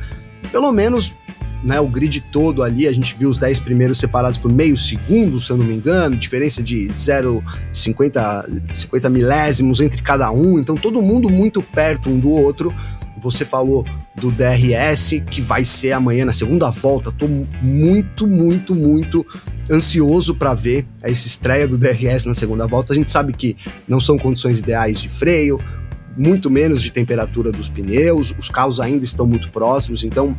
Pelo 0.52 0.72
menos 0.72 1.16
né, 1.64 1.80
o 1.80 1.88
grid 1.88 2.22
todo 2.32 2.64
ali, 2.64 2.88
a 2.88 2.92
gente 2.92 3.16
viu 3.16 3.30
os 3.30 3.38
10 3.38 3.60
primeiros 3.60 3.98
separados 3.98 4.38
por 4.38 4.52
meio 4.52 4.78
segundo, 4.78 5.40
se 5.40 5.52
eu 5.52 5.58
não 5.58 5.66
me 5.66 5.76
engano, 5.76 6.16
diferença 6.16 6.64
de 6.64 6.88
0,50 6.88 8.74
50 8.74 9.10
milésimos 9.10 9.82
entre 9.82 10.02
cada 10.02 10.32
um, 10.32 10.60
então 10.60 10.76
todo 10.76 11.02
mundo 11.02 11.30
muito 11.30 11.62
perto 11.62 12.10
um 12.10 12.20
do 12.20 12.30
outro. 12.30 12.74
Você 13.22 13.44
falou 13.44 13.86
do 14.16 14.32
DRS, 14.32 15.22
que 15.30 15.42
vai 15.42 15.66
ser 15.66 15.92
amanhã 15.92 16.24
na 16.24 16.32
segunda 16.32 16.70
volta. 16.70 17.12
Tô 17.12 17.28
muito, 17.62 18.26
muito, 18.26 18.74
muito 18.74 19.26
ansioso 19.70 20.36
para 20.36 20.54
ver 20.54 20.88
essa 21.02 21.28
estreia 21.28 21.68
do 21.68 21.78
DRS 21.78 22.26
na 22.26 22.34
segunda 22.34 22.66
volta. 22.66 22.94
A 22.94 22.96
gente 22.96 23.12
sabe 23.12 23.34
que 23.34 23.58
não 23.86 24.00
são 24.00 24.18
condições 24.18 24.60
ideais 24.60 25.02
de 25.02 25.10
freio, 25.10 25.60
muito 26.18 26.50
menos 26.50 26.82
de 26.82 26.92
temperatura 26.92 27.52
dos 27.52 27.70
pneus, 27.70 28.34
os 28.38 28.50
carros 28.50 28.80
ainda 28.80 29.06
estão 29.06 29.26
muito 29.26 29.50
próximos, 29.52 30.04
então 30.04 30.38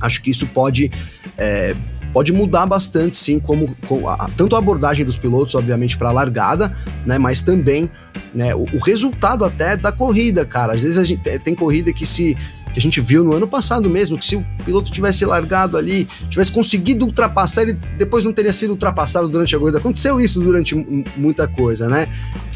Acho 0.00 0.22
que 0.22 0.30
isso 0.30 0.46
pode. 0.46 0.90
É, 1.36 1.74
pode 2.12 2.32
mudar 2.32 2.66
bastante, 2.66 3.14
sim, 3.14 3.38
como, 3.38 3.76
como 3.86 4.08
a, 4.08 4.28
tanto 4.36 4.56
a 4.56 4.58
abordagem 4.58 5.04
dos 5.04 5.16
pilotos, 5.16 5.54
obviamente, 5.54 5.96
para 5.96 6.08
a 6.08 6.12
largada, 6.12 6.76
né, 7.06 7.18
mas 7.18 7.40
também 7.40 7.88
né, 8.34 8.52
o, 8.52 8.64
o, 8.72 8.78
resultado 8.78 9.44
até 9.44 9.76
da 9.76 9.92
corrida, 9.92 10.44
cara. 10.44 10.72
Às 10.72 10.82
vezes 10.82 10.98
a 10.98 11.04
gente 11.04 11.22
tem 11.38 11.54
corrida 11.54 11.92
que 11.92 12.04
se 12.04 12.36
que 12.72 12.78
a 12.78 12.82
gente 12.82 13.00
viu 13.00 13.24
no 13.24 13.34
ano 13.34 13.48
passado 13.48 13.90
mesmo, 13.90 14.18
que 14.18 14.24
se 14.24 14.36
o 14.36 14.46
piloto 14.64 14.90
tivesse 14.90 15.24
largado 15.24 15.76
ali, 15.76 16.06
tivesse 16.28 16.52
conseguido 16.52 17.04
ultrapassar, 17.04 17.62
ele 17.62 17.72
depois 17.98 18.24
não 18.24 18.32
teria 18.32 18.52
sido 18.52 18.70
ultrapassado 18.70 19.28
durante 19.28 19.54
a 19.54 19.58
corrida. 19.58 19.78
Aconteceu 19.78 20.20
isso 20.20 20.40
durante 20.40 20.74
muita 21.16 21.48
coisa, 21.48 21.88
né? 21.88 22.06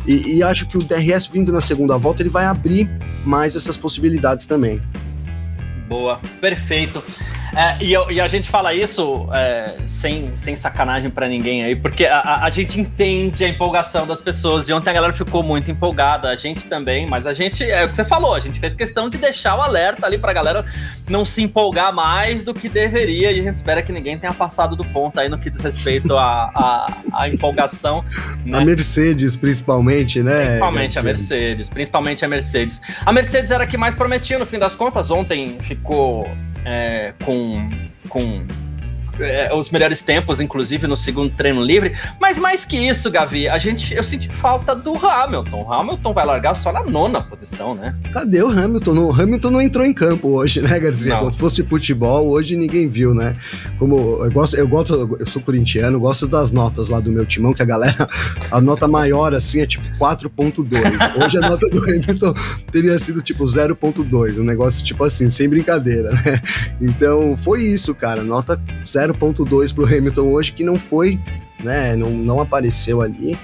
E, 0.07 0.37
e 0.37 0.43
acho 0.43 0.69
que 0.69 0.79
o 0.79 0.83
DRS 0.83 1.27
vindo 1.27 1.51
na 1.51 1.61
segunda 1.61 1.97
volta, 1.97 2.23
ele 2.23 2.29
vai 2.29 2.45
abrir 2.45 2.91
mais 3.25 3.57
essas 3.57 3.77
possibilidades 3.77 4.47
também. 4.47 4.81
Boa, 5.89 6.21
perfeito. 6.41 7.03
É, 7.57 7.85
e, 7.85 7.93
eu, 7.93 8.11
e, 8.11 8.21
a 8.21 8.27
gente 8.27 8.49
fala 8.49 8.75
isso 8.75 9.29
é, 9.33 9.77
sem, 9.87 10.35
sem 10.35 10.57
sacanagem 10.57 11.11
para 11.11 11.29
ninguém 11.29 11.63
aí, 11.63 11.77
porque 11.77 12.05
a, 12.05 12.41
a, 12.43 12.51
gente 12.51 12.81
entende 12.81 13.45
a 13.45 13.49
empolgação 13.49 14.07
das 14.07 14.21
pessoas. 14.21 14.69
E 14.69 14.73
ontem 14.73 14.91
a 14.91 14.93
galera 14.93 15.13
ficou 15.13 15.43
muito 15.43 15.71
empolgada, 15.71 16.29
a 16.29 16.37
gente 16.37 16.67
também, 16.67 17.07
mas 17.07 17.27
a 17.27 17.33
gente, 17.33 17.63
é 17.63 17.85
o 17.85 17.89
que 17.89 17.97
você 17.97 18.05
falou, 18.05 18.35
a 18.35 18.41
gente 18.41 18.59
fez 18.59 18.75
questão 18.75 19.09
de 19.09 19.19
deixar 19.19 19.57
o 19.57 19.63
alerta 19.63 20.07
ali 20.07 20.19
pra 20.19 20.33
galera 20.33 20.65
não 21.09 21.25
se 21.25 21.43
empolgar 21.43 21.95
mais 21.95 22.43
do 22.43 22.53
que 22.53 22.69
deveria. 22.69 23.31
E 23.31 23.41
a 23.41 23.43
gente 23.43 23.57
espera 23.57 23.83
que 23.83 23.93
ninguém 23.93 24.19
tenha 24.19 24.35
passado 24.35 24.75
do 24.75 24.85
ponto 24.85 25.19
aí 25.21 25.29
no 25.29 25.39
que 25.39 25.49
diz 25.49 25.61
respeito 25.61 26.17
à 26.17 26.51
a, 26.55 26.87
a, 27.13 27.29
empolgação. 27.29 28.05
Né? 28.45 28.59
A 28.59 28.65
Mercedes, 28.65 29.37
principalmente, 29.37 30.23
né? 30.23 30.45
Principalmente 30.45 30.99
a 30.99 31.03
Mercedes, 31.03 31.69
principalmente 31.69 32.25
a 32.25 32.29
Mercedes. 32.29 32.81
A 33.05 33.13
Mercedes 33.13 33.51
era 33.51 33.65
a 33.65 33.67
que 33.67 33.77
mais 33.77 33.95
prometia 33.95 34.39
no 34.39 34.47
fim 34.47 34.59
das 34.59 34.75
contas. 34.75 35.11
Ontem 35.11 35.59
ficou 35.61 36.29
é, 36.65 37.13
com, 37.25 37.44
com 38.09 38.64
é, 39.21 39.53
os 39.55 39.71
melhores 39.71 40.03
tempos, 40.03 40.41
inclusive 40.41 40.87
no 40.87 40.97
segundo 40.97 41.31
treino 41.35 41.63
livre. 41.63 41.95
Mas 42.21 42.39
mais 42.39 42.65
que 42.65 42.77
isso, 42.77 43.11
Gavi, 43.11 43.49
a 43.49 43.59
gente, 43.59 43.95
eu 43.95 44.03
senti 44.03 44.29
falta 44.29 44.75
do 44.75 44.95
Hamilton. 44.95 45.65
O 45.65 45.73
Hamilton 45.73 46.13
vai 46.13 46.27
largar 46.27 46.55
só 46.55 46.73
na 46.73 46.83
nona 46.83 47.21
posição, 47.21 47.75
né? 47.75 47.95
Cadê 48.13 48.43
o 48.43 48.49
Hamilton? 48.49 48.95
O 48.99 49.13
Hamilton 49.13 49.51
não 49.51 49.61
entrou 49.61 49.85
em 49.85 49.93
campo 49.93 50.29
hoje, 50.29 50.61
né, 50.63 50.79
Garcia? 50.79 51.15
Não. 51.15 51.31
Se 51.31 51.37
fosse 51.37 51.63
futebol, 51.63 52.29
hoje 52.29 52.57
ninguém 52.57 52.89
viu, 52.89 53.15
né? 53.15 53.35
Como 53.79 54.25
eu 54.25 54.31
gosto, 54.31 54.57
eu 54.57 54.67
gosto, 54.67 55.17
eu 55.19 55.27
sou 55.27 55.43
corintiano, 55.43 55.99
gosto 55.99 56.27
das 56.27 56.53
notas 56.53 56.89
lá 56.89 57.01
do 57.01 57.11
meu 57.13 57.27
timão, 57.27 57.53
que 57.53 57.63
a 57.63 57.67
galera, 57.67 58.09
a 58.51 58.61
nota 58.61 58.89
maior 58.89 59.35
assim 59.35 59.61
é 59.61 59.67
tipo 59.67 59.85
4.2. 59.99 61.23
Hoje 61.23 61.39
a 61.39 61.41
nota 61.41 61.69
do 61.69 61.83
Hamilton 61.83 62.35
teria 62.71 62.99
sido 62.99 63.21
tipo 63.21 63.45
0.2, 63.45 64.39
um 64.39 64.45
negócio 64.45 64.85
tipo 64.85 65.05
assim, 65.05 65.29
sem 65.29 65.49
brincadeira, 65.49 66.11
né? 66.11 66.41
Então, 66.81 67.37
foi 67.37 67.63
isso, 67.63 67.95
cara, 67.95 68.23
nota 68.23 68.61
0 68.85 69.04
0.2 69.09 69.75
para 69.75 69.85
o 69.85 69.87
Hamilton 69.87 70.23
hoje, 70.29 70.53
que 70.53 70.65
não 70.65 70.79
foi, 70.79 71.21
né, 71.63 71.97
não, 71.97 72.11
não 72.11 72.41
apareceu 72.41 73.03
ali 73.03 73.39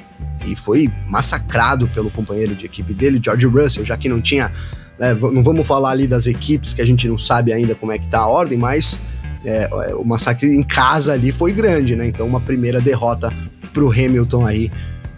e 0.45 0.57
foi 0.57 0.91
massacrado 1.09 1.89
pelo 1.89 2.11
companheiro 2.11 2.55
de 2.55 2.67
equipe 2.67 2.95
dele, 2.95 3.21
George 3.23 3.47
Russell, 3.47 3.85
já 3.85 3.97
que 3.97 4.09
não 4.09 4.21
tinha, 4.21 4.51
né, 4.99 5.15
não 5.15 5.43
vamos 5.43 5.67
falar 5.67 5.91
ali 5.91 6.07
das 6.07 6.27
equipes 6.27 6.73
que 6.73 6.81
a 6.83 6.87
gente 6.87 7.09
não 7.09 7.19
sabe 7.19 7.53
ainda 7.53 7.75
como 7.75 7.93
é 7.93 7.99
que 7.99 8.09
tá 8.09 8.21
a 8.21 8.27
ordem, 8.27 8.59
mas 8.59 9.01
é, 9.45 9.69
o 9.95 10.05
massacre 10.05 10.55
em 10.55 10.63
casa 10.63 11.13
ali 11.13 11.33
foi 11.33 11.53
grande, 11.53 11.97
né? 11.97 12.07
Então 12.07 12.27
uma 12.27 12.41
primeira 12.41 12.81
derrota 12.81 13.33
para 13.73 13.85
o 13.85 13.91
Hamilton 13.91 14.47
aí, 14.47 14.71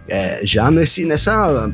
é, 0.08 0.44
já 0.44 0.70
nesse, 0.70 1.04
nessa 1.04 1.72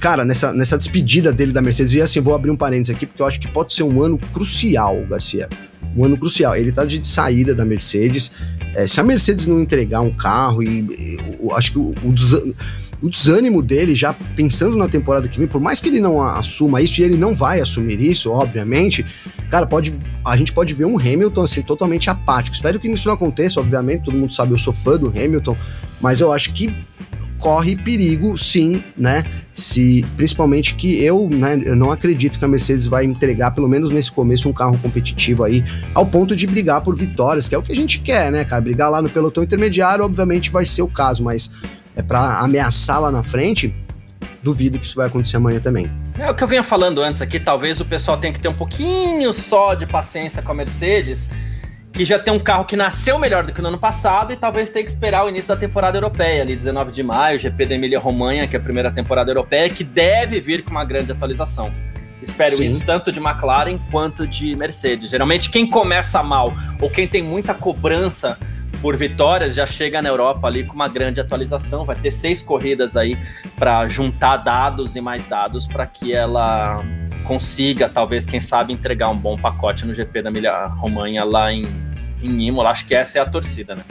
cara, 0.00 0.24
nessa, 0.24 0.52
nessa 0.52 0.76
despedida 0.76 1.32
dele 1.32 1.52
da 1.52 1.62
Mercedes, 1.62 1.94
e 1.94 2.00
assim, 2.00 2.20
vou 2.20 2.34
abrir 2.34 2.50
um 2.50 2.56
parênteses 2.56 2.94
aqui, 2.94 3.06
porque 3.06 3.22
eu 3.22 3.26
acho 3.26 3.38
que 3.38 3.48
pode 3.48 3.74
ser 3.74 3.82
um 3.82 4.02
ano 4.02 4.18
crucial, 4.32 5.04
Garcia 5.08 5.48
um 5.96 6.04
ano 6.04 6.16
crucial. 6.16 6.56
Ele 6.56 6.72
tá 6.72 6.84
de 6.84 7.06
saída 7.06 7.54
da 7.54 7.64
Mercedes. 7.64 8.32
É, 8.74 8.86
se 8.86 9.00
a 9.00 9.02
Mercedes 9.02 9.46
não 9.46 9.60
entregar 9.60 10.00
um 10.00 10.10
carro, 10.10 10.62
e, 10.62 11.18
eu 11.40 11.54
acho 11.56 11.72
que 11.72 11.78
o, 11.78 11.94
o, 12.04 12.14
o, 13.02 13.10
desânimo 13.10 13.62
dele, 13.62 13.94
já 13.94 14.12
pensando 14.12 14.76
na 14.76 14.88
temporada 14.88 15.26
que 15.26 15.38
vem, 15.38 15.48
por 15.48 15.60
mais 15.60 15.80
que 15.80 15.88
ele 15.88 16.00
não 16.00 16.22
assuma 16.22 16.80
isso, 16.80 17.00
e 17.00 17.04
ele 17.04 17.16
não 17.16 17.34
vai 17.34 17.60
assumir 17.60 18.00
isso, 18.00 18.30
obviamente, 18.30 19.04
cara, 19.50 19.66
pode, 19.66 19.92
a 20.24 20.36
gente 20.36 20.52
pode 20.52 20.72
ver 20.72 20.84
um 20.84 20.98
Hamilton 20.98 21.42
assim, 21.42 21.62
totalmente 21.62 22.08
apático. 22.08 22.54
Espero 22.54 22.78
que 22.78 22.88
isso 22.88 23.08
não 23.08 23.14
aconteça, 23.14 23.58
obviamente, 23.58 24.04
todo 24.04 24.16
mundo 24.16 24.32
sabe, 24.32 24.52
eu 24.52 24.58
sou 24.58 24.72
fã 24.72 24.96
do 24.96 25.08
Hamilton, 25.08 25.56
mas 26.00 26.20
eu 26.20 26.32
acho 26.32 26.52
que 26.54 26.72
corre 27.40 27.74
perigo, 27.74 28.36
sim, 28.38 28.84
né? 28.96 29.24
Se, 29.54 30.06
principalmente 30.16 30.76
que 30.76 31.02
eu, 31.02 31.28
né, 31.28 31.60
eu 31.64 31.74
não 31.74 31.90
acredito 31.90 32.38
que 32.38 32.44
a 32.44 32.48
Mercedes 32.48 32.86
vai 32.86 33.04
entregar, 33.04 33.50
pelo 33.50 33.66
menos 33.66 33.90
nesse 33.90 34.12
começo, 34.12 34.48
um 34.48 34.52
carro 34.52 34.78
competitivo 34.78 35.42
aí, 35.42 35.64
ao 35.94 36.06
ponto 36.06 36.36
de 36.36 36.46
brigar 36.46 36.82
por 36.82 36.94
vitórias, 36.94 37.48
que 37.48 37.54
é 37.54 37.58
o 37.58 37.62
que 37.62 37.72
a 37.72 37.76
gente 37.76 38.00
quer, 38.00 38.30
né, 38.30 38.44
cara? 38.44 38.60
Brigar 38.60 38.90
lá 38.90 39.02
no 39.02 39.08
pelotão 39.08 39.42
intermediário, 39.42 40.04
obviamente, 40.04 40.50
vai 40.50 40.64
ser 40.64 40.82
o 40.82 40.88
caso, 40.88 41.24
mas 41.24 41.50
é 41.96 42.02
para 42.02 42.38
ameaçar 42.38 43.00
lá 43.00 43.10
na 43.10 43.22
frente, 43.22 43.74
duvido 44.42 44.78
que 44.78 44.86
isso 44.86 44.96
vai 44.96 45.06
acontecer 45.06 45.36
amanhã 45.36 45.58
também. 45.58 45.90
É 46.18 46.30
o 46.30 46.34
que 46.34 46.44
eu 46.44 46.48
vinha 46.48 46.62
falando 46.62 47.02
antes 47.02 47.22
aqui, 47.22 47.40
talvez 47.40 47.80
o 47.80 47.84
pessoal 47.84 48.18
tenha 48.18 48.32
que 48.32 48.40
ter 48.40 48.48
um 48.48 48.54
pouquinho 48.54 49.32
só 49.32 49.74
de 49.74 49.86
paciência 49.86 50.42
com 50.42 50.52
a 50.52 50.54
Mercedes 50.54 51.30
que 51.92 52.04
já 52.04 52.18
tem 52.18 52.32
um 52.32 52.38
carro 52.38 52.64
que 52.64 52.76
nasceu 52.76 53.18
melhor 53.18 53.44
do 53.44 53.52
que 53.52 53.60
no 53.60 53.68
ano 53.68 53.78
passado 53.78 54.32
e 54.32 54.36
talvez 54.36 54.70
tenha 54.70 54.84
que 54.84 54.90
esperar 54.90 55.24
o 55.24 55.28
início 55.28 55.48
da 55.48 55.56
temporada 55.56 55.96
europeia, 55.96 56.42
ali 56.42 56.54
19 56.54 56.92
de 56.92 57.02
maio, 57.02 57.38
GP 57.38 57.66
da 57.66 57.74
Emília-Romanha, 57.74 58.46
que 58.46 58.56
é 58.56 58.58
a 58.58 58.62
primeira 58.62 58.90
temporada 58.90 59.30
europeia, 59.30 59.68
que 59.68 59.82
deve 59.82 60.40
vir 60.40 60.62
com 60.62 60.70
uma 60.70 60.84
grande 60.84 61.12
atualização. 61.12 61.72
Espero 62.22 62.56
Sim. 62.56 62.70
isso 62.70 62.84
tanto 62.84 63.10
de 63.10 63.18
McLaren 63.18 63.78
quanto 63.90 64.26
de 64.26 64.54
Mercedes. 64.54 65.10
Geralmente 65.10 65.50
quem 65.50 65.66
começa 65.66 66.22
mal 66.22 66.52
ou 66.80 66.90
quem 66.90 67.08
tem 67.08 67.22
muita 67.22 67.54
cobrança 67.54 68.38
por 68.80 68.96
vitórias 68.96 69.54
já 69.54 69.66
chega 69.66 70.00
na 70.00 70.08
Europa 70.08 70.46
ali 70.46 70.64
com 70.64 70.74
uma 70.74 70.88
grande 70.88 71.20
atualização. 71.20 71.84
Vai 71.84 71.96
ter 71.96 72.12
seis 72.12 72.42
corridas 72.42 72.96
aí 72.96 73.16
para 73.56 73.88
juntar 73.88 74.38
dados 74.38 74.96
e 74.96 75.00
mais 75.00 75.26
dados 75.26 75.66
para 75.66 75.86
que 75.86 76.12
ela 76.12 76.76
consiga, 77.20 77.88
talvez, 77.88 78.26
quem 78.26 78.40
sabe, 78.40 78.72
entregar 78.72 79.08
um 79.08 79.16
bom 79.16 79.36
pacote 79.36 79.86
no 79.86 79.94
GP 79.94 80.22
da 80.22 80.30
Milha 80.30 80.66
Romanha 80.66 81.24
lá 81.24 81.52
em, 81.52 81.64
em 82.22 82.48
Imola. 82.48 82.70
Acho 82.70 82.86
que 82.86 82.94
essa 82.94 83.18
é 83.18 83.22
a 83.22 83.26
torcida, 83.26 83.74
né? 83.74 83.82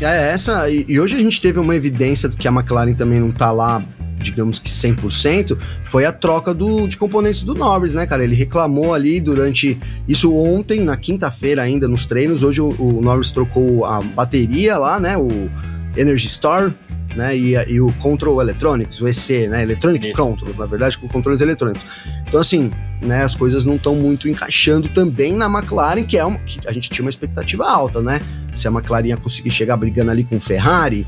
É, 0.00 0.32
essa. 0.32 0.68
E, 0.70 0.98
hoje 0.98 1.16
a 1.16 1.18
gente 1.18 1.40
teve 1.40 1.58
uma 1.58 1.76
evidência 1.76 2.28
que 2.28 2.48
a 2.48 2.50
McLaren 2.50 2.94
também 2.94 3.20
não 3.20 3.30
tá 3.30 3.50
lá 3.50 3.82
digamos 4.20 4.58
que 4.58 4.68
100%, 4.68 5.56
foi 5.82 6.04
a 6.04 6.12
troca 6.12 6.52
do, 6.52 6.86
de 6.86 6.96
componentes 6.96 7.42
do 7.42 7.54
Norris, 7.54 7.94
né, 7.94 8.06
cara? 8.06 8.22
Ele 8.22 8.34
reclamou 8.34 8.92
ali 8.92 9.20
durante 9.20 9.80
isso 10.06 10.34
ontem, 10.34 10.84
na 10.84 10.96
quinta-feira 10.96 11.62
ainda, 11.62 11.88
nos 11.88 12.04
treinos. 12.04 12.42
Hoje 12.42 12.60
o, 12.60 12.68
o, 12.78 13.00
Norris 13.00 13.30
trocou 13.30 13.84
a 13.84 14.02
bateria 14.02 14.76
lá, 14.76 15.00
né? 15.00 15.16
O 15.16 15.50
Energy 15.96 16.26
Store, 16.26 16.72
né? 17.16 17.36
E, 17.36 17.54
e 17.72 17.80
o 17.80 17.92
Control 17.94 18.40
Electronics, 18.40 19.00
o 19.00 19.08
EC, 19.08 19.48
né? 19.48 19.62
Electronic 19.62 20.06
Isso. 20.06 20.16
Controls, 20.16 20.56
na 20.56 20.66
verdade, 20.66 20.98
com 20.98 21.08
controles 21.08 21.40
eletrônicos. 21.40 21.84
Então, 22.26 22.40
assim, 22.40 22.70
né? 23.02 23.22
As 23.22 23.34
coisas 23.34 23.64
não 23.64 23.76
estão 23.76 23.94
muito 23.94 24.28
encaixando 24.28 24.88
também 24.88 25.34
na 25.34 25.46
McLaren, 25.46 26.04
que 26.04 26.18
é 26.18 26.24
uma, 26.24 26.38
que 26.40 26.60
a 26.68 26.72
gente 26.72 26.90
tinha 26.90 27.04
uma 27.04 27.10
expectativa 27.10 27.68
alta, 27.68 28.00
né? 28.00 28.20
Se 28.54 28.68
a 28.68 28.70
McLaren 28.70 29.06
ia 29.06 29.16
conseguir 29.16 29.50
chegar 29.50 29.76
brigando 29.76 30.10
ali 30.10 30.24
com 30.24 30.36
o 30.36 30.40
Ferrari, 30.40 31.06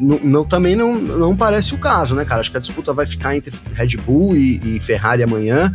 não, 0.00 0.18
não, 0.18 0.44
também 0.44 0.74
não, 0.74 1.00
não 1.00 1.36
parece 1.36 1.74
o 1.74 1.78
caso, 1.78 2.14
né, 2.14 2.24
cara? 2.24 2.40
Acho 2.40 2.50
que 2.50 2.56
a 2.56 2.60
disputa 2.60 2.92
vai 2.92 3.06
ficar 3.06 3.36
entre 3.36 3.54
Red 3.72 3.96
Bull 3.98 4.36
e, 4.36 4.76
e 4.76 4.80
Ferrari 4.80 5.22
amanhã. 5.22 5.72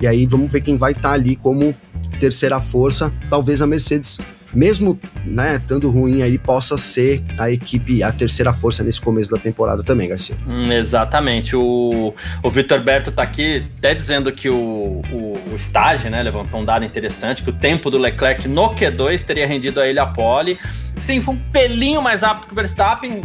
E 0.00 0.06
aí 0.06 0.26
vamos 0.26 0.50
ver 0.50 0.60
quem 0.60 0.76
vai 0.76 0.92
estar 0.92 1.10
tá 1.10 1.14
ali 1.14 1.36
como 1.36 1.74
terceira 2.18 2.60
força. 2.60 3.12
Talvez 3.28 3.62
a 3.62 3.66
Mercedes 3.66 4.18
mesmo 4.54 4.98
né, 5.24 5.56
estando 5.56 5.90
ruim 5.90 6.22
aí, 6.22 6.38
possa 6.38 6.76
ser 6.76 7.22
a 7.38 7.50
equipe, 7.50 8.02
a 8.02 8.12
terceira 8.12 8.52
força 8.52 8.82
nesse 8.82 9.00
começo 9.00 9.30
da 9.30 9.38
temporada 9.38 9.82
também, 9.82 10.08
Garcia. 10.08 10.36
Hum, 10.46 10.72
exatamente. 10.72 11.54
O, 11.54 12.14
o 12.42 12.50
Vitor 12.50 12.80
Berto 12.80 13.12
tá 13.12 13.22
aqui 13.22 13.64
até 13.78 13.94
dizendo 13.94 14.32
que 14.32 14.48
o, 14.48 15.02
o, 15.12 15.52
o, 15.52 15.56
estágio, 15.56 16.10
né, 16.10 16.22
levantou 16.22 16.60
um 16.60 16.64
dado 16.64 16.84
interessante, 16.84 17.42
que 17.42 17.50
o 17.50 17.52
tempo 17.52 17.90
do 17.90 17.98
Leclerc 17.98 18.48
no 18.48 18.74
Q2 18.74 19.22
teria 19.22 19.46
rendido 19.46 19.80
a 19.80 19.86
ele 19.86 19.98
a 19.98 20.06
pole. 20.06 20.58
Sim, 21.00 21.20
foi 21.20 21.34
um 21.34 21.38
pelinho 21.52 22.02
mais 22.02 22.22
rápido 22.22 22.46
que 22.46 22.52
o 22.52 22.56
Verstappen, 22.56 23.22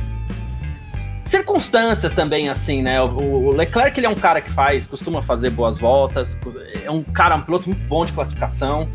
circunstâncias 1.26 2.14
também, 2.14 2.50
assim, 2.50 2.82
né? 2.82 3.02
O, 3.02 3.52
Leclerc 3.52 4.00
ele 4.00 4.06
é 4.06 4.10
um 4.10 4.16
cara 4.16 4.40
que 4.40 4.52
faz, 4.52 4.88
costuma 4.88 5.22
fazer 5.22 5.50
boas 5.50 5.78
voltas, 5.78 6.40
é 6.84 6.92
um 6.92 7.02
cara, 7.02 7.36
um 7.36 7.42
piloto 7.42 7.68
muito 7.68 7.84
bom 7.88 8.06
de 8.06 8.14
classificação. 8.14 8.88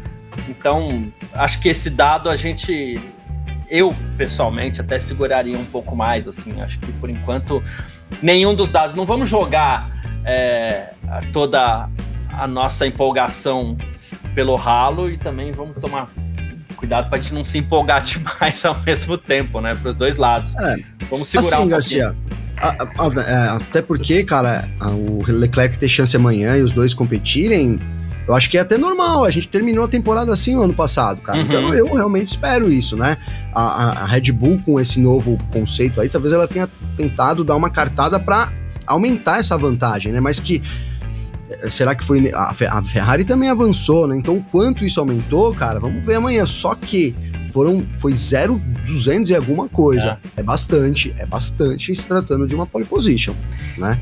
Então, 0.49 1.03
acho 1.33 1.61
que 1.61 1.69
esse 1.69 1.91
dado 1.91 2.29
a 2.29 2.37
gente, 2.37 3.01
eu 3.69 3.95
pessoalmente, 4.17 4.81
até 4.81 4.99
seguraria 4.99 5.59
um 5.59 5.65
pouco 5.65 5.95
mais, 5.95 6.27
assim. 6.29 6.61
Acho 6.61 6.79
que 6.79 6.93
por 6.93 7.11
enquanto, 7.11 7.63
nenhum 8.23 8.55
dos 8.55 8.71
dados. 8.71 8.95
Não 8.95 9.07
vamos 9.07 9.29
jogar 9.29 9.91
é, 10.25 10.93
toda 11.33 11.89
a 12.33 12.47
nossa 12.47 12.87
empolgação 12.87 13.77
pelo 14.35 14.55
ralo 14.55 15.11
e 15.11 15.17
também 15.17 15.53
vamos 15.53 15.79
tomar 15.79 16.09
cuidado 16.77 17.11
para 17.11 17.19
a 17.19 17.21
gente 17.21 17.35
não 17.35 17.45
se 17.45 17.59
empolgar 17.59 18.01
demais 18.03 18.65
ao 18.65 18.79
mesmo 18.81 19.19
tempo, 19.19 19.61
né? 19.61 19.75
Para 19.75 19.91
os 19.91 19.95
dois 19.95 20.17
lados. 20.17 20.57
É, 20.57 20.77
vamos 21.11 21.29
segurar 21.29 21.59
assim, 21.59 21.67
um 21.67 21.69
Garcia. 21.69 22.17
A, 22.57 22.69
a, 22.69 22.73
a, 22.73 23.23
é, 23.23 23.49
até 23.57 23.83
porque, 23.83 24.25
cara, 24.25 24.69
o 24.81 25.23
Leclerc 25.27 25.79
ter 25.79 25.89
chance 25.89 26.15
amanhã 26.17 26.57
e 26.57 26.63
os 26.63 26.73
dois 26.73 26.93
competirem, 26.93 27.81
eu 28.31 28.35
acho 28.37 28.49
que 28.49 28.57
é 28.57 28.61
até 28.61 28.79
normal. 28.79 29.25
A 29.25 29.31
gente 29.31 29.49
terminou 29.49 29.85
a 29.85 29.89
temporada 29.89 30.33
assim 30.33 30.55
o 30.55 30.63
ano 30.63 30.73
passado, 30.73 31.21
cara. 31.21 31.39
Uhum. 31.39 31.45
Então 31.45 31.75
eu 31.75 31.93
realmente 31.93 32.29
espero 32.29 32.73
isso, 32.73 32.97
né? 32.97 33.17
A, 33.53 34.03
a, 34.03 34.07
Red 34.07 34.31
Bull, 34.31 34.63
com 34.65 34.79
esse 34.79 35.01
novo 35.01 35.37
conceito 35.53 36.01
aí, 36.01 36.09
talvez 36.09 36.33
ela 36.33 36.47
tenha 36.47 36.69
tentado 36.97 37.43
dar 37.43 37.57
uma 37.57 37.69
cartada 37.69 38.21
para 38.21 38.49
aumentar 38.87 39.41
essa 39.41 39.59
vantagem, 39.59 40.13
né? 40.13 40.21
Mas 40.21 40.39
que. 40.39 40.63
Eh, 41.51 41.69
será 41.69 41.93
que 41.93 42.05
foi. 42.05 42.31
A 42.33 42.83
Ferrari 42.85 43.25
também 43.25 43.51
avançou, 43.51 44.07
né? 44.07 44.17
Então, 44.17 44.37
o 44.37 44.43
quanto 44.45 44.85
isso 44.85 45.01
aumentou, 45.01 45.53
cara, 45.53 45.81
vamos 45.81 46.07
ver 46.07 46.15
amanhã. 46.15 46.47
Só 46.47 46.77
que 46.77 47.17
foram 47.53 47.85
foi 47.97 48.15
0,200 48.15 49.29
e 49.31 49.35
alguma 49.35 49.69
coisa. 49.69 50.21
É. 50.37 50.41
é 50.41 50.43
bastante, 50.45 51.13
é 51.19 51.27
bastante 51.27 51.93
se 51.97 52.07
tratando 52.07 52.47
de 52.47 52.55
uma 52.55 52.65
pole 52.65 52.85
position, 52.85 53.35
né? 53.77 53.99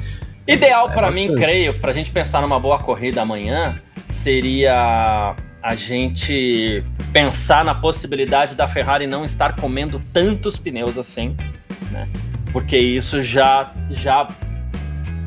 Ideal 0.49 0.89
é 0.89 0.95
para 0.95 1.11
mim, 1.11 1.35
creio, 1.35 1.79
para 1.79 1.91
a 1.91 1.95
gente 1.95 2.11
pensar 2.11 2.41
numa 2.41 2.59
boa 2.59 2.79
corrida 2.79 3.21
amanhã, 3.21 3.75
seria 4.09 5.37
a 5.63 5.75
gente 5.75 6.83
pensar 7.13 7.63
na 7.63 7.75
possibilidade 7.75 8.55
da 8.55 8.67
Ferrari 8.67 9.07
não 9.07 9.27
estar 9.27 9.57
comendo 9.57 10.01
tantos 10.11 10.57
pneus 10.57 10.97
assim, 10.97 11.37
né? 11.91 12.09
Porque 12.51 12.79
isso 12.79 13.23
já, 13.23 13.71
já 13.91 14.27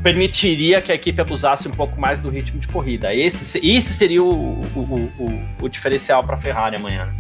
permitiria 0.02 0.82
que 0.82 0.92
a 0.92 0.96
equipe 0.96 1.22
abusasse 1.22 1.68
um 1.68 1.72
pouco 1.72 2.02
mais 2.02 2.20
do 2.20 2.30
ritmo 2.30 2.60
de 2.60 2.68
corrida. 2.68 3.14
Esse, 3.14 3.60
esse 3.64 3.94
seria 3.94 4.24
o, 4.24 4.60
o, 4.76 5.12
o, 5.20 5.48
o 5.62 5.70
diferencial 5.70 6.24
para 6.24 6.36
a 6.36 6.40
Ferrari 6.40 6.78
amanhã. 6.78 7.14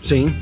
Sim, 0.00 0.32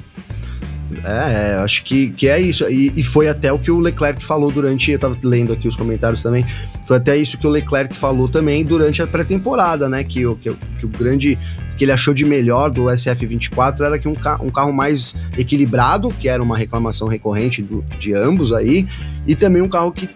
é, 1.05 1.51
é, 1.51 1.55
acho 1.57 1.85
que, 1.85 2.11
que 2.11 2.29
é 2.29 2.41
isso. 2.41 2.69
E, 2.69 2.93
e, 2.97 3.03
foi 3.03 3.29
até 3.29 3.53
o 3.53 3.59
que 3.59 3.71
o 3.71 3.81
Leclerc 3.81 4.25
falou 4.25 4.51
durante. 4.51 4.91
Eu 4.91 4.99
tava 4.99 5.17
lendo 5.23 5.53
aqui 5.53 5.67
os 5.67 5.77
comentários 5.77 6.23
também. 6.23 6.45
Foi 6.87 6.97
até 6.97 7.17
isso 7.17 7.39
que 7.39 7.47
o 7.47 7.51
Leclerc 7.51 7.97
falou 7.97 8.29
também 8.29 8.65
durante 8.65 9.03
a 9.03 9.07
pré-temporada, 9.07 9.89
né? 9.89 10.05
Que, 10.05 10.23
que, 10.37 10.55
que 10.79 10.87
o 10.87 10.89
grande. 10.89 11.39
que 11.77 11.85
ele 11.85 11.93
achou 11.93 12.13
de 12.13 12.25
melhor 12.25 12.71
do 12.71 12.85
SF24 12.85 13.81
era 13.81 13.99
que 13.99 14.07
um, 14.07 14.15
um 14.41 14.51
carro 14.51 14.73
mais 14.73 15.17
equilibrado, 15.37 16.11
que 16.11 16.29
era 16.29 16.43
uma 16.43 16.57
reclamação 16.57 17.09
recorrente 17.09 17.63
do, 17.63 17.83
de 17.99 18.15
ambos 18.15 18.53
aí, 18.53 18.87
e 19.27 19.35
também 19.35 19.63
um 19.63 19.69
carro 19.69 19.91
que 19.91 20.09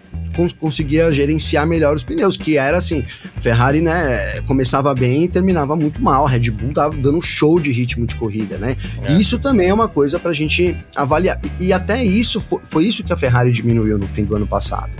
conseguia 0.59 1.11
gerenciar 1.11 1.67
melhor 1.67 1.95
os 1.95 2.03
pneus, 2.03 2.37
que 2.37 2.57
era 2.57 2.77
assim, 2.77 3.03
Ferrari, 3.39 3.81
né, 3.81 4.41
começava 4.47 4.93
bem 4.93 5.23
e 5.23 5.27
terminava 5.27 5.75
muito 5.75 6.01
mal, 6.01 6.25
a 6.25 6.29
Red 6.29 6.51
Bull 6.51 6.71
tava 6.71 6.95
dando 6.95 7.21
show 7.21 7.59
de 7.59 7.71
ritmo 7.71 8.05
de 8.05 8.15
corrida, 8.15 8.57
né? 8.57 8.77
É. 9.03 9.13
Isso 9.13 9.39
também 9.39 9.69
é 9.69 9.73
uma 9.73 9.87
coisa 9.87 10.19
pra 10.19 10.31
gente 10.31 10.77
avaliar, 10.95 11.39
e, 11.59 11.67
e 11.67 11.73
até 11.73 12.03
isso, 12.03 12.39
foi, 12.39 12.59
foi 12.63 12.83
isso 12.85 13.03
que 13.03 13.11
a 13.11 13.17
Ferrari 13.17 13.51
diminuiu 13.51 13.97
no 13.97 14.07
fim 14.07 14.23
do 14.23 14.35
ano 14.35 14.47
passado. 14.47 14.91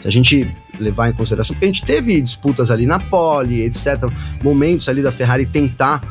Se 0.00 0.08
a 0.08 0.10
gente 0.10 0.50
levar 0.78 1.08
em 1.08 1.12
consideração, 1.12 1.54
porque 1.54 1.66
a 1.66 1.68
gente 1.68 1.84
teve 1.84 2.20
disputas 2.20 2.70
ali 2.70 2.86
na 2.86 3.00
pole, 3.00 3.62
etc, 3.62 4.04
momentos 4.42 4.88
ali 4.88 5.02
da 5.02 5.10
Ferrari 5.10 5.46
tentar, 5.46 6.02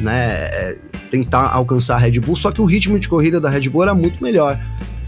né, 0.00 0.44
é, 0.44 0.78
tentar 1.10 1.50
alcançar 1.52 1.96
a 1.96 1.98
Red 1.98 2.20
Bull, 2.20 2.36
só 2.36 2.50
que 2.50 2.60
o 2.60 2.64
ritmo 2.64 2.98
de 2.98 3.08
corrida 3.08 3.40
da 3.40 3.50
Red 3.50 3.68
Bull 3.68 3.82
era 3.82 3.94
muito 3.94 4.22
melhor. 4.22 4.58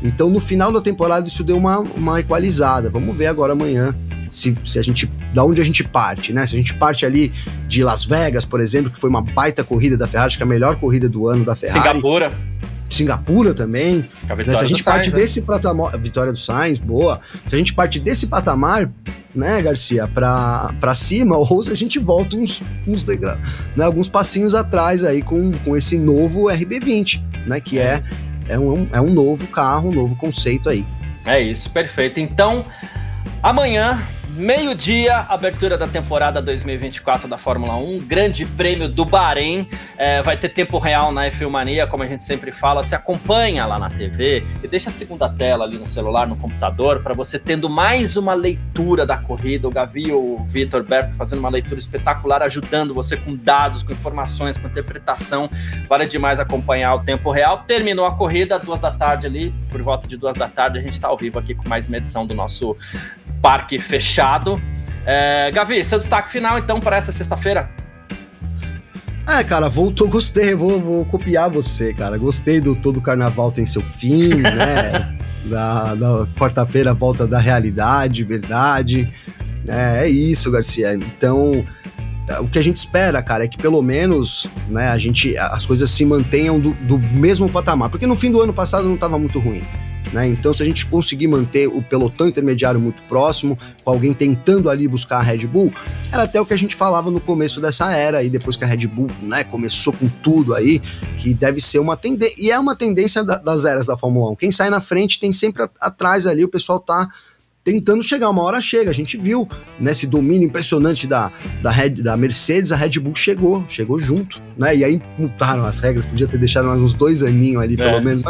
Então, 0.03 0.31
no 0.31 0.41
final 0.41 0.73
da 0.73 0.81
temporada, 0.81 1.27
isso 1.27 1.45
deu 1.45 1.57
uma, 1.57 1.79
uma 1.79 2.21
equalizada. 2.21 2.89
Vamos 2.89 3.15
ver 3.17 3.27
agora 3.27 3.53
amanhã 3.53 3.95
se, 4.31 4.57
se 4.65 4.79
a 4.79 4.83
gente. 4.83 5.11
Da 5.35 5.45
onde 5.45 5.61
a 5.61 5.65
gente 5.65 5.85
parte, 5.85 6.33
né? 6.33 6.47
Se 6.47 6.55
a 6.55 6.59
gente 6.59 6.75
parte 6.75 7.05
ali 7.05 7.33
de 7.69 7.85
Las 7.85 8.05
Vegas, 8.05 8.45
por 8.45 8.61
exemplo, 8.61 8.91
que 8.91 8.99
foi 8.99 9.11
uma 9.11 9.23
baita 9.23 9.63
corrida 9.63 9.97
da 9.97 10.07
Ferrari, 10.09 10.29
acho 10.29 10.37
que 10.39 10.43
a 10.43 10.47
melhor 10.47 10.77
corrida 10.77 11.09
do 11.09 11.29
ano 11.29 11.45
da 11.45 11.55
Ferrari. 11.55 11.81
Singapura. 11.81 12.50
Singapura 12.95 13.55
também. 13.55 14.09
Né? 14.29 14.55
Se 14.55 14.65
a 14.65 14.67
gente 14.67 14.85
parte 14.85 15.05
Sainz, 15.05 15.15
né? 15.15 15.21
desse 15.21 15.43
patamar. 15.43 15.99
Vitória 15.99 16.33
do 16.33 16.39
Sainz, 16.39 16.79
boa. 16.79 17.21
Se 17.47 17.55
a 17.55 17.59
gente 17.59 17.75
parte 17.75 17.99
desse 17.99 18.27
patamar, 18.27 18.91
né, 19.35 19.63
Garcia, 19.63 20.09
pra, 20.09 20.75
pra 20.81 20.95
cima, 20.95 21.37
ou 21.39 21.63
se 21.63 21.73
a 21.73 21.77
gente 21.77 21.99
volta 21.99 22.37
uns, 22.37 22.63
uns 22.87 23.03
degra... 23.03 23.39
né, 23.77 23.85
alguns 23.85 24.09
passinhos 24.09 24.55
atrás 24.55 25.05
aí 25.05 25.23
com, 25.23 25.53
com 25.65 25.77
esse 25.77 25.99
novo 25.99 26.45
RB20, 26.45 27.23
né? 27.47 27.61
Que 27.61 27.79
é 27.79 28.03
é 28.51 28.59
um, 28.59 28.89
é 28.93 29.01
um 29.01 29.15
novo 29.15 29.47
carro, 29.47 29.91
um 29.91 29.95
novo 29.95 30.17
conceito 30.17 30.69
aí. 30.69 30.85
É 31.25 31.41
isso, 31.41 31.71
perfeito. 31.71 32.19
Então, 32.19 32.65
amanhã, 33.41 34.03
meio-dia, 34.37 35.17
abertura 35.29 35.77
da 35.77 35.87
temporada 35.87 36.41
2024 36.41 37.29
da 37.29 37.37
Fórmula 37.37 37.77
1, 37.77 37.99
Grande 38.07 38.45
Prêmio 38.45 38.89
do 38.89 39.05
Bahrein. 39.05 39.69
É, 39.97 40.23
vai 40.23 40.37
ter 40.37 40.49
tempo 40.51 40.79
real 40.79 41.13
na 41.13 41.31
F1 41.31 41.49
Mania, 41.49 41.87
como 41.87 42.03
a 42.03 42.07
gente 42.07 42.25
sempre 42.25 42.53
fala. 42.53 42.83
Se 42.85 42.95
acompanha 42.95 43.67
lá 43.67 43.79
na 43.79 43.91
TV 43.91 44.45
e 44.63 44.69
deixa 44.69 44.91
a 44.91 44.93
segunda 44.93 45.29
tela 45.29 45.65
ali 45.65 45.77
no 45.77 45.87
celular, 45.87 46.27
no 46.27 46.37
computador, 46.37 47.03
para 47.03 47.15
você 47.15 47.39
tendo 47.39 47.69
mais 47.69 48.17
uma 48.17 48.35
leitura 48.35 49.05
da 49.05 49.17
corrida. 49.17 49.69
O 49.69 49.71
Gavi 49.71 50.09
e 50.09 50.13
o 50.13 50.39
Vitor 50.47 50.83
Berto 50.83 51.15
fazendo 51.17 51.41
uma 51.41 51.51
leitura 51.51 51.79
espetacular, 51.79 52.43
ajudando 52.43 52.95
você 52.95 53.17
com 53.17 53.35
dados, 53.37 53.83
com 53.83 53.93
informações, 53.93 54.57
com 54.57 54.69
interpretação. 54.69 55.51
Vale 55.89 56.07
demais 56.07 56.39
acompanhar 56.39 56.95
o 56.95 57.01
tempo 57.01 57.31
real. 57.31 57.65
Terminou 57.67 58.07
a 58.07 58.15
corrida, 58.15 58.59
duas 58.59 58.81
da 58.81 58.91
tarde 58.91 59.27
ali, 59.27 59.53
por 59.71 59.83
volta 59.83 60.07
de 60.07 60.17
duas 60.17 60.35
da 60.35 60.49
tarde, 60.49 60.79
a 60.79 60.83
gente 60.83 60.95
está 60.95 61.09
ao 61.09 61.17
vivo 61.17 61.39
aqui 61.39 61.55
com 61.55 61.69
mais 61.69 61.89
uma 61.89 61.97
edição 61.97 62.27
do 62.27 62.35
nosso 62.35 62.77
parque 63.41 63.79
fechado. 63.79 64.20
É, 65.07 65.51
Gavi, 65.53 65.85
seu 65.85 65.99
destaque 65.99 66.31
final 66.31 66.59
então 66.59 66.79
para 66.79 66.97
essa 66.97 67.13
sexta-feira? 67.13 67.71
É, 69.29 69.45
cara, 69.45 69.69
voltou, 69.69 70.07
gostei, 70.11 70.55
vou, 70.55 70.81
vou 70.81 71.05
copiar 71.05 71.49
você, 71.49 71.95
cara. 71.95 72.19
Gostei 72.19 72.61
do 72.61 72.75
Todo 72.75 73.01
Carnaval 73.01 73.53
tem 73.53 73.65
seu 73.65 73.83
fim, 73.83 74.35
né? 74.43 75.17
da, 75.45 75.95
da 75.95 76.27
quarta-feira, 76.39 76.93
volta 76.93 77.27
da 77.27 77.39
realidade, 77.39 78.25
verdade. 78.25 79.09
É, 79.67 80.05
é 80.05 80.09
isso, 80.09 80.51
Garcia. 80.51 80.95
Então, 80.95 81.65
o 82.41 82.49
que 82.49 82.59
a 82.59 82.63
gente 82.63 82.77
espera, 82.77 83.23
cara, 83.23 83.45
é 83.45 83.49
que 83.49 83.59
pelo 83.59 83.83
menos 83.83 84.47
né, 84.69 84.89
a 84.89 84.99
gente, 84.99 85.37
as 85.37 85.67
coisas 85.67 85.91
se 85.91 86.05
mantenham 86.05 86.61
do, 86.61 86.73
do 86.75 86.99
mesmo 86.99 87.49
patamar. 87.51 87.91
Porque 87.91 88.07
no 88.07 88.17
fim 88.17 88.31
do 88.31 88.41
ano 88.41 88.53
passado 88.53 88.87
não 88.87 88.95
estava 88.95 89.19
muito 89.19 89.39
ruim. 89.39 89.63
Né? 90.13 90.27
Então, 90.29 90.53
se 90.53 90.63
a 90.63 90.67
gente 90.67 90.87
conseguir 90.87 91.29
manter 91.29 91.69
o 91.69 91.83
pelotão 91.83 92.27
intermediário 92.27 92.81
muito 92.81 93.01
próximo, 93.03 93.57
com 93.85 93.91
alguém 93.91 94.13
tentando 94.13 94.69
ali 94.69 94.89
buscar 94.89 95.19
a 95.19 95.23
Red 95.23 95.47
Bull, 95.47 95.73
era 96.11 96.25
até 96.25 96.41
o 96.41 96.47
que 96.47 96.55
a 96.55 96.59
gente 96.59 96.75
falava 96.75 97.11
no 97.11 97.21
começo 97.21 97.61
dessa 97.61 97.95
era, 97.95 98.23
e 98.23 98.29
depois 98.29 98.57
que 98.57 98.65
a 98.65 98.67
Red 98.67 98.87
Bull 98.89 99.09
né, 99.23 99.45
começou 99.45 99.93
com 99.93 100.09
tudo 100.09 100.55
aí, 100.55 100.81
que 101.17 101.33
deve 101.33 101.61
ser 101.61 101.79
uma 101.79 101.97
tendência, 101.97 102.35
e 102.39 102.51
é 102.51 102.59
uma 102.59 102.75
tendência 102.75 103.23
da, 103.23 103.37
das 103.37 103.65
eras 103.65 103.87
da 103.87 103.97
Fórmula 103.97 104.31
1. 104.33 104.37
Quem 104.37 104.51
sai 104.51 104.69
na 104.69 104.81
frente 104.81 105.21
tem 105.21 105.33
sempre 105.33 105.69
atrás 105.81 106.27
ali, 106.27 106.45
o 106.45 106.49
pessoal 106.49 106.81
tá 106.81 107.09
tentando 107.71 108.03
chegar, 108.03 108.29
uma 108.29 108.43
hora 108.43 108.61
chega. 108.61 108.91
A 108.91 108.95
gente 108.95 109.17
viu 109.17 109.49
nesse 109.79 110.07
né, 110.07 110.11
domínio 110.11 110.47
impressionante 110.47 111.07
da, 111.07 111.31
da, 111.63 111.71
Red, 111.71 111.91
da 111.91 112.17
Mercedes, 112.17 112.73
a 112.73 112.77
Red 112.77 112.99
Bull 112.99 113.15
chegou, 113.15 113.65
chegou 113.69 114.01
junto, 114.01 114.43
né? 114.59 114.75
E 114.75 114.83
aí 114.83 115.01
mutaram 115.17 115.65
as 115.65 115.79
regras, 115.79 116.05
podia 116.05 116.27
ter 116.27 116.39
deixado 116.39 116.67
mais 116.67 116.81
uns 116.81 116.95
dois 116.95 117.23
aninhos 117.23 117.63
ali, 117.63 117.75
é. 117.75 117.77
pelo 117.77 118.03
menos. 118.03 118.25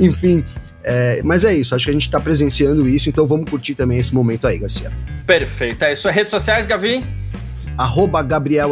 Enfim, 0.00 0.42
é, 0.82 1.22
mas 1.22 1.44
é 1.44 1.54
isso, 1.54 1.72
acho 1.72 1.84
que 1.84 1.90
a 1.90 1.94
gente 1.94 2.06
está 2.06 2.18
presenciando 2.18 2.88
isso, 2.88 3.08
então 3.08 3.24
vamos 3.24 3.48
curtir 3.48 3.76
também 3.76 3.98
esse 3.98 4.12
momento 4.12 4.44
aí, 4.44 4.58
Garcia. 4.58 4.92
Perfeito, 5.24 5.84
é 5.84 5.92
isso. 5.92 6.08
Redes 6.08 6.30
sociais, 6.30 6.66
Gavi? 6.66 7.04
Arroba 7.78 8.22
Gabriel 8.22 8.70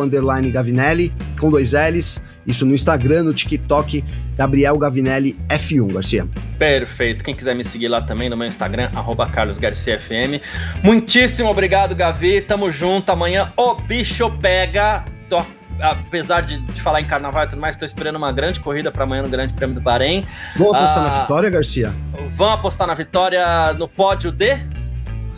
Gavinelli, 0.52 1.14
com 1.40 1.48
dois 1.48 1.72
L's. 1.72 2.22
Isso 2.46 2.66
no 2.66 2.74
Instagram, 2.74 3.24
no 3.24 3.32
TikTok, 3.32 4.04
Gabriel 4.36 4.76
Gavinelli 4.76 5.38
F1, 5.48 5.92
Garcia. 5.92 6.28
Perfeito. 6.58 7.22
Quem 7.22 7.34
quiser 7.34 7.54
me 7.54 7.64
seguir 7.64 7.88
lá 7.88 8.02
também 8.02 8.28
no 8.28 8.36
meu 8.36 8.46
Instagram, 8.46 8.90
arroba 8.94 9.28
Carlos 9.28 9.58
Garcia 9.58 9.98
FM. 9.98 10.42
Muitíssimo 10.82 11.48
obrigado, 11.50 11.94
Gavi. 11.94 12.40
Tamo 12.40 12.70
junto. 12.70 13.10
Amanhã 13.10 13.52
o 13.56 13.74
bicho 13.74 14.30
pega. 14.40 15.04
Tô 15.28 15.42
apesar 15.80 16.42
de, 16.42 16.58
de, 16.60 16.80
falar 16.80 17.00
em 17.00 17.06
carnaval 17.06 17.44
e 17.44 17.48
tudo 17.48 17.60
mais, 17.60 17.74
estou 17.74 17.86
esperando 17.86 18.16
uma 18.16 18.32
grande 18.32 18.60
corrida 18.60 18.90
para 18.90 19.04
amanhã 19.04 19.22
no 19.22 19.28
Grande 19.28 19.52
Prêmio 19.52 19.74
do 19.74 19.80
Bahrein. 19.80 20.24
Vamos 20.56 20.74
apostar 20.74 21.04
ah, 21.04 21.08
na 21.08 21.20
vitória, 21.22 21.50
Garcia? 21.50 21.92
Vamos 22.36 22.54
apostar 22.54 22.86
na 22.86 22.94
vitória 22.94 23.72
no 23.74 23.88
pódio 23.88 24.30
de. 24.30 24.58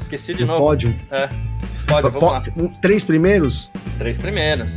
Esqueci 0.01 0.35
de 0.35 0.43
no 0.43 0.49
novo. 0.49 0.65
Pódio. 0.65 0.95
É. 1.11 1.29
Pódio, 1.87 2.11
vamos 2.11 2.33
lá. 2.33 2.43
Três 2.81 3.05
primeiros? 3.05 3.71
Três 3.99 4.19
primeiros. 4.19 4.71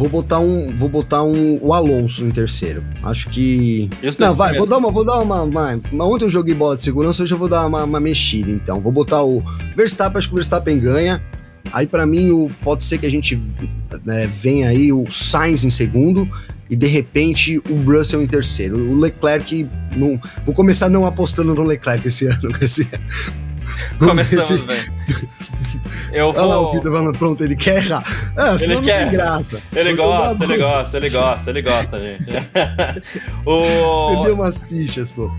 Vou 0.00 0.08
botar 0.08 0.38
um, 0.38 0.74
vou 0.78 0.88
botar 0.88 1.22
um 1.22 1.58
o 1.60 1.74
Alonso 1.74 2.24
em 2.24 2.30
terceiro. 2.30 2.82
Acho 3.02 3.28
que 3.28 3.90
não, 4.18 4.34
vai, 4.34 4.56
vou 4.56 4.66
dar 4.66 4.78
uma, 4.78 4.90
vou 4.90 5.04
dar 5.04 5.20
uma, 5.20 5.42
uma, 5.42 5.78
Ontem 6.06 6.24
eu 6.24 6.30
joguei 6.30 6.54
bola 6.54 6.74
de 6.74 6.82
segurança, 6.82 7.22
hoje 7.22 7.34
eu 7.34 7.36
vou 7.36 7.50
dar 7.50 7.66
uma, 7.66 7.84
uma 7.84 8.00
mexida. 8.00 8.50
Então, 8.50 8.80
vou 8.80 8.90
botar 8.90 9.22
o 9.22 9.42
Verstappen. 9.76 10.16
Acho 10.16 10.28
que 10.28 10.32
o 10.32 10.36
Verstappen 10.36 10.80
ganha. 10.80 11.22
Aí 11.70 11.86
para 11.86 12.06
mim 12.06 12.30
o, 12.30 12.48
pode 12.62 12.82
ser 12.82 12.96
que 12.96 13.04
a 13.04 13.10
gente 13.10 13.38
né, 14.02 14.26
venha 14.26 14.70
aí 14.70 14.90
o 14.90 15.04
Sainz 15.10 15.64
em 15.64 15.70
segundo 15.70 16.26
e 16.70 16.74
de 16.74 16.86
repente 16.86 17.58
o 17.68 17.74
Russell 17.84 18.22
em 18.22 18.26
terceiro. 18.26 18.78
O 18.78 18.98
Leclerc 18.98 19.68
não, 19.94 20.18
vou 20.46 20.54
começar 20.54 20.88
não 20.88 21.04
apostando 21.04 21.54
no 21.54 21.62
Leclerc 21.62 22.06
esse 22.06 22.24
ano, 22.26 22.50
Garcia. 22.58 22.88
Começamos 23.98 24.64
bem. 24.64 24.99
Eu 26.12 26.32
vou... 26.32 26.42
Olha 26.42 26.54
lá 26.54 26.60
o 26.60 26.70
Peter 26.72 26.92
falando, 26.92 27.18
pronto, 27.18 27.44
ele 27.44 27.56
quer 27.56 27.76
errar. 27.76 28.02
Ah, 28.36 28.56
ele 28.60 28.74
não 28.74 28.82
quer. 28.82 28.98
tem 28.98 29.10
graça. 29.12 29.62
Ele 29.74 29.94
gosta, 29.94 30.44
ele 30.44 30.56
gosta, 30.56 30.96
ele 30.96 31.10
gosta, 31.10 31.50
ele 31.50 31.62
gosta, 31.62 31.98
gente. 31.98 32.24
o... 33.46 34.14
Perdeu 34.14 34.34
umas 34.34 34.62
fichas, 34.62 35.10
pô. 35.10 35.30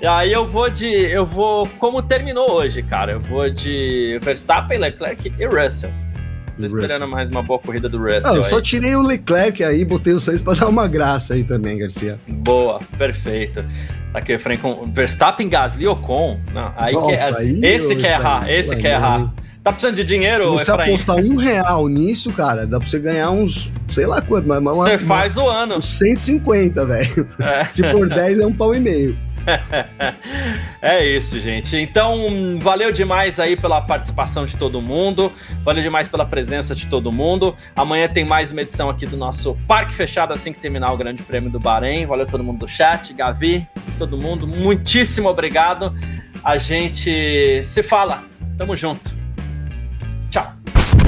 E 0.00 0.06
aí 0.06 0.32
eu 0.32 0.46
vou 0.46 0.70
de. 0.70 0.86
Eu 0.86 1.26
vou. 1.26 1.66
Como 1.78 2.00
terminou 2.02 2.52
hoje, 2.52 2.82
cara. 2.82 3.12
Eu 3.12 3.20
vou 3.20 3.50
de 3.50 4.20
Verstappen, 4.22 4.78
Leclerc 4.78 5.32
e 5.36 5.46
Russell. 5.46 5.90
Tô 6.56 6.66
esperando 6.66 6.90
Russell. 6.90 7.08
mais 7.08 7.30
uma 7.30 7.42
boa 7.42 7.58
corrida 7.58 7.88
do 7.88 7.98
Russell. 7.98 8.22
Ah, 8.24 8.36
eu 8.36 8.42
só 8.42 8.60
tirei 8.60 8.94
o 8.94 9.02
Leclerc 9.02 9.62
aí, 9.64 9.84
botei 9.84 10.12
o 10.12 10.20
Sainz 10.20 10.40
pra 10.40 10.54
dar 10.54 10.68
uma 10.68 10.86
graça 10.86 11.34
aí 11.34 11.42
também, 11.42 11.78
Garcia. 11.78 12.18
Boa, 12.28 12.80
perfeito. 12.96 13.64
Tá 14.12 14.20
aqui, 14.20 14.38
Frank, 14.38 14.62
com 14.62 14.90
Verstappen, 14.92 15.48
Gasly, 15.48 15.86
Ocon. 15.86 16.40
Não, 16.52 16.72
aí 16.76 16.94
Nossa, 16.94 17.34
que, 17.34 17.42
aí 17.42 17.64
esse 17.64 17.96
quer 17.96 18.18
errar, 18.18 18.50
esse 18.50 18.76
quer 18.76 18.94
errar. 18.94 19.32
Tá 19.68 19.72
precisando 19.72 19.96
de 19.96 20.04
dinheiro, 20.04 20.38
Se 20.38 20.46
você 20.46 20.70
Efraim? 20.70 20.88
apostar 20.88 21.16
um 21.16 21.36
real 21.36 21.88
nisso, 21.88 22.32
cara, 22.32 22.66
dá 22.66 22.78
pra 22.78 22.88
você 22.88 22.98
ganhar 22.98 23.30
uns, 23.30 23.70
sei 23.86 24.06
lá 24.06 24.22
quanto, 24.22 24.48
mas... 24.48 24.62
Você 24.64 24.98
faz 24.98 25.36
o 25.36 25.46
ano. 25.46 25.76
Uns 25.76 25.98
150, 25.98 26.86
velho. 26.86 27.28
É. 27.42 27.64
Se 27.68 27.82
for 27.90 28.08
10, 28.08 28.40
é 28.40 28.46
um 28.46 28.52
pau 28.52 28.74
e 28.74 28.80
meio. 28.80 29.18
é 30.80 31.06
isso, 31.06 31.38
gente. 31.38 31.76
Então, 31.76 32.58
valeu 32.62 32.90
demais 32.90 33.38
aí 33.38 33.56
pela 33.56 33.82
participação 33.82 34.46
de 34.46 34.56
todo 34.56 34.80
mundo. 34.80 35.30
Valeu 35.62 35.82
demais 35.82 36.08
pela 36.08 36.24
presença 36.24 36.74
de 36.74 36.86
todo 36.86 37.12
mundo. 37.12 37.54
Amanhã 37.76 38.08
tem 38.08 38.24
mais 38.24 38.50
uma 38.50 38.62
edição 38.62 38.88
aqui 38.88 39.04
do 39.04 39.18
nosso 39.18 39.54
Parque 39.68 39.94
Fechado 39.94 40.32
assim 40.32 40.50
que 40.50 40.60
terminar 40.60 40.92
o 40.92 40.96
Grande 40.96 41.22
Prêmio 41.22 41.50
do 41.50 41.60
Bahrein. 41.60 42.06
Valeu 42.06 42.24
todo 42.24 42.42
mundo 42.42 42.60
do 42.60 42.68
chat, 42.68 43.12
Gavi, 43.12 43.66
todo 43.98 44.16
mundo. 44.16 44.46
Muitíssimo 44.46 45.28
obrigado. 45.28 45.94
A 46.42 46.56
gente 46.56 47.62
se 47.64 47.82
fala. 47.82 48.22
Tamo 48.56 48.74
junto. 48.74 49.17